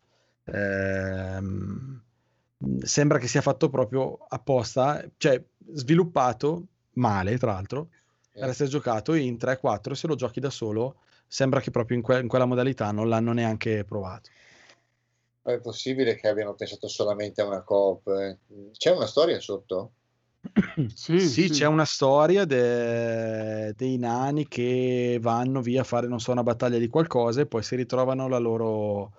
[0.44, 2.00] Ehm,
[2.82, 7.88] sembra che sia fatto proprio apposta, cioè sviluppato male, tra l'altro,
[8.38, 9.94] per essere giocato in 3-4.
[9.94, 10.96] Se lo giochi da solo,
[11.26, 14.30] sembra che proprio in, que- in quella modalità non l'hanno neanche provato.
[15.42, 18.06] È possibile che abbiano pensato solamente a una coop.
[18.08, 18.38] eh.
[18.72, 19.92] C'è una storia sotto?
[20.94, 21.48] Sì, Sì, sì.
[21.48, 26.78] c'è una storia de- dei nani che vanno via a fare, non so, una battaglia
[26.78, 29.12] di qualcosa e poi si ritrovano la loro,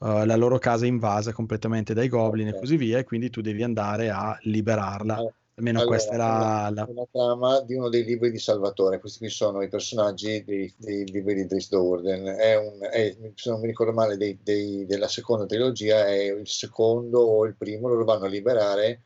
[0.00, 2.58] eh, la loro casa invasa completamente dai goblin e Ok.
[2.58, 5.24] così via, e quindi tu devi andare a liberarla.
[5.54, 8.98] Eh, Almeno allora, questa è la, la- una trama di uno dei libri di Salvatore.
[8.98, 12.26] Questi qui sono i personaggi dei, dei libri di Dries Dourdan.
[12.26, 16.48] È un, è, se non mi ricordo male, dei- dei- della seconda trilogia è il
[16.48, 17.88] secondo o il primo.
[17.88, 19.02] Loro vanno a liberare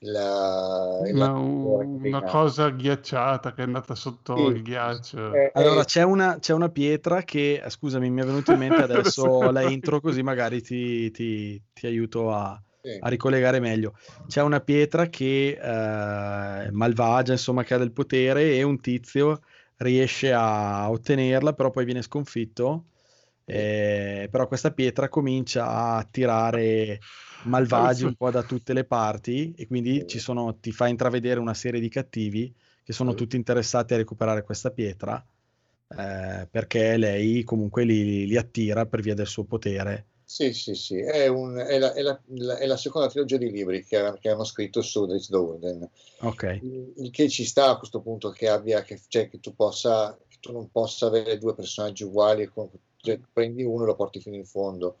[0.00, 4.56] la, Una, la- una cosa ghiacciata che è andata sotto Sì.
[4.56, 5.32] il ghiaccio.
[5.32, 8.58] è- è- Allora, c'è una, c'è una pietra che, eh, scusami, mi è venuto in
[8.58, 12.98] mente adesso la intro, così magari ti, ti- ti aiuto a, sì.
[13.00, 13.94] a ricollegare meglio.
[14.26, 19.40] C'è una pietra che eh, malvagia, insomma, che ha del potere e un tizio
[19.78, 22.86] riesce a ottenerla, però poi viene sconfitto.
[23.44, 26.98] eh, però questa pietra comincia a attirare
[27.44, 31.54] malvagi un po' da tutte le parti e quindi ci sono, ti fa intravedere una
[31.54, 32.52] serie di cattivi
[32.82, 35.24] che sono tutti interessati a recuperare questa pietra
[35.88, 40.06] eh, perché lei comunque li, li attira per via del suo potere.
[40.28, 43.48] Sì, sì, sì, è, un- è la, è la- la- è la seconda trilogia di
[43.50, 45.88] libri che, che hanno scritto su Dries Dourdan.
[46.22, 46.58] Ok.
[46.62, 50.18] Il, il che ci sta a questo punto che abbia, che, cioè, che tu possa,
[50.26, 54.20] che tu non possa avere due personaggi uguali, con- cioè, prendi uno e lo porti
[54.20, 54.96] fino in fondo.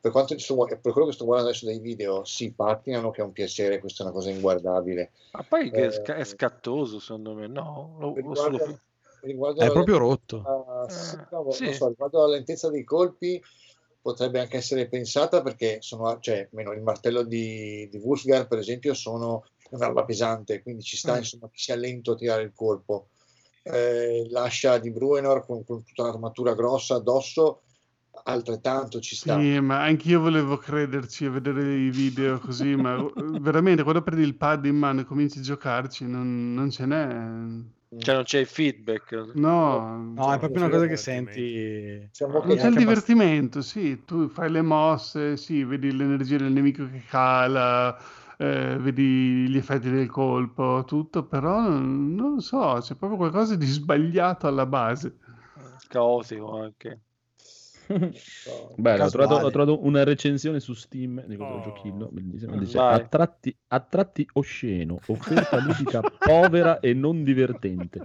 [0.00, 3.24] Per, quanto sto, per quello che sto guardando adesso dei video, si pattinano, che è
[3.24, 5.10] un piacere, questa è una cosa inguardabile.
[5.32, 7.96] Ma poi che è, Eh, è scattoso, secondo me, no?
[7.98, 8.78] Lo- lo Riguardo, solo-
[9.20, 10.86] riguardo È proprio rotto.
[10.88, 11.72] Sì, Eh, no, sì.
[11.74, 13.42] so, riguardo alla lentezza dei colpi
[14.00, 18.94] potrebbe anche essere pensata perché sono, cioè, meno, il martello di, di Wolfgar per esempio
[18.94, 21.18] sono un'arma pesante quindi ci sta Mm.
[21.18, 23.08] insomma che sia lento a tirare il colpo
[23.62, 27.62] Eh, l'ascia di Bruenor con, con tutta l'armatura grossa addosso
[28.24, 32.96] altrettanto ci sta Sì, ma anch'io volevo crederci a vedere i video così, ma
[33.40, 37.77] veramente quando prendi il pad in mano e cominci a giocarci non, non ce n'è.
[37.96, 39.12] Cioè non c'è il feedback.
[39.34, 42.06] No, No, è proprio una cosa che senti.
[42.10, 46.86] Siamo non c'è il divertimento, sì, tu fai le mosse, sì, vedi l'energia del nemico
[46.90, 47.96] che cala,
[48.36, 53.56] eh, vedi gli effetti del colpo, tutto, però non, non lo so, c'è proprio qualcosa
[53.56, 55.16] di sbagliato alla base.
[55.88, 57.00] Caotico anche.
[58.76, 61.60] Bello, ho trovato, ho trovato una recensione su Steam di questo Oh.
[61.60, 68.04] giochino, bellissimo, dice a tratti, a tratti osceno, offerta ludica povera e non divertente,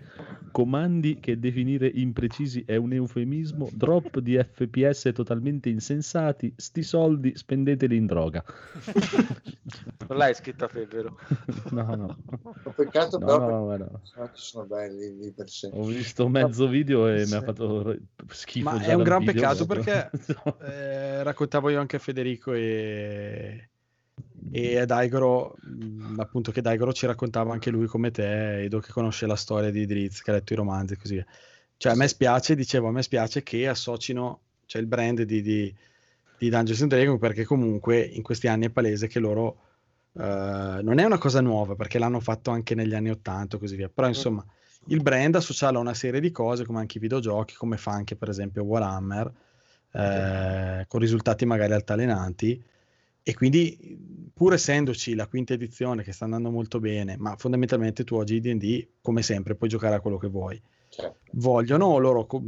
[0.52, 7.96] comandi che definire imprecisi è un eufemismo, drop di FPS totalmente insensati, sti soldi spendeteli
[7.96, 8.44] in droga.
[10.08, 11.14] Non l'hai scritta te, vero?
[11.72, 12.18] No, no,
[12.76, 17.26] peccato no, però no, personaggi sono belli di per sé ho visto mezzo video e
[17.26, 17.36] mi Sì.
[17.36, 17.96] ha fatto
[18.28, 19.73] schifo Ma già è un gran video, peccato proprio.
[19.82, 20.10] Perché
[20.66, 23.70] eh, raccontavo io anche a Federico e,
[24.52, 28.92] e a Daigoro, mh, appunto che Daigoro ci raccontava anche lui come te, Edo che
[28.92, 31.26] conosce la storia di Drizzt, che ha letto i romanzi e così via.
[31.78, 35.76] Cioè a me spiace, dicevo, a me spiace che associno, cioè il brand di, di,
[36.38, 39.58] di Dungeons and Dragons perché comunque in questi anni è palese che loro
[40.14, 43.76] eh, non è una cosa nuova perché l'hanno fatto anche negli anni 80 e così
[43.76, 44.46] via, però insomma
[44.88, 48.16] il brand associarlo a una serie di cose come anche i videogiochi, come fa anche
[48.16, 49.32] per esempio Warhammer,
[49.94, 52.64] eh, con risultati magari altalenanti.
[53.26, 58.16] E quindi, pur essendoci la quinta edizione che sta andando molto bene, ma fondamentalmente tu
[58.16, 60.62] oggi DD, come sempre, puoi giocare a quello che vuoi.
[60.90, 62.44] Cioè, Vogliono loro co-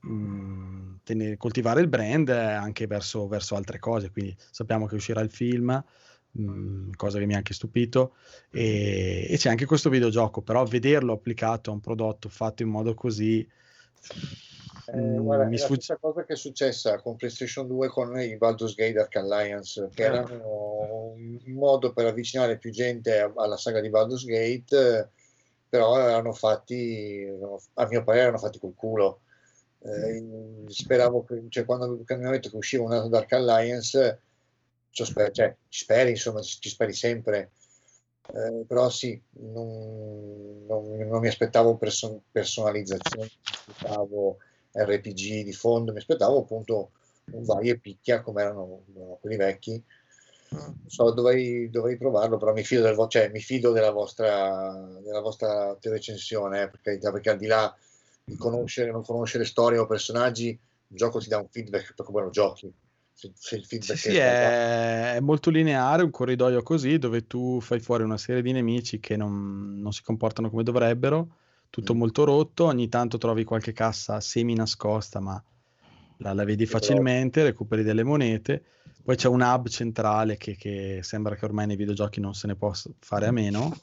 [0.00, 4.10] mh, tenere- coltivare il brand anche verso, verso altre cose.
[4.10, 5.82] Quindi sappiamo che uscirà il film,
[6.32, 8.14] mh, cosa che mi ha anche stupito,
[8.50, 12.92] e, e c'è anche questo videogioco, però vederlo applicato a un prodotto fatto in modo
[12.94, 13.46] così
[14.90, 17.88] Eh, Mm, guarda, mi è la sfugge- stessa cosa che è successa con PlayStation 2
[17.88, 20.06] con i Baldur's Gate Dark Alliance, che Eh.
[20.06, 25.10] erano un modo per avvicinare più gente alla saga di Baldur's Gate,
[25.68, 27.28] però erano fatti,
[27.74, 29.20] a mio parere, erano fatti col culo.
[29.80, 34.20] Eh, speravo che, cioè, quando quando mi detto che usciva un altro Dark Alliance,
[34.90, 37.50] ci sper- cioè, ci speri, insomma, ci, ci speri sempre.
[38.32, 44.38] Eh, però sì, non, non- non mi aspettavo person- personalizzazione, mi aspettavo
[44.72, 46.92] RPG di fondo, mi aspettavo appunto
[47.30, 49.82] un vai e picchia come erano erano quelli vecchi.
[50.50, 54.72] Non so, dovrei, dovrei provarlo, però mi fido, del vo- cioè, mi fido della vostra,
[55.02, 57.74] della vostra recensione, eh, per carità, perché al di là
[58.24, 62.06] di conoscere o non conoscere storie o personaggi, il gioco ti dà un feedback per
[62.06, 62.72] come lo giochi.
[63.12, 67.60] Se, se il Sì, feedback sì, è, è molto lineare, un corridoio così dove tu
[67.60, 71.36] fai fuori una serie di nemici che non, non si comportano come dovrebbero,
[71.70, 71.98] tutto Mm.
[71.98, 75.42] molto rotto, ogni tanto trovi qualche cassa semi nascosta, ma
[76.18, 78.64] la, la vedi facilmente, recuperi delle monete,
[79.08, 82.56] Poi c'è un hub centrale che, che sembra che ormai nei videogiochi non se ne
[82.56, 83.74] possa fare a meno,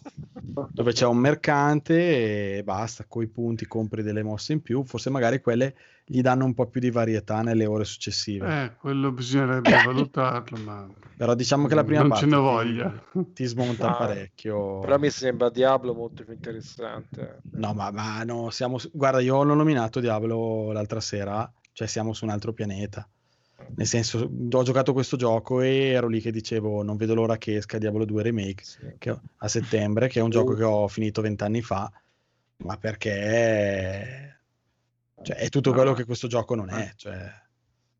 [0.72, 5.42] dove c'è un mercante e basta, coi punti compri delle mosse in più, forse magari
[5.42, 5.74] quelle
[6.06, 8.66] gli danno un po' più di varietà nelle ore successive.
[8.66, 10.88] Eh, quello bisognerebbe valutarlo, ma
[11.18, 13.04] Però diciamo che la prima non parte ce ne ti- voglia.
[13.34, 14.80] ti smonta Ah, parecchio.
[14.82, 17.42] Però mi sembra Diablo molto più interessante.
[17.54, 22.26] No, ma, ma no, siamo guarda, io l'ho nominato Diablo l'altra sera, cioè siamo su
[22.26, 23.10] un altro pianeta.
[23.76, 27.56] Nel senso, ho giocato questo gioco e ero lì che dicevo non vedo l'ora che
[27.58, 28.64] esca Diablo 2 Remake
[28.98, 31.92] che- a settembre, che è un gioco che ho finito vent'anni fa,
[32.58, 34.40] ma perché
[35.22, 36.94] cioè, è tutto quello che questo gioco non è.
[36.96, 37.44] Cioè,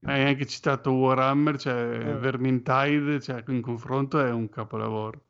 [0.08, 2.18] Hai anche citato Warhammer, cioè Eh.
[2.18, 5.24] Vermintide, cioè in confronto è un capolavoro.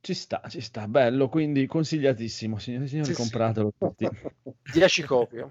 [0.00, 3.20] Ci sta, ci sta, bello, quindi consigliatissimo, signori e signori, Sì, sì.
[3.20, 4.06] compratelo tutti.
[4.72, 5.50] 10 copie.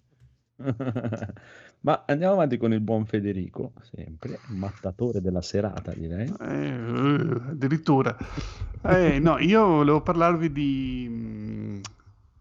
[1.83, 6.33] Ma andiamo avanti con il buon Federico, sempre, mattatore della serata, direi.
[6.39, 8.15] Eh, addirittura.
[8.81, 11.79] Eh, no, io volevo parlarvi di mm,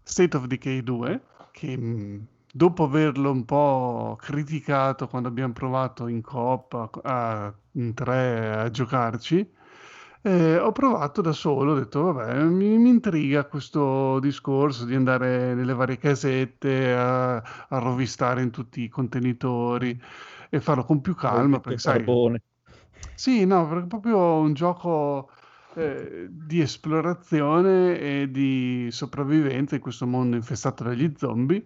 [0.01, 1.21] State of Decay 2,
[1.51, 2.19] che mm,
[2.53, 6.89] dopo averlo un po' criticato quando abbiamo provato in coop a,
[7.45, 9.51] a- in tre a giocarci,
[10.23, 15.53] eh, ho provato da solo, ho detto, vabbè, mi, mi intriga questo discorso di andare
[15.53, 20.01] nelle varie casette a, a rovistare in tutti i contenitori
[20.49, 22.05] e farlo con più calma, perché sai...
[23.15, 25.29] Sì, no, perché è proprio un gioco
[25.75, 31.65] eh, di esplorazione e di sopravvivenza in questo mondo infestato dagli zombie.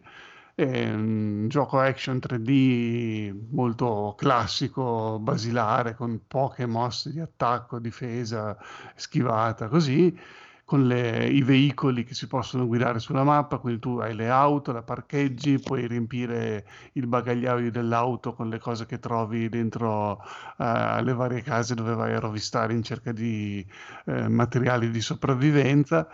[0.60, 8.58] Un gioco action 3D molto classico, basilare, con poche mosse di attacco, difesa,
[8.96, 10.18] schivata, così,
[10.66, 14.72] con le- i veicoli che si possono guidare sulla mappa, quindi tu hai le auto,
[14.72, 20.20] la parcheggi, puoi riempire il bagagliaio dell'auto con le cose che trovi dentro
[20.58, 23.64] eh, le varie case dove vai a rovistare in cerca di
[24.06, 26.08] eh, materiali di sopravvivenza.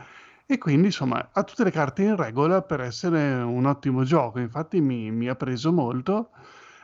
[0.46, 4.40] E quindi insomma ha tutte le carte in regola per essere un ottimo gioco.
[4.40, 6.32] Infatti mi, mi ha preso molto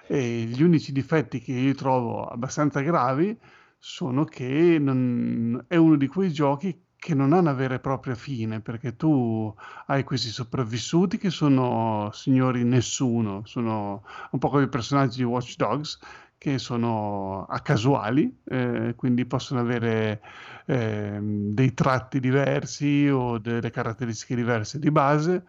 [0.08, 3.38] e gli unici difetti che io trovo abbastanza gravi
[3.78, 8.16] sono che non- è uno di quei giochi che non ha una vera e propria
[8.16, 9.54] fine, perché tu
[9.88, 15.56] hai questi sopravvissuti che sono signori nessuno, sono un po' come i personaggi di Watch
[15.56, 15.98] Dogs
[16.40, 20.22] che sono a casuali, eh, quindi possono avere
[20.66, 25.44] ehm, dei tratti diversi o delle caratteristiche diverse di base,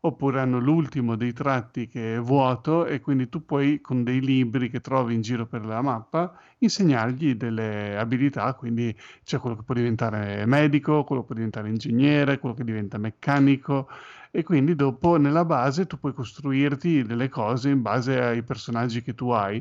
[0.00, 4.70] oppure hanno l'ultimo dei tratti che è vuoto e quindi tu puoi con dei libri
[4.70, 9.74] che trovi in giro per la mappa insegnargli delle abilità, quindi c'è quello che può
[9.74, 13.88] diventare medico, quello che può diventare ingegnere, quello che diventa meccanico
[14.30, 19.14] e quindi dopo nella base tu puoi costruirti delle cose in base ai personaggi che
[19.14, 19.60] tu hai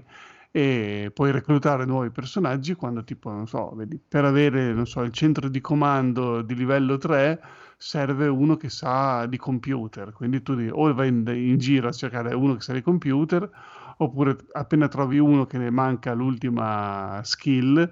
[0.58, 5.12] e puoi reclutare nuovi personaggi quando tipo, non so, vedi, per avere, non so, il
[5.12, 7.40] centro di comando di livello 3
[7.78, 12.34] serve uno che sa di computer, quindi tu o vai in, in giro a cercare
[12.34, 13.48] uno che sa di computer
[13.98, 17.88] oppure appena trovi uno che ne manca l'ultima skill,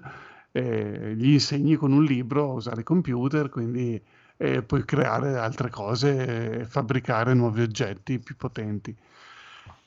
[0.50, 4.02] eh, gli insegni con un libro a usare i computer, quindi
[4.38, 8.92] eh, puoi creare altre cose e fabbricare nuovi oggetti più potenti.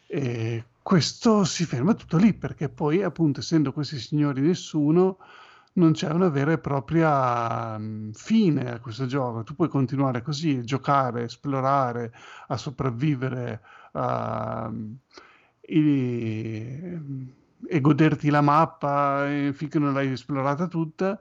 [0.07, 5.19] E questo si ferma tutto lì perché poi, appunto, essendo questi signori nessuno,
[5.73, 9.43] non c'è una vera e propria mm, fine a questo gioco.
[9.43, 12.11] Tu puoi continuare così, giocare, esplorare,
[12.47, 13.61] a sopravvivere
[13.91, 14.71] a-
[15.61, 16.99] e,
[17.67, 21.19] e goderti la mappa eh, finché non l'hai esplorata tutta.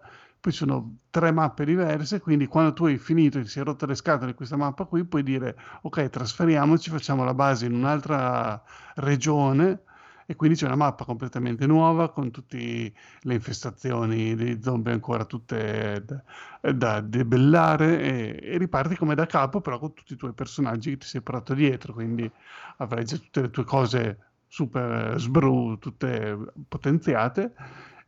[0.49, 3.95] Poi sono tre mappe diverse, quindi quando tu hai finito e ti sei rotto le
[3.95, 8.63] scatole di questa mappa qui, puoi dire ok, trasferiamoci, facciamo la base in un'altra
[8.95, 9.83] regione.
[10.25, 16.03] E quindi c'è una mappa completamente nuova con tutte le infestazioni dei zombie ancora tutte
[16.07, 20.93] da, da debellare e, e riparti come da capo però con tutti i tuoi personaggi
[20.93, 22.31] che ti sei portato dietro, quindi
[22.79, 27.53] avrai già tutte le tue cose super sbru, tutte potenziate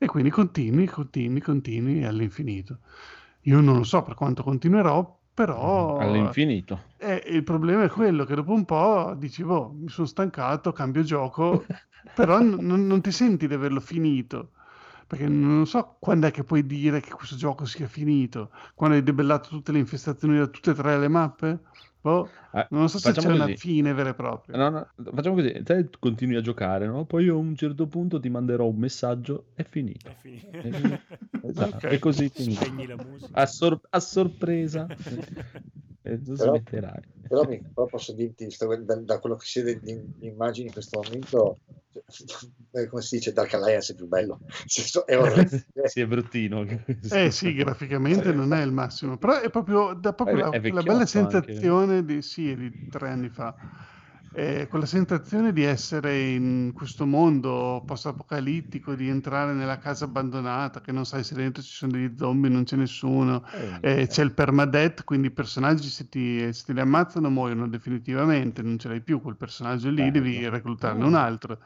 [0.02, 2.78] e quindi continui, continui, continui all'infinito.
[3.42, 6.82] Io non lo so per quanto continuerò, però All'infinito.
[6.96, 11.02] eh, il problema è quello che dopo un po' dici, boh, mi sono stancato, cambio
[11.02, 11.68] gioco,
[12.12, 14.52] però n- non ti senti di averlo finito.
[15.06, 18.50] Perché non so quando è che puoi dire che questo gioco sia finito.
[18.74, 21.60] Quando hai debellato tutte le infestazioni da tutte e tre le mappe?
[22.02, 23.56] Boh, Eh, non so se c'è facciamo una così.
[23.58, 24.56] fine vera e propria.
[24.56, 27.04] No, no, facciamo così, te continui a giocare, no?
[27.04, 30.08] Poi io a un certo punto ti manderò un messaggio, è finito.
[30.08, 30.48] È finito.
[30.50, 31.00] È finito.
[31.42, 31.92] Esatto, Ok.
[31.92, 32.72] E così finisce.
[33.32, 34.86] A, sor- a sorpresa.
[36.02, 37.00] e tu Però- smetterai.
[37.28, 40.66] Però, mi, però posso dirti, sto- da, da quello che si vede di, di immagini
[40.66, 41.58] in questo momento,
[42.72, 44.40] eh, come si dice, Dark Alliance è più bello.
[44.66, 46.66] Senso, È sì, è bruttino.
[47.10, 50.60] Eh sì, graficamente non è il massimo, però è proprio, dà proprio È- la, è
[50.60, 51.10] vecchiotto bella anche.
[51.10, 53.54] sensazione di, sì, di tre anni fa,
[54.32, 60.92] Eh, quella sensazione di essere in questo mondo post-apocalittico, di entrare nella casa abbandonata, che
[60.92, 63.42] non sai se dentro ci sono degli zombie, non c'è nessuno,
[63.80, 68.62] eh, c'è il permadeath, quindi i personaggi se ti, se ti li ammazzano muoiono definitivamente,
[68.62, 71.58] non ce l'hai più quel personaggio lì, devi reclutarne un altro.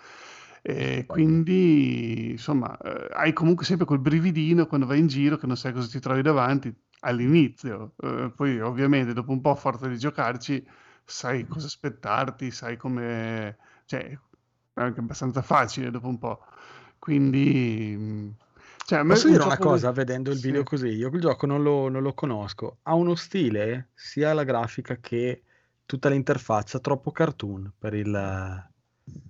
[0.62, 5.58] E quindi, insomma, eh, hai comunque sempre quel brividino quando vai in giro che non
[5.58, 7.92] sai cosa ti trovi davanti all'inizio.
[8.00, 10.66] Eh, poi, ovviamente, dopo un po' a forza di giocarci,
[11.04, 13.56] sai cosa aspettarti, sai come...
[13.86, 14.00] cioè,
[14.74, 16.44] è anche abbastanza facile dopo un po'.
[16.98, 17.96] Quindi...
[17.96, 18.36] mh,
[18.84, 20.46] Cioè, Posso dire una cosa vedendo il Sì.
[20.46, 20.88] video così?
[20.88, 22.78] Io quel gioco non lo, non lo conosco.
[22.82, 25.42] Ha uno stile, sia la grafica che
[25.86, 28.72] tutta l'interfaccia, troppo cartoon per il...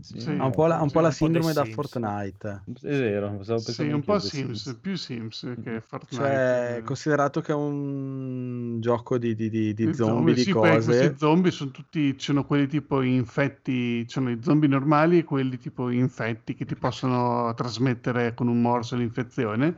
[0.00, 1.74] Sì, ha un po' la, un po' la Sì, po' sindrome dei da Sims.
[1.74, 2.62] Fortnite.
[2.80, 4.78] È vero, stavo Sì, un po' Sims, Sims.
[4.80, 6.16] più Sims che Fortnite.
[6.16, 6.82] Cioè, eh.
[6.84, 11.16] considerato che è un gioco di, di- di- di zombie, di sì, poi cose, questi
[11.16, 15.58] zombie sono tutti, ci sono quelli tipo infetti, ci sono i zombie normali e quelli
[15.58, 19.76] tipo infetti che ti possono trasmettere con un morso l'infezione,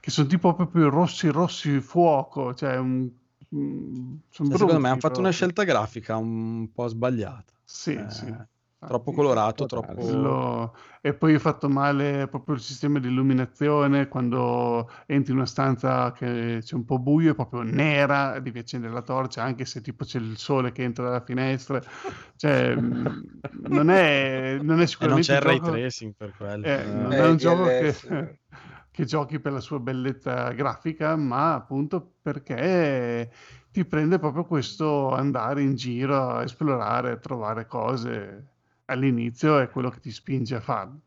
[0.00, 3.08] che sono tipo proprio rossi rossi fuoco, cioè un,
[3.54, 7.52] mm, sono Cioè, secondo me hanno fatto una scelta grafica un po' sbagliata.
[7.64, 8.34] Sì, Eh, sì.
[8.84, 10.02] Troppo Infatti, colorato, troppo...
[10.02, 15.46] Quello- E poi è fatto male proprio il sistema di illuminazione quando entri in una
[15.46, 19.80] stanza che c'è un po' buio, è proprio nera, devi accendere la torcia anche se
[19.80, 21.80] tipo c'è il sole che entra dalla finestra.
[22.36, 26.14] Cioè, mh, non è, non è E non sicuramente c'è il un ray gioco, tracing
[26.14, 26.68] per quello.
[26.70, 28.04] eh, non Eh, è un gioco DLS.
[28.04, 28.40] che,
[28.90, 33.30] che giochi per la sua bellezza grafica, ma appunto perché
[33.70, 38.52] ti prende proprio questo andare in giro a esplorare, a trovare cose
[38.88, 41.00] all'inizio è quello che ti spinge a farlo.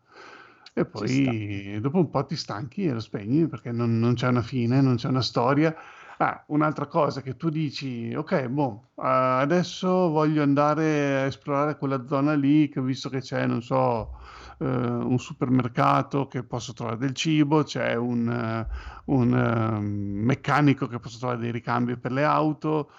[0.74, 4.42] E poi dopo un po' ti stanchi e lo spegni perché non, non c'è una
[4.42, 5.76] fine, non c'è una storia.
[6.18, 12.36] Ah, un'altra cosa che tu dici, ok, boh, adesso voglio andare a esplorare quella zona
[12.36, 14.20] lì che ho visto che c'è, non so,
[14.60, 18.68] eh, un supermercato che posso trovare del cibo, c'è un, eh,
[19.06, 22.92] un, eh, meccanico che posso trovare dei ricambi per le auto,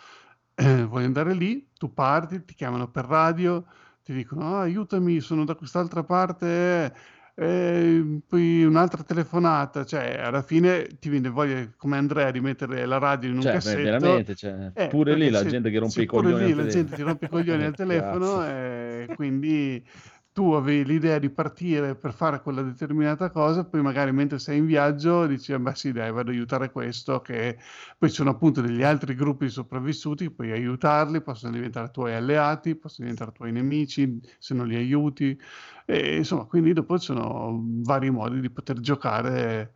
[0.57, 3.65] eh, voglio andare lì, tu parti, ti chiamano per radio,
[4.03, 6.93] ti dicono "Ah, aiutami, sono da quest'altra parte,
[7.35, 12.99] eh, poi un'altra telefonata, cioè alla fine ti viene voglia come Andrea di mettere la
[12.99, 13.81] radio in un Cioè, beh, cassetto.
[13.81, 16.57] veramente, cioè, Eh, pure lì la se- gente che rompe i pure coglioni lì al
[16.57, 19.85] la gente ti rompe i coglioni al telefono e quindi
[20.33, 24.67] tu avevi l'idea di partire per fare quella determinata cosa, poi magari mentre sei in
[24.67, 27.59] viaggio dici, "Ah, beh sì dai, vado ad aiutare questo, che
[27.99, 32.75] poi ci sono appunto degli altri gruppi di sopravvissuti, puoi aiutarli, possono diventare tuoi alleati,
[32.77, 35.39] possono diventare tuoi nemici se non li aiuti,
[35.85, 39.73] e insomma, quindi dopo ci sono vari modi di poter giocare,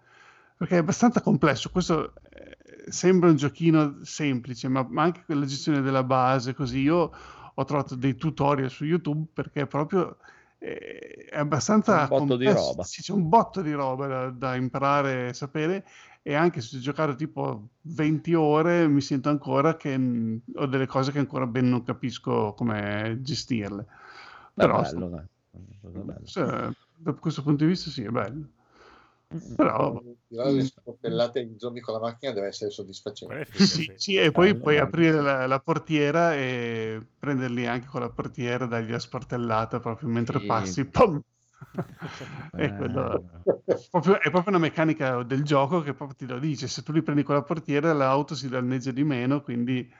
[0.56, 2.56] perché è abbastanza complesso, questo eh,
[2.90, 6.80] sembra un giochino semplice, ma, ma anche quella gestione della base, così.
[6.80, 7.10] Io
[7.54, 10.16] ho trovato dei tutorial su YouTube perché proprio
[11.30, 12.72] è abbastanza Un botto di complesso.
[12.72, 12.82] roba.
[12.84, 15.84] Sì, c'è un botto di roba da, da imparare e sapere
[16.22, 20.86] e anche se ho giocato tipo 20 ore mi sento ancora che mh, ho delle
[20.86, 23.86] cose che ancora ben non capisco come gestirle.
[24.54, 25.08] Però bello,
[26.04, 26.20] bella.
[26.24, 28.48] se- da questo punto di vista sì, è bello.
[29.56, 33.40] Però Tirare le sportellate di zombie con la macchina deve essere soddisfacente.
[33.40, 33.92] È sì, sì.
[33.96, 38.90] sì, e poi puoi aprire la, la portiera e prenderli anche con la portiera, dargli
[38.90, 40.46] la sportellata proprio mentre Sì.
[40.46, 40.84] passi.
[40.84, 41.20] Pum!
[42.56, 43.42] e quello
[43.90, 46.68] proprio- è proprio una meccanica del gioco che proprio ti lo dice.
[46.68, 49.90] Se tu li prendi con la portiera, l'auto si danneggia di meno, quindi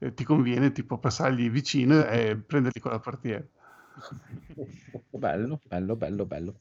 [0.00, 3.44] eh, ti conviene tipo passargli vicino e prenderli con la portiera.
[5.12, 6.54] Bello, bello, bello, bello.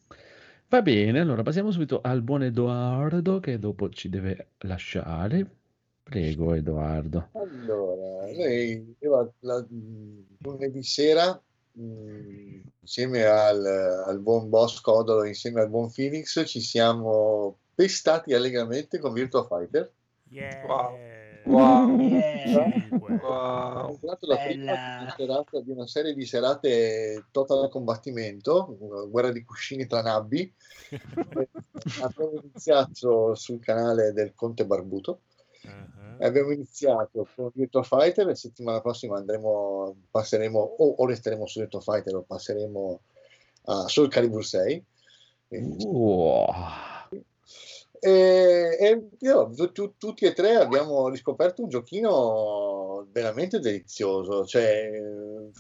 [0.74, 5.46] Va bene, allora passiamo subito al buon Edoardo che dopo ci deve lasciare.
[6.02, 7.30] Prego, Edoardo.
[7.34, 8.96] Allora, noi
[9.70, 11.40] mh, lunedì sera,
[11.74, 13.64] mh, insieme al,
[14.08, 19.92] al buon boss Codolo, insieme al buon Phoenix, ci siamo pestati allegramente con Virtua Fighter.
[20.30, 20.66] Yeah.
[20.66, 20.98] Wow.
[21.46, 21.98] Wow.
[22.00, 23.20] Cinque.
[23.22, 24.00] Wow.
[24.02, 28.78] La prima serata- di una serie di serate total combattimento,
[29.10, 30.52] guerra di cuscini tra nabbi.
[32.02, 35.22] Abbiamo iniziato sul canale del Conte Barbuto.
[35.64, 36.24] Uh-huh.
[36.26, 41.80] Abbiamo iniziato con Virtua Fighter e settimana prossima andremo, passeremo o, o resteremo su Virtua
[41.82, 43.00] Fighter o passeremo
[43.66, 44.84] a Soul Calibur 6.
[45.48, 46.46] Quindi- Wow.
[48.06, 54.92] E, e io, tu- tu- tutti e tre abbiamo riscoperto un giochino veramente delizioso, cioè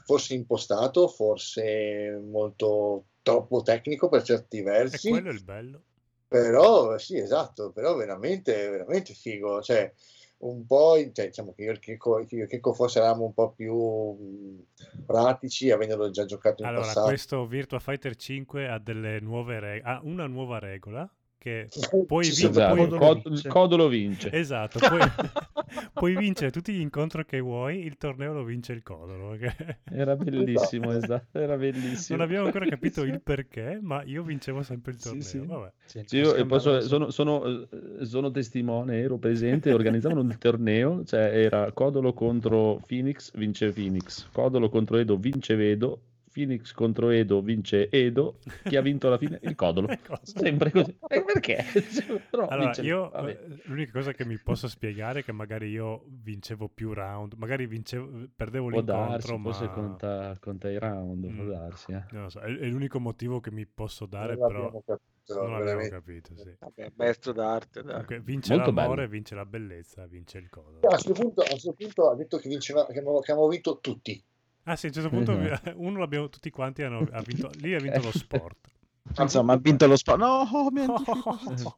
[0.05, 5.83] forse impostato, forse molto troppo tecnico per certi E versi, quello è il bello.
[6.27, 9.61] però sì, esatto, però veramente, veramente figo.
[9.61, 9.93] Cioè,
[10.39, 13.73] un po', cioè, diciamo che io e Checco, e Checco forse eravamo un po' più
[13.75, 14.65] mh,
[15.05, 17.07] pratici, avendolo già giocato in Allora, passato.
[17.07, 21.09] questo Virtua Fighter 5 ha delle nuove regole, ha una nuova regola
[21.43, 21.67] che
[22.07, 24.31] puoi, Ci vin- sono- puoi- Esatto, il cod- il codolo vince.
[24.31, 25.01] Esatto, puoi,
[25.93, 29.35] puoi vincere tutti gli incontri che vuoi, il torneo lo vince il codolo.
[29.37, 32.17] perché Era bellissimo, esatto, era bellissimo.
[32.17, 35.23] Non abbiamo ancora capito il perché, ma io vincevo sempre il Sì, torneo.
[35.25, 35.39] sì.
[35.45, 35.71] Vabbè.
[35.85, 41.29] Sì, Sì, io posso- sono, sono, eh, sono testimone, ero presente, organizzavano il torneo, cioè
[41.43, 45.99] era Codolo contro Phoenix, vince Phoenix, Codolo contro Edo, vince Vedo,
[46.33, 49.39] Phoenix contro Edo, vince Edo, chi ha vinto alla fine?
[49.43, 49.87] Il Codolo.
[50.23, 50.97] Sempre così.
[51.07, 51.63] E perché?
[52.29, 53.29] Però Allora, vince- io vabbè.
[53.29, 57.67] eh, l'unica cosa che mi posso spiegare è che magari io vincevo più round, magari
[57.67, 61.49] vincevo, perdevo Può l'incontro, darsi, ma forse conta, conta i round, può Mm.
[61.49, 61.91] darsi.
[61.91, 62.03] eh.
[62.11, 65.53] non lo so, è, è l'unico motivo che mi posso dare, Non però capito, non
[65.53, 65.89] abbiamo veramente.
[65.95, 66.35] capito.
[66.35, 66.55] Sì.
[66.59, 67.91] Vabbè, maestro d'arte, dai.
[67.91, 69.09] Comunque, vince Molto l'amore, bello.
[69.09, 70.79] vince la bellezza, vince il codolo.
[70.87, 74.21] A questo punto, a questo punto ha detto che, vinceva, che abbiamo vinto tutti.
[74.65, 75.71] Ah sì, a un certo punto Esatto.
[75.75, 78.57] uno l'abbiamo tutti quanti hanno ha vinto, lì ha vinto lo sport.
[79.19, 80.19] Insomma, ha vinto lo sport.
[80.19, 81.77] No, oh, mi Oh, anticipo.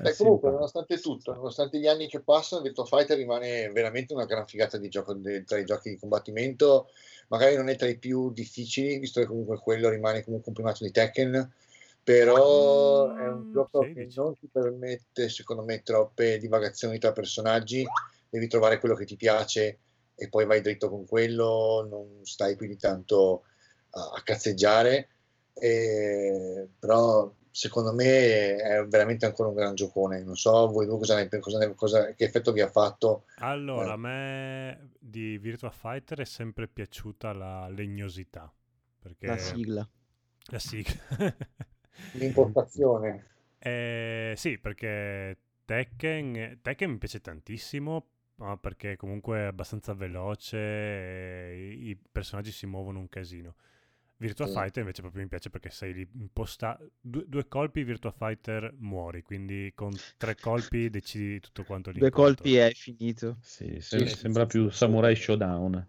[0.00, 4.24] Beh, Eh, comunque, nonostante tutto, nonostante gli anni che passano, Virtua Fighter rimane veramente una
[4.24, 6.88] gran figata di gioco tra i giochi di combattimento.
[7.28, 10.84] Magari non è tra i più difficili, visto che comunque quello rimane comunque un primato
[10.84, 11.52] di Tekken,
[12.02, 14.18] però è un Mm, gioco sì, che dici.
[14.18, 17.84] non ti permette, secondo me, troppe divagazioni tra personaggi.
[18.28, 19.78] Devi trovare quello che ti piace
[20.16, 23.44] e poi vai dritto con quello, non stai più di tanto
[23.90, 25.08] a, a cazzeggiare.
[25.52, 30.22] E- però secondo me è veramente ancora un gran giocone.
[30.22, 33.24] Non so voi due cosa ne, cosa ne- cosa- che effetto vi ha fatto.
[33.36, 33.92] Allora, Eh.
[33.92, 38.52] a me di Virtua Fighter è sempre piaciuta la legnosità,
[39.00, 39.88] perché La sigla.
[40.50, 40.94] la sigla.
[42.12, 43.26] L'impostazione.
[43.58, 48.06] Eh, sì, perché Tekken, Tekken mi piace tantissimo,
[48.36, 53.54] ma perché comunque è abbastanza veloce e i personaggi si muovono un casino.
[54.18, 54.52] Virtua Sì.
[54.52, 59.22] Fighter invece proprio mi piace perché sei lì imposta due, due colpi Virtua Fighter muori,
[59.22, 62.46] quindi con tre colpi decidi tutto quanto Due l'incontro.
[62.46, 63.38] colpi è finito.
[63.40, 65.16] Sì, sì, sembra sì, più sì, Samurai.
[65.16, 65.86] Showdown.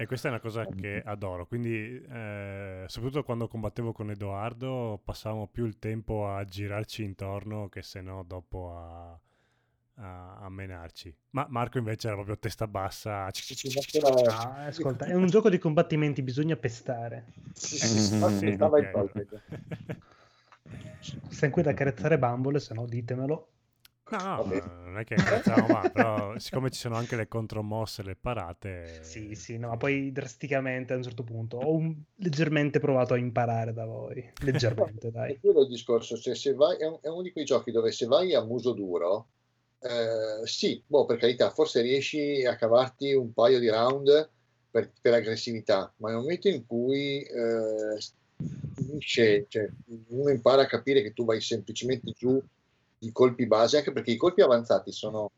[0.00, 5.48] E questa è una cosa che adoro, quindi eh, soprattutto quando combattevo con Edoardo passavamo
[5.48, 9.20] più il tempo a girarci intorno che se no dopo a,
[9.98, 11.14] a, a menarci.
[11.30, 13.30] Ma Marco invece era proprio testa bassa.
[14.30, 17.24] Ah, ascolta, è un gioco di combattimenti, bisogna pestare.
[17.54, 18.80] Sì, Eh, stava.
[21.30, 23.48] Stai qui da carezzare bambole, se no ditemelo.
[24.10, 28.16] No, no, non è che cazzavamo mai, però siccome ci sono anche le contromosse, le
[28.16, 29.00] parate...
[29.02, 33.18] Sì, sì, no, ma poi drasticamente a un certo punto ho un- leggermente provato a
[33.18, 34.32] imparare da voi.
[34.42, 35.38] Leggermente, È dai.
[35.40, 38.06] quello il discorso, cioè se vai, è, un- è uno di quei giochi dove se
[38.06, 39.28] vai a muso duro,
[39.80, 44.28] eh, sì, boh, per carità, forse riesci a cavarti un paio di round
[44.70, 47.98] per, per aggressività, ma nel momento in cui eh,
[48.74, 49.68] finisce, cioè,
[50.08, 52.40] uno impara a capire che tu vai semplicemente giù
[52.98, 55.30] di colpi base, anche perché i colpi avanzati sono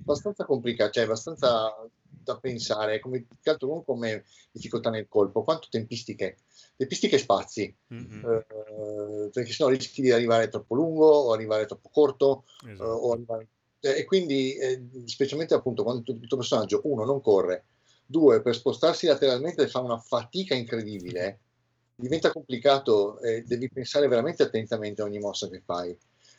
[0.00, 1.72] abbastanza complicati, cioè abbastanza
[2.26, 3.26] da pensare, come,
[3.60, 6.38] non come difficoltà nel colpo, quanto tempistiche,
[6.76, 7.74] tempistiche spazi.
[7.94, 12.88] Mm-mm, Eh, perché sennò rischi di arrivare troppo lungo o arrivare troppo corto eh, esatto.
[12.90, 17.64] o arrivare- eh, e quindi eh, specialmente appunto quando il tuo personaggio uno non corre
[18.04, 21.38] due per spostarsi lateralmente fa una fatica incredibile
[21.94, 25.96] diventa complicato e devi pensare veramente attentamente a ogni mossa che fai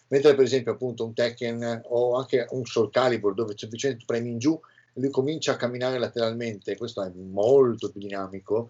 [0.08, 4.40] mentre per esempio appunto un Tekken o anche un Soul Calibur dove semplicemente premi in
[4.40, 4.60] giù
[4.94, 8.70] e lui comincia a camminare lateralmente questo è molto più dinamico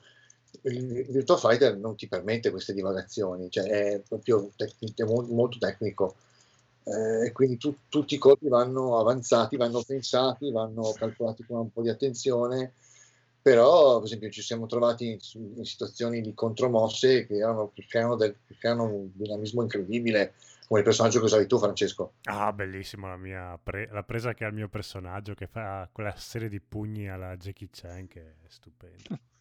[0.64, 6.16] il Virtua Fighter non ti permette queste divagazioni, cioè è proprio tec- molto tecnico.
[6.88, 11.72] Eh, e quindi tu- tutti i colpi vanno avanzati, vanno pensati, vanno calcolati con un
[11.72, 12.74] po' di attenzione.
[13.42, 15.18] Però, per esempio, ci siamo trovati in,
[15.56, 20.34] in situazioni di contromosse che erano, che creano, del, che creano un dinamismo incredibile,
[20.68, 22.14] come il personaggio che usavi tu, Francesco.
[22.24, 26.14] Ah, bellissimo la mia pre- la presa che ha il mio personaggio che fa quella
[26.18, 29.18] serie di pugni alla Jackie Chan che è stupenda.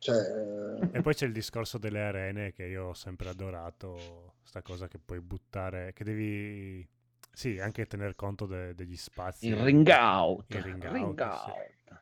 [0.00, 4.62] Cioè, eh, E poi c'è il discorso delle arene che io ho sempre adorato, sta
[4.62, 6.86] cosa che puoi buttare, che devi,
[7.32, 9.48] sì, anche tener conto de- degli spazi.
[9.48, 10.46] Il ring out.
[10.48, 11.50] Il ring out, Ring sì.
[11.50, 12.00] out.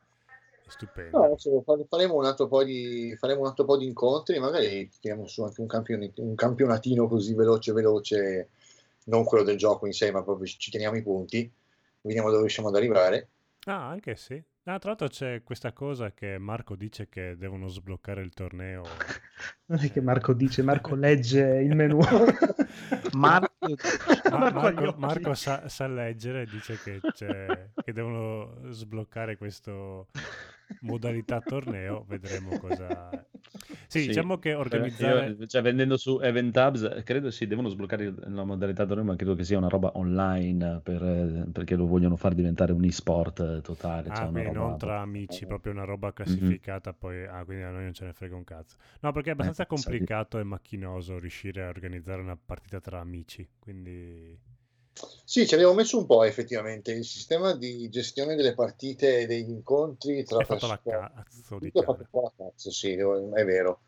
[0.64, 1.18] È stupendo.
[1.18, 5.26] No, fa- faremo un altro po' di, faremo un altro po' di incontri, magari tiriamo
[5.26, 8.48] su anche un, campioni- un campionatino così veloce, veloce,
[9.06, 11.50] non quello del gioco in sé, ma proprio ci teniamo i punti,
[12.02, 13.28] vediamo dove riusciamo ad arrivare.
[13.66, 14.42] Ah, anche sì.
[14.68, 18.82] Ah, tra l'altro c'è questa cosa che Marco dice che devono sbloccare il torneo.
[19.68, 22.00] Non è che Marco dice, Marco legge il menu.
[23.16, 23.54] Marco,
[24.30, 30.08] Ma- Marco Marco, sa, sa leggere e dice che, c'è- che devono sbloccare questo
[30.80, 32.04] modalità torneo.
[32.04, 33.24] Vedremo cosa.
[33.86, 35.36] Sì, Sì, diciamo che eh, organizzare.
[35.36, 39.16] io, cioè, vendendo su Event Hubs, eh, credo sì, devono sbloccare la modalità torneo, ma
[39.16, 43.40] credo che sia una roba online per, eh, perché lo vogliono far diventare un e-sport
[43.40, 44.10] eh, totale.
[44.10, 45.84] Ah, cioè quindi roba- non tra amici, proprio una Mhm.
[45.84, 48.76] roba classificata, poi ah, quindi a noi non ce ne frega un cazzo.
[49.00, 52.80] No, perché è abbastanza Eh, sa di- complicato e macchinoso riuscire a organizzare una partita
[52.80, 54.36] tra amici, quindi
[55.24, 56.92] Sì, ci abbiamo messo un po' effettivamente.
[56.92, 61.68] Il sistema di gestione delle partite e degli incontri tra hai fatto la cazzo di
[61.68, 63.82] è fatto un po' la cazzo, sì, è vero.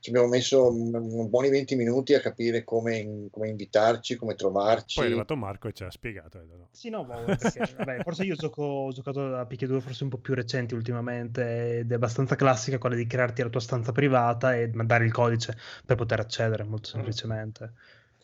[0.00, 4.98] Ci abbiamo messo buoni 20 minuti a capire come, come invitarci, come trovarci.
[4.98, 6.40] Poi è arrivato Marco e ci ha spiegato.
[6.40, 6.68] e no.
[6.72, 10.34] Sì, no, perché, vabbè, forse io gioco, ho giocato a picchiaduro forse un po' più
[10.34, 15.04] recenti ultimamente ed è abbastanza classica quella di crearti la tua stanza privata e mandare
[15.04, 15.56] il codice
[15.86, 17.74] per poter accedere molto semplicemente.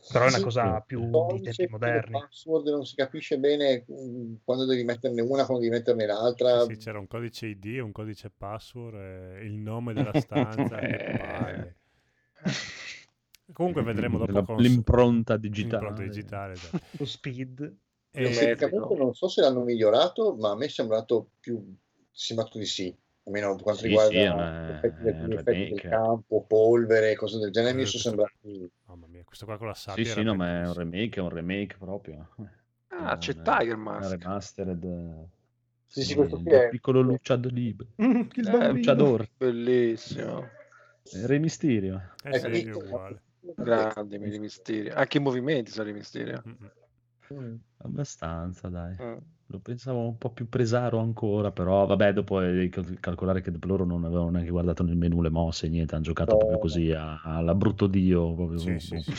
[0.07, 1.03] Però è una Sì, cosa più
[1.33, 2.13] di tempi moderni.
[2.13, 3.85] password non si capisce bene
[4.45, 6.65] quando devi metterne una, quando devi metterne l'altra.
[6.65, 8.95] Sì, c'era un codice ID, un codice password,
[9.37, 10.77] e il nome della stanza.
[10.87, 11.77] che palle.
[13.53, 15.83] Comunque vedremo dopo La- con l'impronta digitale.
[15.83, 16.53] l'impronta digitale.
[16.55, 16.77] esatto.
[16.99, 17.77] Lo speed.
[18.11, 21.63] E- Sì, tecnicamente non so se l'hanno migliorato, ma a me è sembrato più
[22.11, 22.97] sembrato di sì.
[23.29, 27.51] Almeno per quanto Sì, riguarda sì, una- effetti, del, effetti del campo, polvere, cose del
[27.51, 27.75] genere.
[27.75, 28.71] Mi Eh, sono questo- sembrati.
[28.87, 31.23] Mamma mia, questo qua con la sabbia Sì, sì, no, ma è un remake, è
[31.23, 32.29] un remake proprio.
[32.89, 34.11] Ah, c'è Tiger Una Mask.
[34.19, 34.85] remastered.
[34.85, 35.27] eh,
[35.87, 36.69] Sì, sì, questo qui è.
[36.71, 37.89] piccolo Luciado Libre.
[37.99, 38.73] Il Eh.
[38.73, 39.29] Luciador.
[39.37, 40.49] Bellissimo.
[41.27, 42.13] Re Mysterio.
[42.25, 43.23] Eh Ecco, sì, uguale.
[43.41, 44.95] Grandi Mini Mysterio.
[44.95, 46.43] Anche i movimenti sono di Mysterio.
[46.47, 46.71] Mm-mm.
[47.41, 47.55] Mm.
[47.79, 48.97] Abbastanza, dai.
[49.01, 49.17] Mm.
[49.51, 53.87] Lo pensavo un po' più presaro ancora, però vabbè, dopo devi cal- calcolare che loro
[53.87, 57.23] non avevano neanche guardato nel menu le mosse, niente, hanno giocato No, proprio così a-
[57.23, 58.35] alla brutto dio.
[58.35, 59.13] Proprio, Sì, sì, sì.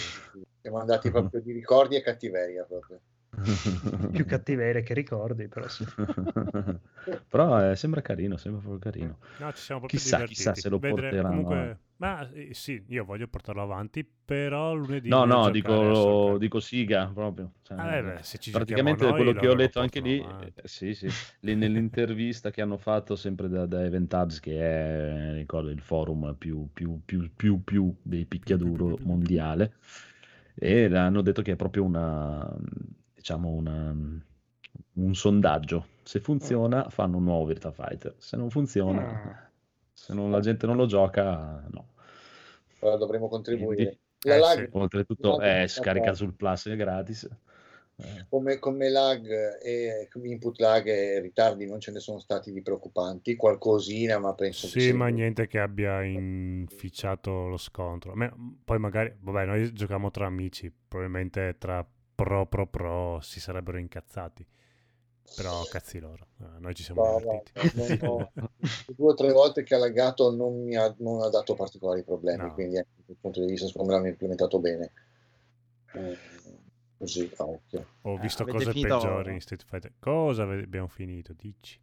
[0.62, 3.00] Siamo andati proprio di ricordi e cattiveria proprio.
[4.12, 5.86] Più cattiveria che ricordi, però sì.
[7.30, 9.18] Però eh, sembra carino, sembra proprio carino.
[9.38, 10.42] No, ci siamo proprio Chissà, divertiti.
[10.42, 11.44] chissà se lo Vedre- porteranno.
[11.44, 11.78] Comunque, eh.
[11.98, 17.54] ma eh, sì, io voglio portarlo avanti, però lunedì No, no, dico, dico Siga proprio.
[17.62, 20.20] Cioè, Ah, eh, beh, se ci praticamente giochiamo quello noi, che ho letto anche lì,
[20.20, 21.08] eh, sì, sì,
[21.42, 26.36] lì nell'intervista che hanno fatto sempre da, da Event Hubs, che è ricordo, il forum
[26.38, 29.74] più, più, più, più, più dei picchiaduro mondiale,
[30.56, 32.54] e hanno detto che è proprio una,
[33.30, 33.94] diciamo, una,
[34.94, 35.86] un sondaggio.
[36.04, 38.16] Se funziona, fanno un nuovo Virtua Fighter.
[38.18, 39.50] Se non funziona, Ah.
[39.94, 41.90] se non, la gente non lo gioca, no.
[42.80, 43.76] Allora dovremo contribuire.
[43.76, 44.78] Quindi, La Eh, lag, sì.
[44.78, 47.30] oltretutto, la lag è è scarica sul Plus è gratis.
[48.02, 49.26] Eh, come, come lag
[49.62, 54.34] e come input lag e ritardi non ce ne sono stati di preoccupanti, qualcosina, ma
[54.34, 58.14] penso che Sì, sia- ma niente che abbia inficiato lo scontro.
[58.66, 61.86] Poi magari, vabbè, noi giochiamo tra amici, probabilmente tra
[62.24, 64.46] pro pro pro si sarebbero incazzati.
[65.36, 68.00] Però cazzi loro, eh, noi ci siamo No, divertiti.
[68.02, 68.50] no, no.
[68.98, 72.44] Due o tre volte che ha laggato non mi ha, non ha dato particolari problemi,
[72.46, 72.54] No.
[72.56, 74.92] quindi da quel punto di vista secondo me l'hanno implementato bene.
[75.94, 76.18] Eh,
[76.98, 77.86] così, a occhio.
[78.02, 79.94] Ho Eh, visto avete cose peggiori in Street Fighter.
[80.00, 81.34] Cosa abbiamo finito?
[81.34, 81.80] Dici?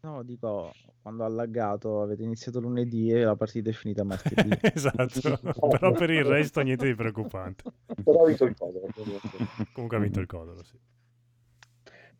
[0.00, 0.72] No, dico,
[1.02, 4.50] quando ha laggato avete iniziato lunedì e la partita è finita martedì.
[4.74, 5.38] esatto,
[5.70, 7.64] però per il resto niente di preoccupante.
[8.04, 8.86] Però ha vinto il codolo.
[9.72, 10.78] Comunque ha vinto il codolo, sì.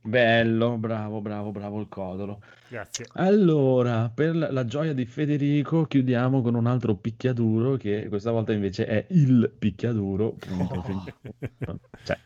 [0.01, 2.41] Bello, bravo, bravo, bravo il codolo.
[2.69, 3.07] Grazie.
[3.15, 8.53] Allora, per la, la gioia di Federico, chiudiamo con un altro picchiaduro che questa volta
[8.53, 10.37] invece è il picchiaduro.
[10.41, 11.81] finito.
[12.05, 12.19] Cioè,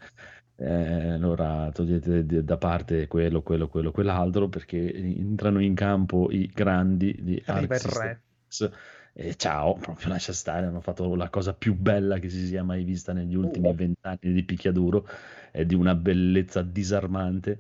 [0.64, 7.16] eh, allora togliete da parte quello, quello, quello, quell'altro perché entrano in campo i grandi
[7.20, 8.20] di Arc.
[9.14, 12.82] E ciao, proprio lascia stare, hanno fatto la cosa più bella che si sia mai
[12.82, 15.06] vista negli ultimi vent'anni di picchiaduro,
[15.51, 17.59] è di una bellezza disarmante,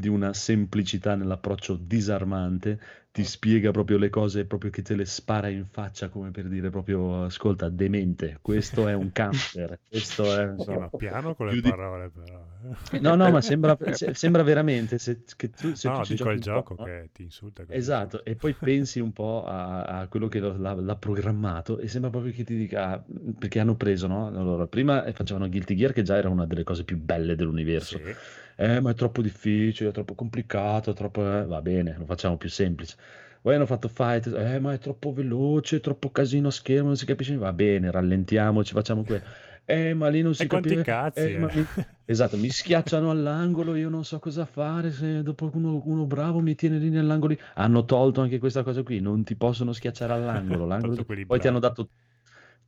[0.00, 2.80] di una semplicità nell'approccio disarmante,
[3.12, 6.70] ti spiega proprio le cose proprio che te le spara in faccia come per dire
[6.70, 10.54] proprio ascolta, demente, questo è un counter, questo è...
[10.58, 12.46] Sì, ma piano con le di- parole, però.
[12.92, 12.98] eh.
[13.00, 16.40] No, no, ma sembra, se- sembra veramente se, che tu, se no, tu dico il
[16.40, 16.84] gioco no?
[16.84, 17.64] che ti insulta.
[17.68, 22.10] Esatto, e poi pensi un po' a, a quello che l'ha, l'ha programmato e sembra
[22.10, 23.04] proprio che ti dica,
[23.38, 24.26] perché hanno preso, no?
[24.26, 27.98] Allora, prima eh, facevano Guilty Gear che già era una delle cose più belle dell'universo.
[27.98, 28.14] Sì.
[28.62, 31.22] Eh, ma è troppo difficile, è troppo complicato, è troppo...
[31.40, 32.94] eh, va bene, lo facciamo più semplice.
[33.40, 36.96] Poi hanno fatto fight, eh, ma è troppo veloce, è troppo casino a schermo, non
[36.96, 37.36] si capisce.
[37.36, 39.24] Va bene, rallentiamoci, facciamo quello.
[39.64, 40.82] Eh, ma lì non si E capiva.
[40.82, 41.38] cazzi, eh, eh?
[41.38, 41.66] mi-
[42.04, 46.54] Esatto, mi schiacciano all'angolo, io non so cosa fare, se dopo uno, uno bravo mi
[46.56, 47.36] tiene lì nell'angolo.
[47.54, 50.66] Hanno tolto anche questa cosa qui, non ti possono schiacciare all'angolo.
[50.66, 51.88] l'angolo- Poi ti hanno dato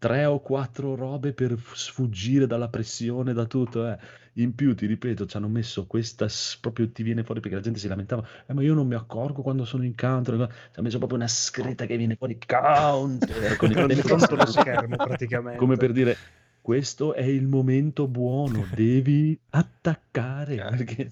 [0.03, 3.87] tre o quattro robe per sfuggire dalla pressione, da tutto.
[3.89, 3.99] eh.
[4.37, 6.27] In più, ti ripeto, ci hanno messo questa,
[6.61, 9.43] proprio ti viene fuori perché la gente si lamentava, "Eh, ma io non mi accorgo
[9.43, 10.35] quando sono in counter.
[10.37, 10.43] Ci
[10.77, 14.47] hanno messo proprio una scritta che viene fuori counter con il Con telefono tutto lo
[14.47, 15.59] schermo praticamente.
[15.59, 16.17] come per dire
[16.61, 21.11] questo è il momento buono, devi attaccare perché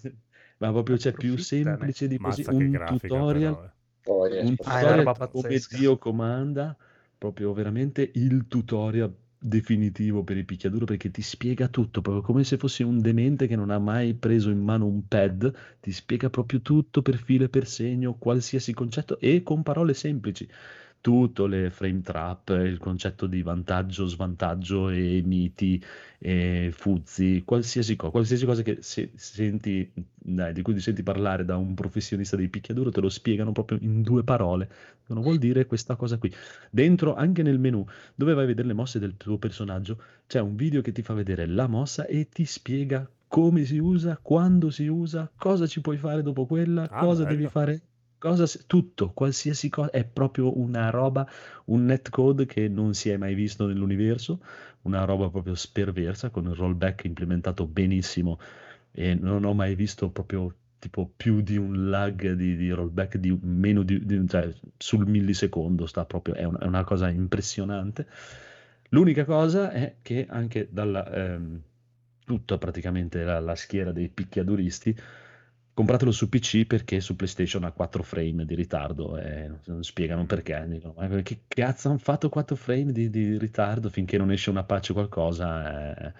[0.58, 1.76] ma proprio c'è più Approfittane.
[1.76, 3.70] semplice di così Mazza un grafica, tutorial, però, eh.
[4.36, 4.56] Un.
[4.64, 5.58] Ah, tutorial roba come.
[5.68, 6.76] Dio comanda,
[7.20, 12.56] proprio veramente il tutorial definitivo per il picchiaduro perché ti spiega tutto, proprio come se
[12.56, 16.62] fossi un demente che non ha mai preso in mano un pad, ti spiega proprio
[16.62, 20.48] tutto per filo e per segno, qualsiasi concetto e con parole semplici.
[21.02, 25.82] Tutto, le frame trap, il concetto di vantaggio, svantaggio e miti,
[26.18, 31.46] e fuzzi, qualsiasi cosa, qualsiasi cosa che se- senti, dai, di cui ti senti parlare
[31.46, 34.68] da un professionista dei picchiaduro, te lo spiegano proprio in due parole.
[35.00, 36.30] Dicono, vuol dire questa cosa qui.
[36.70, 37.82] Dentro, anche nel menu,
[38.14, 41.14] dove vai a vedere le mosse del tuo personaggio, c'è un video che ti fa
[41.14, 45.96] vedere la mossa e ti spiega come si usa, quando si usa, cosa ci puoi
[45.96, 47.36] fare dopo quella, Ah, cosa bello.
[47.36, 47.80] devi fare.
[48.20, 51.26] Cosa, tutto, qualsiasi cosa, è proprio una roba,
[51.66, 54.42] un netcode che non si è mai visto nell'universo,
[54.82, 58.38] una roba proprio sperversa, con il rollback implementato benissimo
[58.92, 63.38] e non ho mai visto proprio tipo più di un lag di, di rollback di
[63.42, 68.06] meno di, di cioè, sul millisecondo, sta proprio, è una, è una cosa impressionante.
[68.90, 71.60] L'unica cosa è che anche dalla, ehm,
[72.26, 74.94] tutta praticamente la, la schiera dei picchiaduristi,
[75.80, 80.64] compratelo su PC perché su PlayStation ha 4 frame di ritardo e non- spiegano perché.
[80.68, 84.64] Dicono, ma che cazzo hanno fatto 4 frame di, di ritardo finché non esce una
[84.64, 86.08] patch o qualcosa?
[86.08, 86.12] eh,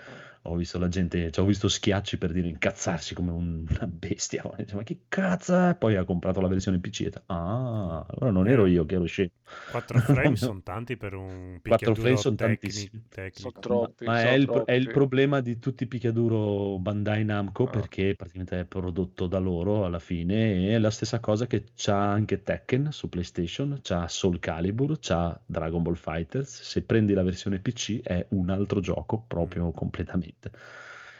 [0.43, 4.43] ho visto la gente, cioè, ho visto schiacci per dire incazzarsi come un- una bestia.
[4.57, 5.75] Dice, ma che cazzo è?
[5.77, 9.31] Poi ha comprato la versione PC e ah, allora non ero io che ero scemo.
[9.71, 13.03] 4 frame sono tanti per un 4 frame picchiaduro sono tecni- tantissimi.
[13.09, 13.51] tecnico.
[13.51, 14.05] Sono troppi.
[14.05, 17.71] Ma sono è il, è il problema di tutti i picchiaduro Bandai Namco Ah.
[17.71, 22.11] perché praticamente è prodotto da loro alla fine e è la stessa cosa che c'ha
[22.11, 26.63] anche Tekken su PlayStation, c'ha Soul Calibur, c'ha Dragon Ball Fighters.
[26.63, 30.30] Se prendi la versione PC è un altro gioco proprio completamente.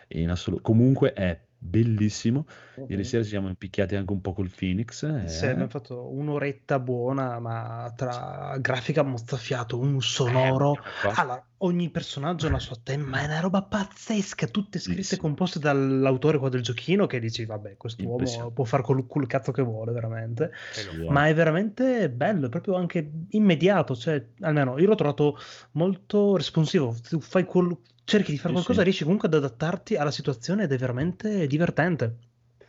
[0.09, 2.47] E in assolu- Comunque è bellissimo.
[2.89, 5.03] Ieri sera ci siamo impicchiati anche un po' col Phoenix.
[5.03, 5.29] eh.
[5.29, 10.79] Sì, abbiamo fatto un'oretta buona, ma tra grafica mozzafiato, un sonoro.
[11.15, 15.15] Allora, ogni personaggio ha la sua tema, ma è una roba pazzesca, tutte scritte Sì,
[15.15, 19.53] e composte dall'autore qua del giochino che dici, vabbè, quest'uomo può fare col, col cazzo
[19.53, 20.51] che vuole, veramente.
[20.75, 21.09] E.
[21.11, 25.37] Ma è veramente bello, è proprio anche immediato, cioè, almeno io l'ho trovato
[25.73, 26.97] molto responsivo.
[27.07, 27.77] Tu fai quel-
[28.11, 28.85] cerchi di fare Sì, qualcosa, sì.
[28.85, 32.17] riesci comunque ad adattarti alla situazione ed è veramente divertente.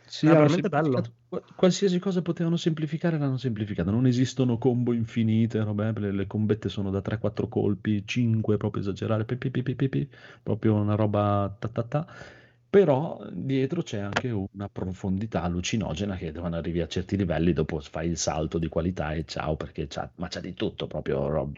[0.06, 1.02] Sì, hanno veramente bello.
[1.56, 3.90] Qualsiasi cosa potevano semplificare l'hanno semplificata.
[3.90, 9.36] Non esistono combo infinite, robe, le, combette sono da 3-4 colpi, 5 proprio esagerare, pi,
[9.36, 10.08] pi, pi,
[10.42, 12.06] proprio una roba ta ta ta.
[12.68, 18.08] Però dietro c'è anche una profondità allucinogena che quando arrivi a certi livelli dopo fai
[18.08, 21.28] il salto di qualità e ciao perché c'ha, ma c'è di tutto proprio.
[21.28, 21.56] rob-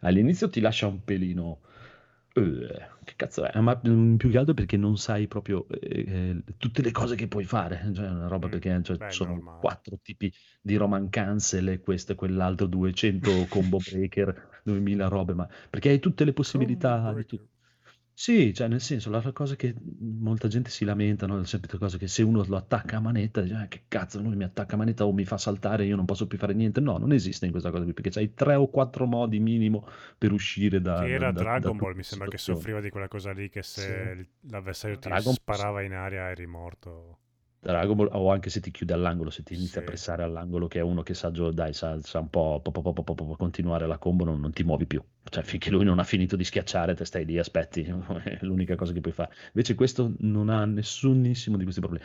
[0.00, 1.60] All'inizio ti lascia un pelino
[3.04, 3.58] che cazzo è?
[3.60, 7.44] Ma più che altro perché non sai proprio eh, eh, tutte le cose che puoi
[7.44, 7.90] fare.
[7.94, 9.58] Cioè, una roba Mm, perché cioè, beh, sono normale.
[9.58, 15.48] quattro tipi di Roman cancel e questo e quell'altro, 200 combo breaker, 2000 robe, ma
[15.70, 17.48] perché hai tutte le possibilità di tutto.
[18.20, 21.44] Sì, cioè nel senso, la cosa che molta gente si lamenta, no?
[21.44, 24.42] Sempre cosa che se uno lo attacca a manetta, dice, "Ah, che cazzo, lui mi
[24.42, 26.80] attacca a manetta o mi fa saltare, io non posso più fare niente.
[26.80, 29.86] No, non esiste in questa cosa qui, perché c'hai tre o quattro modi minimo
[30.18, 30.98] per uscire da...
[31.04, 32.58] Che era da- Dragon da Ball, mi sembra che situazioni.
[32.58, 34.28] soffriva di quella cosa lì che se Sì.
[34.50, 37.18] l'avversario ti Dragon- sparava in aria eri morto.
[37.60, 39.78] Dragon Ball, o anche se ti chiude all'angolo, se ti inizia Sì.
[39.78, 42.92] a pressare all'angolo, che è uno che sa, dai, sa, sa un po', po- po-
[42.92, 45.02] po- continuare la combo, non, non ti muovi più.
[45.28, 47.82] Cioè, finché lui non ha finito di schiacciare, te stai lì, aspetti,
[48.24, 49.34] è l'unica cosa che puoi fare.
[49.46, 52.04] Invece questo non ha nessunissimo di questi problemi.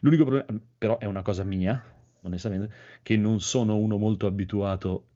[0.00, 1.82] L'unico problema, però è una cosa mia,
[2.22, 5.08] onestamente, che non sono uno molto abituato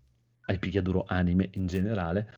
[0.47, 2.31] ai picchiaduro anime in generale,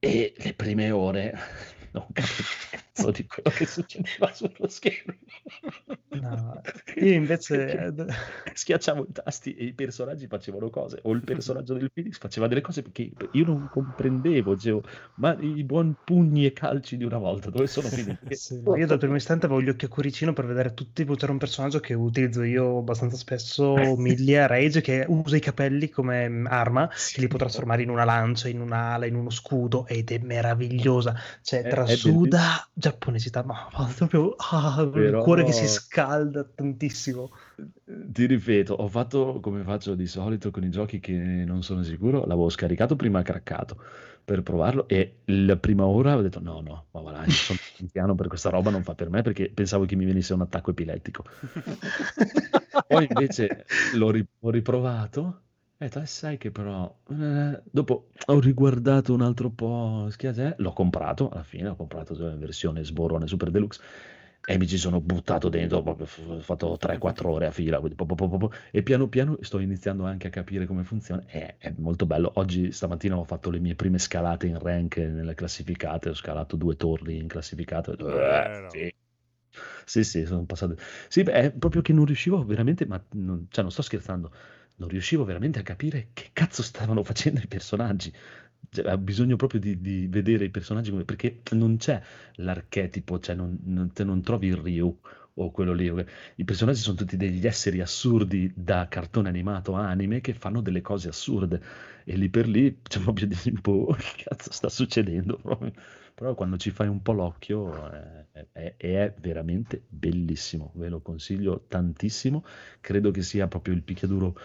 [0.00, 1.32] e le prime ore
[1.92, 5.14] non capivo cazzo di quello che succedeva sullo schermo.
[6.08, 6.60] No,
[6.96, 7.94] io invece...
[8.52, 12.60] schiacciavo i tasti e i personaggi facevano cose, o il personaggio del Phoenix faceva delle
[12.60, 14.82] cose che io non comprendevo, dicevo,
[15.14, 18.34] ma i buoni pugni e calci di una volta, dove sono finiti?
[18.34, 21.38] Sì, io dal primo istante avevo gli occhi a cuoricino per vedere tutti, c'era un
[21.38, 26.88] personaggio che utilizzo io abbastanza spesso, Millia Rage, che usa i capelli come mm, arma,
[26.88, 31.14] che li può trasformare in una lancia, in un'ala, in uno scudo, ed è meravigliosa.
[31.42, 37.30] Cioè, È- è trasuda, giapponesità, ma, proprio ah, il Però- cuore che si scalda tantissimo.
[37.84, 42.20] Ti ripeto, ho fatto come faccio di solito con i giochi che non sono sicuro,
[42.20, 43.82] l'avevo scaricato prima craccato
[44.24, 47.58] per provarlo e la prima ora ho detto no, no, ma va là, io sono
[47.80, 50.70] anziano per questa roba, non fa per me perché pensavo che mi venisse un attacco
[50.70, 51.24] epilettico.
[52.86, 55.40] Poi invece l'ho, ri- ho riprovato
[55.80, 56.92] e "Eh, sai che però...
[57.10, 62.34] eh", dopo ho riguardato un altro po', schiaccia- l'ho comprato, alla fine ho comprato la
[62.36, 63.80] versione sborone Super Deluxe
[64.44, 68.28] e mi ci sono buttato dentro, ho fatto 3-4 ore a fila, quindi po- po-
[68.28, 72.30] po- e piano piano sto iniziando anche a capire come funziona, è, è molto bello.
[72.36, 76.76] Oggi, stamattina ho fatto le mie prime scalate in rank nelle classificate, ho scalato due
[76.76, 77.28] torri in
[77.92, 78.92] detto, "Eh, sì.
[79.84, 80.76] Sì, sì, sono passato.
[81.08, 84.30] Sì, beh, è proprio che non riuscivo veramente, ma non, cioè, non sto scherzando,
[84.78, 88.12] non riuscivo veramente a capire che cazzo stavano facendo i personaggi.
[88.70, 92.00] Cioè, ho bisogno proprio di, di vedere i personaggi come- perché non c'è
[92.36, 94.98] l'archetipo, cioè non, non- non trovi il Ryu
[95.34, 95.90] o quello lì.
[96.36, 100.80] I personaggi sono tutti degli esseri assurdi da cartone animato a anime che fanno delle
[100.82, 101.62] cose assurde
[102.04, 105.72] e lì per lì c'è proprio di boh, che cazzo sta succedendo proprio.
[106.14, 111.00] Però quando ci fai un po' l'occhio eh, è, è- è veramente bellissimo, ve lo
[111.00, 112.44] consiglio tantissimo.
[112.80, 114.36] Credo che sia proprio il picchiaduro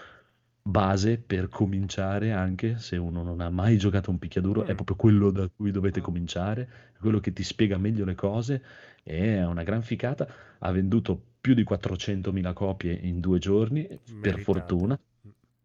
[0.65, 4.76] base per cominciare anche se uno non ha mai giocato un picchiaduro, è Mm.
[4.76, 8.64] proprio quello da cui dovete cominciare, è quello che ti spiega meglio le cose,
[9.03, 10.27] è una gran ficata.
[10.60, 14.41] Ha venduto più di 400.000 copie in due giorni, per Meritate.
[14.44, 14.99] fortuna,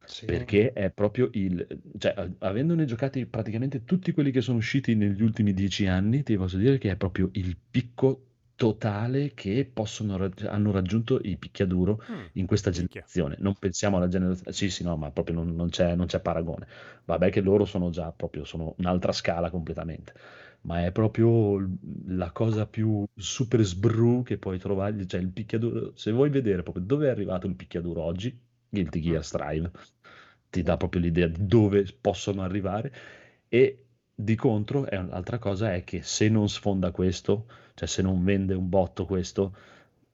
[0.05, 0.25] Sì.
[0.25, 1.65] perché è proprio il,
[1.99, 6.57] cioè, avendone giocati praticamente tutti quelli che sono usciti negli ultimi dieci anni, ti posso
[6.57, 8.28] dire che è proprio il picco
[8.59, 13.37] totale che possono hanno raggiunto i picchiaduro Mm, in questa generazione.
[13.39, 16.67] Non pensiamo alla generazione, sì, sì, no, ma proprio non, non c'è, non c'è paragone.
[17.05, 20.13] Vabbè, che loro sono già proprio, sono un'altra scala completamente.
[20.63, 21.59] Ma è proprio
[22.09, 25.07] la cosa più super sbru che puoi trovare.
[25.07, 25.93] Cioè, il picchiaduro.
[25.97, 28.37] Se vuoi vedere proprio dove è arrivato il picchiaduro oggi,
[28.69, 29.71] Guilty Gear Strive
[30.51, 32.93] ti dà proprio l'idea di dove possono arrivare.
[33.49, 33.88] E
[34.21, 38.55] di contro, è un'altra cosa è che se non sfonda questo, cioè se non vende
[38.55, 39.55] un botto questo,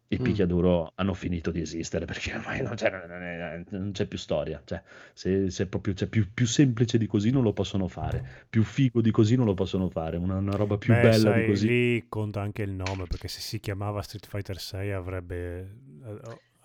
[0.09, 0.23] i Mm.
[0.23, 2.91] picchiaduro hanno finito di esistere perché ormai non c'è,
[3.71, 4.61] non c'è più storia.
[4.65, 4.83] Cioè,
[5.15, 9.01] se, se proprio c'è più, più semplice di così non lo possono fare, più figo
[9.01, 11.67] di così non lo possono fare, una, una roba più Beh, bella sai, di così.
[11.67, 15.77] lì conta anche il nome, perché se si chiamava Street Fighter 6 avrebbe...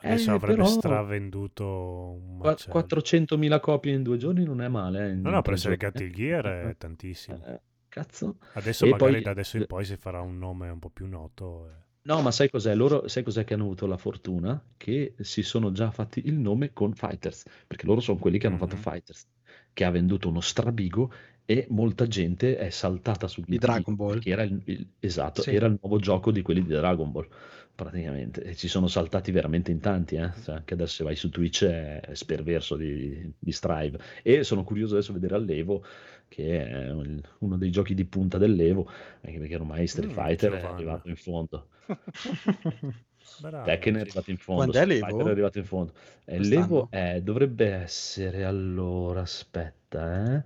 [0.02, 2.74] eh, Adesso Eh, avrebbe però- stravenduto un Qua- macello.
[2.74, 5.10] 400.000 copie in due giorni non è male.
[5.10, 6.16] eh, No, no, per essere giorni, Guilty.
[6.16, 7.44] Gear è tantissimo.
[7.46, 8.38] Eh, cazzo.
[8.54, 11.08] Adesso E magari poi- da adesso in poi si farà un nome un po' più
[11.08, 11.68] noto.
[11.70, 11.88] eh.
[12.02, 12.74] No, ma sai cos'è?
[12.76, 14.60] Loro, sai cos'è che hanno avuto la fortuna?
[14.78, 18.58] Che si sono già fatti il nome con Fighters, perché loro sono quelli che hanno
[18.58, 18.82] fatto Mhm.
[18.82, 19.28] Fighters,
[19.74, 21.12] che ha venduto uno strabigo
[21.46, 24.14] e molta gente è saltata su Di Dragon Ball.
[24.14, 25.54] perché era il, il- esatto, Sì.
[25.54, 27.28] era il nuovo gioco di quelli di Dragon Ball,
[27.84, 30.32] praticamente, e ci sono saltati veramente in tanti, eh?
[30.44, 34.96] Cioè, anche adesso se vai su Twitch è sperverso di, di Strive, e sono curioso
[34.96, 35.84] adesso di vedere all'Evo,
[36.28, 38.88] che è un- uno dei giochi di punta dell'Evo,
[39.22, 41.70] anche perché ormai Street Mm, Fighter è arrivato in fondo.
[43.62, 44.98] Tekken è arrivato in fondo, Quando è l'Evo?
[44.98, 45.94] Fighter è arrivato in fondo.
[46.26, 46.40] E Quest'anno?
[46.40, 50.44] l'Evo è- dovrebbe essere allora, aspetta, eh,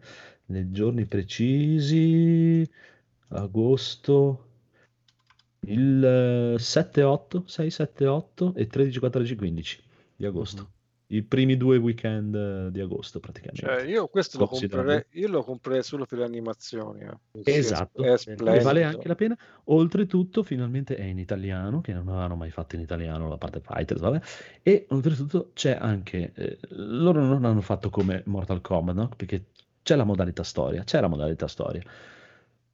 [0.48, 2.68] nei giorni precisi,
[3.30, 4.53] agosto,
[5.66, 9.78] il 7-8, 6-7-8 e 13-14-15
[10.16, 10.62] di agosto.
[10.62, 10.68] Mhm.
[11.06, 13.68] I primi due weekend eh, di agosto praticamente.
[13.68, 17.02] Cioè, io questo lo comprerei, io lo comprerei solo per le animazioni.
[17.02, 17.42] eh.
[17.44, 19.38] Esatto, e vale anche la pena.
[19.66, 24.02] Oltretutto, finalmente è in italiano, che non avevano mai fatto in italiano la parte Fighters,
[24.02, 24.22] vabbè.
[24.64, 29.10] E oltretutto c'è anche, eh, loro non hanno fatto come Mortal Kombat, no?
[29.16, 29.46] Perché
[29.84, 31.84] c'è la modalità storia, c'è la modalità storia.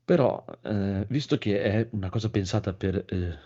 [0.10, 3.38] Però, eh, visto che è una cosa pensata per eh,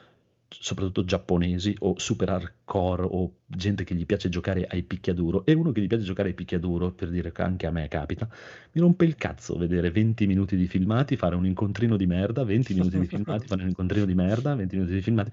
[0.48, 5.74] soprattutto giapponesi o super hardcore o gente che gli piace giocare ai picchiaduro, e uno
[5.74, 8.30] che gli piace giocare ai picchiaduro, per dire che anche a me capita,
[8.72, 12.74] mi rompe il cazzo vedere 20 minuti di filmati, fare un incontrino di merda, 20
[12.76, 15.32] minuti di filmati, fare un incontrino di merda, 20 minuti di filmati.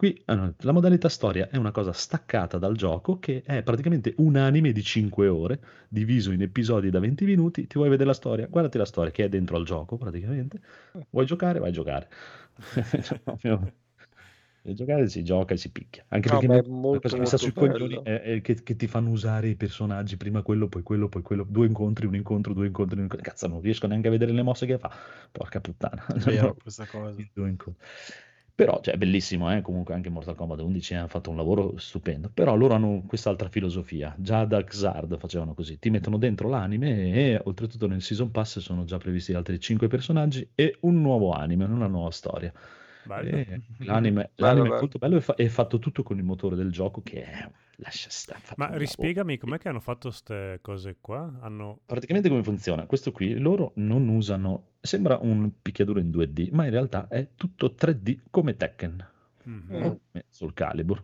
[0.00, 4.36] Qui allora, la modalità storia è una cosa staccata dal gioco che è praticamente un
[4.36, 5.60] anime di 5 ore
[5.90, 7.66] diviso in episodi da 20 minuti.
[7.66, 8.46] Ti vuoi vedere la storia?
[8.46, 10.58] Guardati la storia che è dentro al gioco praticamente.
[11.10, 11.58] Vuoi giocare?
[11.58, 12.08] Vai a giocare.
[13.02, 13.74] Cioè, proprio-
[14.62, 16.02] Vuoi giocare si gioca e si picchia.
[16.08, 18.62] Anche No, perché è la molto, cosa che mi sta sui coglioni è, è che,
[18.62, 22.14] che ti fanno usare i personaggi, prima quello, poi quello, poi quello, due incontri, un
[22.14, 23.28] incontro, due incontri, un incontro.
[23.28, 24.90] Cazzo, non riesco neanche a vedere le mosse che fa.
[25.30, 26.06] Porca puttana.
[26.24, 27.20] Vero, questa cosa.
[28.60, 29.62] Però, cioè, è bellissimo, eh?
[29.62, 32.30] comunque anche Mortal Kombat 11 hanno fatto un lavoro stupendo.
[32.32, 34.14] Però loro hanno quest'altra filosofia.
[34.18, 35.78] Già da Xrd facevano così.
[35.78, 40.46] Ti mettono dentro l'anime e oltretutto nel Season Pass sono già previsti altri 5 personaggi
[40.54, 42.52] e un nuovo anime, una nuova storia.
[43.02, 43.30] Bello.
[43.30, 44.80] Eh, l'anime, Bello, l'anime è bello.
[44.80, 47.50] molto bello e fa- è fatto tutto con il motore del gioco che è...
[47.82, 48.40] Lascia stare.
[48.56, 51.38] Ma rispiegami com'è che hanno fatto queste cose qua?
[51.40, 51.80] Hanno...
[51.86, 52.84] Praticamente come funziona?
[52.86, 57.74] Questo qui loro non usano, sembra un picchiaduro in 2D, ma in realtà è tutto
[57.74, 59.08] 3D come Tekken,
[59.44, 59.66] Mhm.
[59.70, 61.02] come Soul Calibur.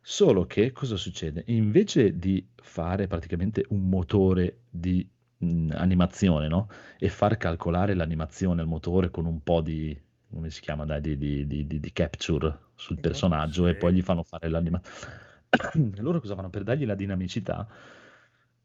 [0.00, 1.44] Solo che cosa succede?
[1.46, 5.06] Invece di fare praticamente un motore di
[5.38, 6.68] mh, animazione, no?
[6.98, 9.98] E far calcolare l'animazione al motore con un po' di,
[10.30, 13.78] come si chiama, dai, di, di- di- di- di capture sul personaggio e Sì.
[13.78, 15.26] poi gli fanno fare l'animazione.
[16.00, 16.50] loro cosa fanno?
[16.50, 17.66] Per dargli la dinamicità,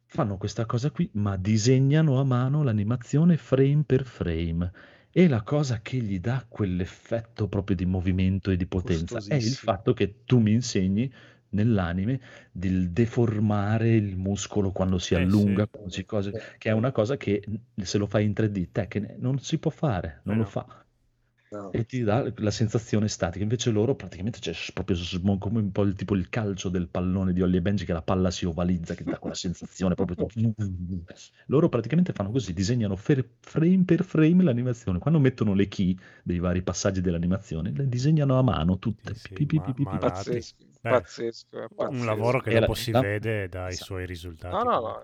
[0.06, 4.72] fanno questa cosa qui, ma disegnano a mano l'animazione frame per frame.
[5.12, 9.56] E la cosa che gli dà quell'effetto proprio di movimento e di potenza è il
[9.56, 11.12] fatto che tu mi insegni
[11.50, 12.20] nell'anime
[12.52, 16.04] di deformare il muscolo quando si Eh, allunga, sì.
[16.06, 17.44] cose, che è una cosa che
[17.76, 20.46] se lo fai in 3D Tekken non si può fare, non Eh, lo no.
[20.46, 20.83] fa
[21.54, 21.70] No.
[21.72, 23.44] e ti dà la sensazione statica.
[23.44, 27.32] Invece loro praticamente c'è proprio smo- come un po' il tipo il calcio del pallone
[27.32, 30.26] di Holly e Benji che la palla si ovalizza, che dà quella sensazione proprio.
[31.48, 34.98] Loro praticamente fanno così, disegnano fer- frame per frame l'animazione.
[34.98, 39.14] Quando mettono le key dei vari passaggi dell'animazione, le disegnano a mano tutte.
[39.14, 39.86] Sì, sì, Pi, pi, ma- pi, pi,
[40.90, 42.06] Pazzesco, Beh, pazzesco, è Un pazzesco.
[42.06, 43.86] lavoro che la- dopo si vede dai Esatto.
[43.86, 44.56] suoi risultati.
[44.66, 45.02] No, no, no.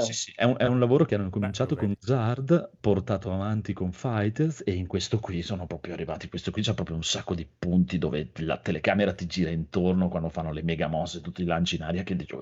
[0.00, 1.94] Sì, sì, è un, è un lavoro che hanno cominciato lo con.
[2.00, 6.28] Zard, portato avanti con Fighters e in questo qui sono proprio arrivati.
[6.28, 10.28] Questo qui c'ha proprio un sacco di punti dove la telecamera ti gira intorno quando
[10.28, 12.34] fanno le mega mosse, tutti i lanci in aria che dici,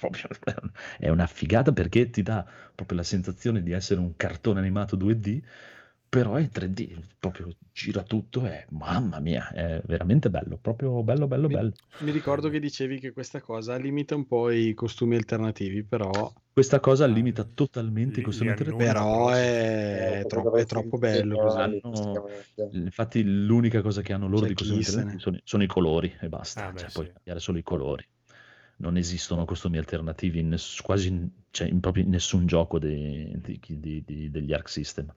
[0.00, 0.28] proprio,
[0.98, 2.44] è una figata perché ti dà
[2.74, 5.42] proprio la sensazione di essere un cartone animato 2D,
[6.14, 11.26] però è in 3D, proprio gira tutto e mamma mia, è veramente bello, proprio bello,
[11.26, 11.72] bello, Mi- bello.
[11.98, 16.78] Mi ricordo che dicevi che questa cosa limita un po' i costumi alternativi, però, Questa
[16.78, 18.88] cosa Ah, limita totalmente i costumi alternativi.
[18.90, 21.58] però è, Eh, troppo, è troppo bello così.
[21.58, 21.80] Hanno-
[22.12, 22.76] praticamente.
[22.76, 26.28] Infatti l'unica cosa che hanno loro C'è di costumi alternativi sono, sono i colori e
[26.28, 27.12] basta, Ah, beh, cioè, puoi sì.
[27.12, 28.06] cambiare solo i colori.
[28.76, 33.32] Non esistono costumi alternativi in ness- quasi in, cioè, in proprio in nessun gioco dei-
[33.40, 35.12] di- di- di- degli Arc System.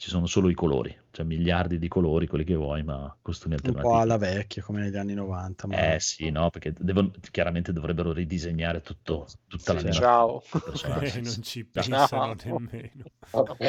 [0.00, 3.60] Ci sono solo i colori, cioè miliardi di colori, quelli che vuoi, ma costumi Un
[3.60, 4.02] po' alternativi.
[4.02, 5.66] alla vecchia, come negli anni 90.
[5.66, 5.92] Ma...
[5.94, 10.42] Eh sì, no, perché devono- chiaramente dovrebbero ridisegnare tutto, tutta Sì, la ciao.
[11.02, 12.58] Eh, non ci Già- pensano No.
[12.70, 13.04] nemmeno.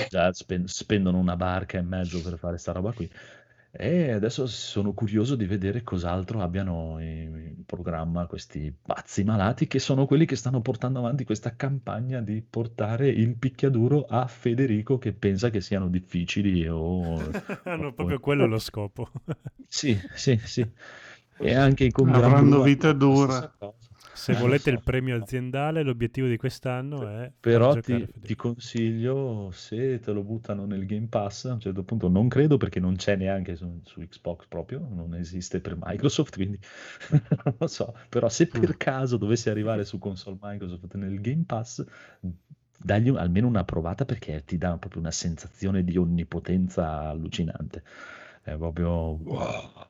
[0.08, 3.12] Già spen- spendono una barca e mezzo per fare sta roba qui.
[3.72, 9.80] E adesso sono curioso di vedere cos'altro abbiano in in programma questi pazzi malati che
[9.80, 15.14] sono quelli che stanno portando avanti questa campagna di portare il picchiaduro a Federico che
[15.14, 17.18] pensa che siano difficili o...
[17.64, 19.10] Hanno o- proprio quello lo scopo.
[19.68, 20.68] Sì, sì, sì.
[21.38, 23.54] E anche con Avranno Gran Blue vita dura.
[24.22, 24.70] Se volete so.
[24.70, 30.66] il premio aziendale, l'obiettivo di quest'anno è Però ti, ti consiglio, se te lo buttano
[30.66, 34.00] nel Game Pass, a un certo punto non credo perché non c'è neanche su, su
[34.00, 36.60] Xbox proprio, non esiste per Microsoft, quindi
[37.10, 37.96] non lo so.
[38.10, 41.84] Però se per caso dovesse arrivare su console Microsoft nel Game Pass,
[42.78, 47.82] dagli un- almeno una provata perché ti dà proprio una sensazione di onnipotenza allucinante.
[48.44, 48.92] È proprio...
[48.92, 49.90] wow.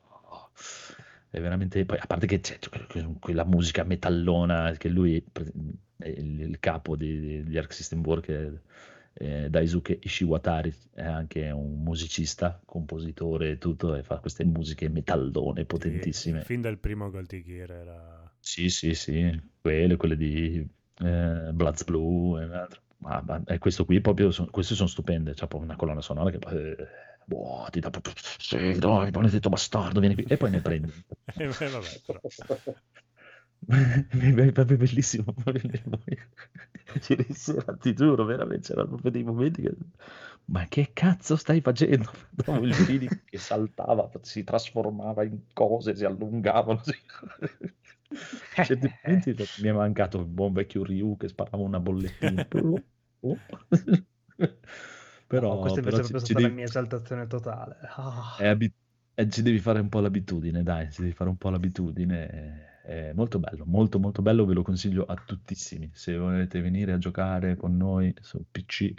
[1.32, 1.86] È veramente...
[1.86, 5.24] Poi, a parte che c'è que- que- quella musica metallona che lui
[5.96, 8.60] è il, capo di, di Arc System Work,
[9.14, 15.64] eh, Daisuke Ishiwatari, è anche un musicista, compositore e tutto, e fa queste musiche metallone
[15.64, 16.42] potentissime.
[16.42, 18.34] Fin dal primo Gold Gear era...
[18.38, 20.68] Sì, sì, sì, quelle, quelle di
[20.98, 22.80] eh, Bloods Blue e.
[23.02, 26.30] Ma, ma- e questo qui proprio, son- queste sono stupende, c'è proprio una colonna sonora
[26.30, 26.76] che poi, eh,
[27.32, 30.92] boh, ti dà proprio, sì, dai, maledetto bastardo, vieni qui, e poi ne prendi.
[31.38, 32.20] Eh, vabbè, però.
[33.66, 35.34] È proprio bellissimo.
[37.08, 39.74] Ieri sera, ti giuro, veramente c'erano proprio dei momenti che...
[40.46, 42.10] Ma che cazzo stai facendo?
[42.30, 46.82] Dopo il video che saltava, si trasformava in cose, si allungavano.
[46.82, 46.92] si-
[48.52, 52.46] Certi momenti mi è mancato il buon vecchio Ryu che sparava una bollettina.
[53.24, 53.38] Oh.
[55.40, 57.76] Però, No, questa invece però è proprio ci- ci stata devi- la mia esaltazione totale.
[57.96, 58.36] Ah.
[58.38, 58.72] è abi-
[59.14, 62.70] eh, ci devi fare un po' l'abitudine, dai, ci devi fare un po' l'abitudine.
[62.82, 65.90] È molto bello, molto molto bello, ve lo consiglio a tuttissimi.
[65.94, 68.92] Se volete venire a giocare con noi su PC,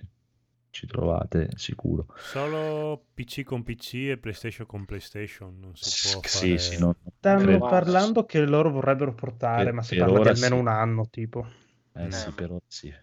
[0.69, 2.07] ci trovate sicuro.
[2.17, 6.57] Solo PC con PC e PlayStation con PlayStation non si può Sì, fare...
[6.57, 10.55] sì, no, Stanno credo- parlando che loro vorrebbero portare, Per- ma si parla di almeno
[10.55, 10.61] sì.
[10.61, 11.45] un anno, tipo.
[11.93, 12.93] Eh sì, per ora sì.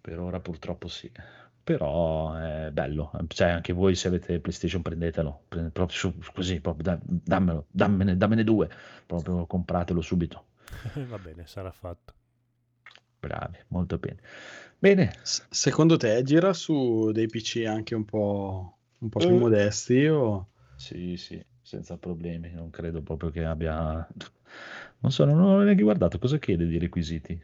[0.00, 1.10] Per ora purtroppo sì.
[1.76, 3.10] Però è bello.
[3.28, 5.42] Cioè, anche voi se avete PlayStation prendetelo.
[5.48, 8.68] Prendete proprio su- così, proprio, da- dammelo, dammene, dammene due.
[9.06, 10.46] Proprio compratelo subito.
[11.08, 12.14] Va bene, sarà fatto.
[13.20, 14.18] Bravi, molto bene.
[14.78, 19.38] Bene, S- Secondo te gira su dei PC anche un po', un po' più Eh.
[19.38, 22.52] modesti o Sì, sì, senza problemi.
[22.52, 24.06] Non credo proprio che abbia...
[25.00, 26.18] Non so, non ho neanche guardato.
[26.18, 27.40] Cosa chiede di requisiti?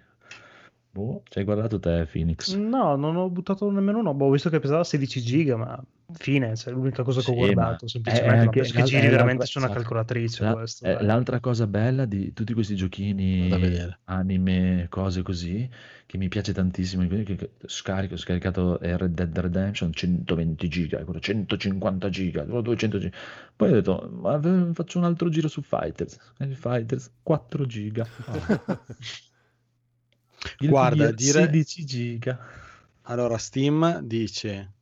[0.95, 2.55] Boh, ci hai guardato te, Phoenix?
[2.55, 4.15] No, non ho buttato nemmeno uno.
[4.15, 7.39] Boh, ho visto che pesava 16 giga, ma fine, cioè, l'unica cosa che ho Sì,
[7.53, 8.39] guardato, è semplicemente.
[8.39, 10.87] anche- penso che è giri veramente su una calcolatrice La- questo.
[10.87, 11.05] dai.
[11.05, 13.99] l'altra cosa bella di tutti questi Da giochini, vedere.
[14.05, 15.69] anime, cose così,
[16.07, 22.09] che mi piace tantissimo, che, scarico, ho scaricato Red Dead Redemption 120 giga, quello 150
[22.09, 23.17] giga, quello 200 giga.
[23.57, 24.41] Poi ho detto, ma
[24.73, 28.07] faccio un altro giro su Fighters, e Fighters 4 giga.
[28.27, 28.37] Ah.
[30.61, 32.39] Il Guarda, dire- 16 giga.
[33.03, 34.73] Allora, Steam dice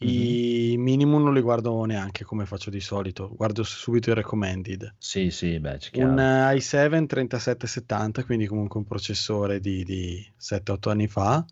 [0.00, 4.94] i minimum non li guardo neanche come faccio di solito, guardo subito i recommended.
[4.98, 10.90] Sì, sì, beh, c'è Un eh, i7 3770, quindi comunque un processore di, di 7-8
[10.90, 11.44] anni fa,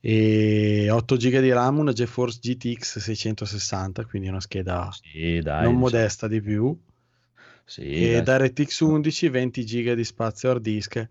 [0.00, 5.78] e 8 GB di RAM, una GeForce GTX 660, quindi una scheda Sì, dai, non
[5.78, 6.76] modesta di più,
[7.64, 8.22] Sì, e dai.
[8.22, 11.08] DirectX 11, 20 GB di spazio hard disk.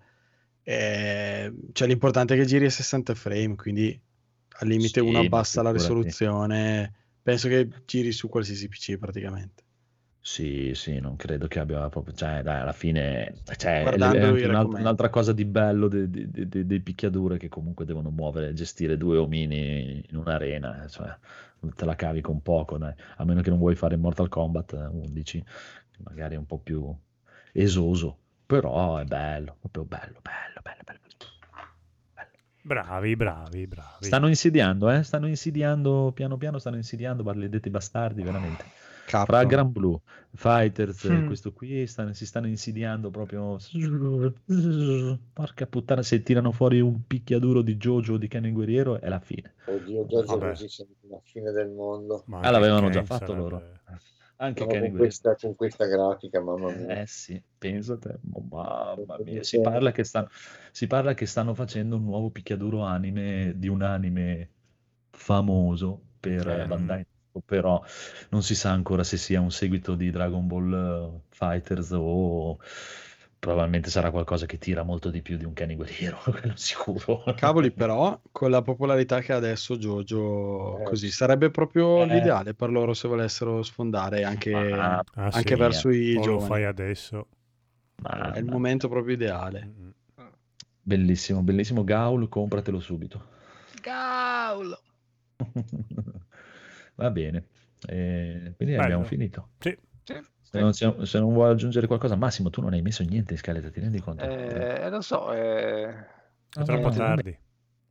[0.64, 4.00] Eh, cioè l'importante è che giri a 60 frame, quindi
[4.60, 6.94] al limite Sì, uno abbassa la risoluzione.
[7.22, 9.64] Penso che giri su qualsiasi PC praticamente.
[10.24, 13.84] Sì, sì, non credo che abbia proprio, cioè, dai, alla fine, cioè,
[14.46, 18.54] un'alt- un'altra cosa di bello de- de- de- de- dei picchiadure che comunque devono muovere,
[18.54, 21.18] gestire due omini in un'arena, cioè,
[21.76, 24.86] te la cavi con poco, dai, a meno che non vuoi fare Mortal Kombat eh,
[24.86, 26.96] 11, che magari è un po' più
[27.54, 28.20] esoso,
[28.60, 31.00] però è bello, proprio bello, bello, bello, bello.
[32.64, 34.06] Bravi, bravi, bravi.
[34.06, 35.04] Stanno insidiando, eh?
[35.04, 38.66] Stanno insidiando, piano piano stanno insidiando, maledetti bastardi, veramente.
[39.06, 39.48] Fra Capcom.
[39.48, 40.00] Gran Blue,
[40.36, 41.26] Fighters, Mm.
[41.28, 43.58] questo qui, stanno- si stanno insidiando proprio.
[45.34, 49.20] Porca puttana, se tirano fuori un picchiaduro di Jojo o di il Guerriero è la
[49.20, 49.54] fine.
[49.66, 50.50] Oddio, Giorgio Vabbè.
[50.52, 52.24] così sembra la fine del mondo.
[52.28, 53.64] Ma Ah, l'avevano già fatto sarebbe- loro.
[54.42, 57.02] Anche No, con, questa, con questa grafica, mamma mia.
[57.02, 60.30] Eh sì, pensa te, oh, mamma mia, si parla, che stanno,
[60.72, 64.50] si parla che stanno facendo un nuovo picchiaduro anime di un anime
[65.12, 66.62] famoso per Eh.
[66.64, 67.06] eh, Bandai
[67.46, 67.82] però
[68.30, 72.60] non si sa ancora se sia un seguito di Dragon Ball eh, Fighters o
[73.42, 77.24] probabilmente sarà qualcosa che tira molto di più di un Kenny Guerriero, quello sicuro.
[77.36, 81.14] Cavoli, però, con la popolarità che ha adesso Jojo, Eh, così sì.
[81.14, 82.06] sarebbe proprio Eh.
[82.06, 86.48] l'ideale per loro se volessero sfondare anche, Ah, anche sì, verso i o lo giovani.
[86.48, 87.28] fai adesso.
[88.04, 89.74] ma- È il momento proprio ideale.
[90.84, 93.26] Bellissimo, bellissimo Gaul, compratelo subito.
[93.82, 94.80] Cavolo!
[96.96, 97.46] Va bene,
[97.88, 98.84] Eh, quindi Bello.
[98.84, 99.50] abbiamo finito.
[99.58, 99.76] Sì.
[100.42, 103.40] Se non, se- se non vuoi aggiungere qualcosa, Massimo, tu non hai messo niente in
[103.40, 104.24] scaletta, ti rendi conto?
[104.24, 105.90] Eh, lo so, eh...
[106.54, 107.38] È troppo Ah, tardi.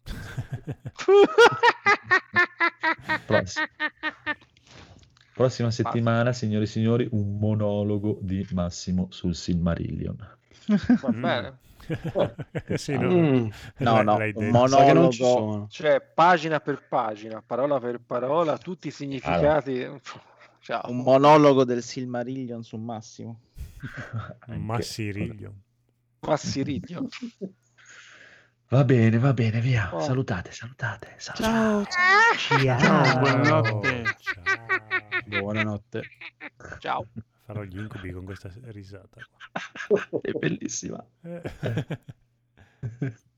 [3.27, 3.67] Prossima.
[5.33, 10.17] Prossima settimana, signori e signori, un monologo di Massimo sul Silmarillion.
[11.01, 11.23] va Mm.
[11.23, 11.59] bene.
[12.77, 13.11] sì, no.
[13.11, 13.49] Mm.
[13.79, 15.67] No, no, un monologo.
[15.71, 19.89] Cioè, pagina per pagina, parola per parola, tutti i significati.
[20.61, 20.91] Ciao.
[20.91, 23.41] Un monologo del Silmarillion su Massimo.
[24.47, 25.55] Massiriglio.
[26.21, 27.09] Massiriglio.
[28.69, 29.93] Va bene, va bene, via.
[29.93, 30.01] Oh.
[30.01, 31.15] salutate, salutate.
[31.17, 31.91] salutate.
[31.91, 32.79] Ciao.
[32.79, 34.05] Ciao, buonanotte.
[34.21, 35.41] Ciao.
[35.41, 36.03] Buonanotte.
[36.79, 37.07] Ciao.
[37.43, 39.27] Farò gli incubi con questa risata.
[40.21, 41.05] È bellissima.
[41.23, 41.43] Eh.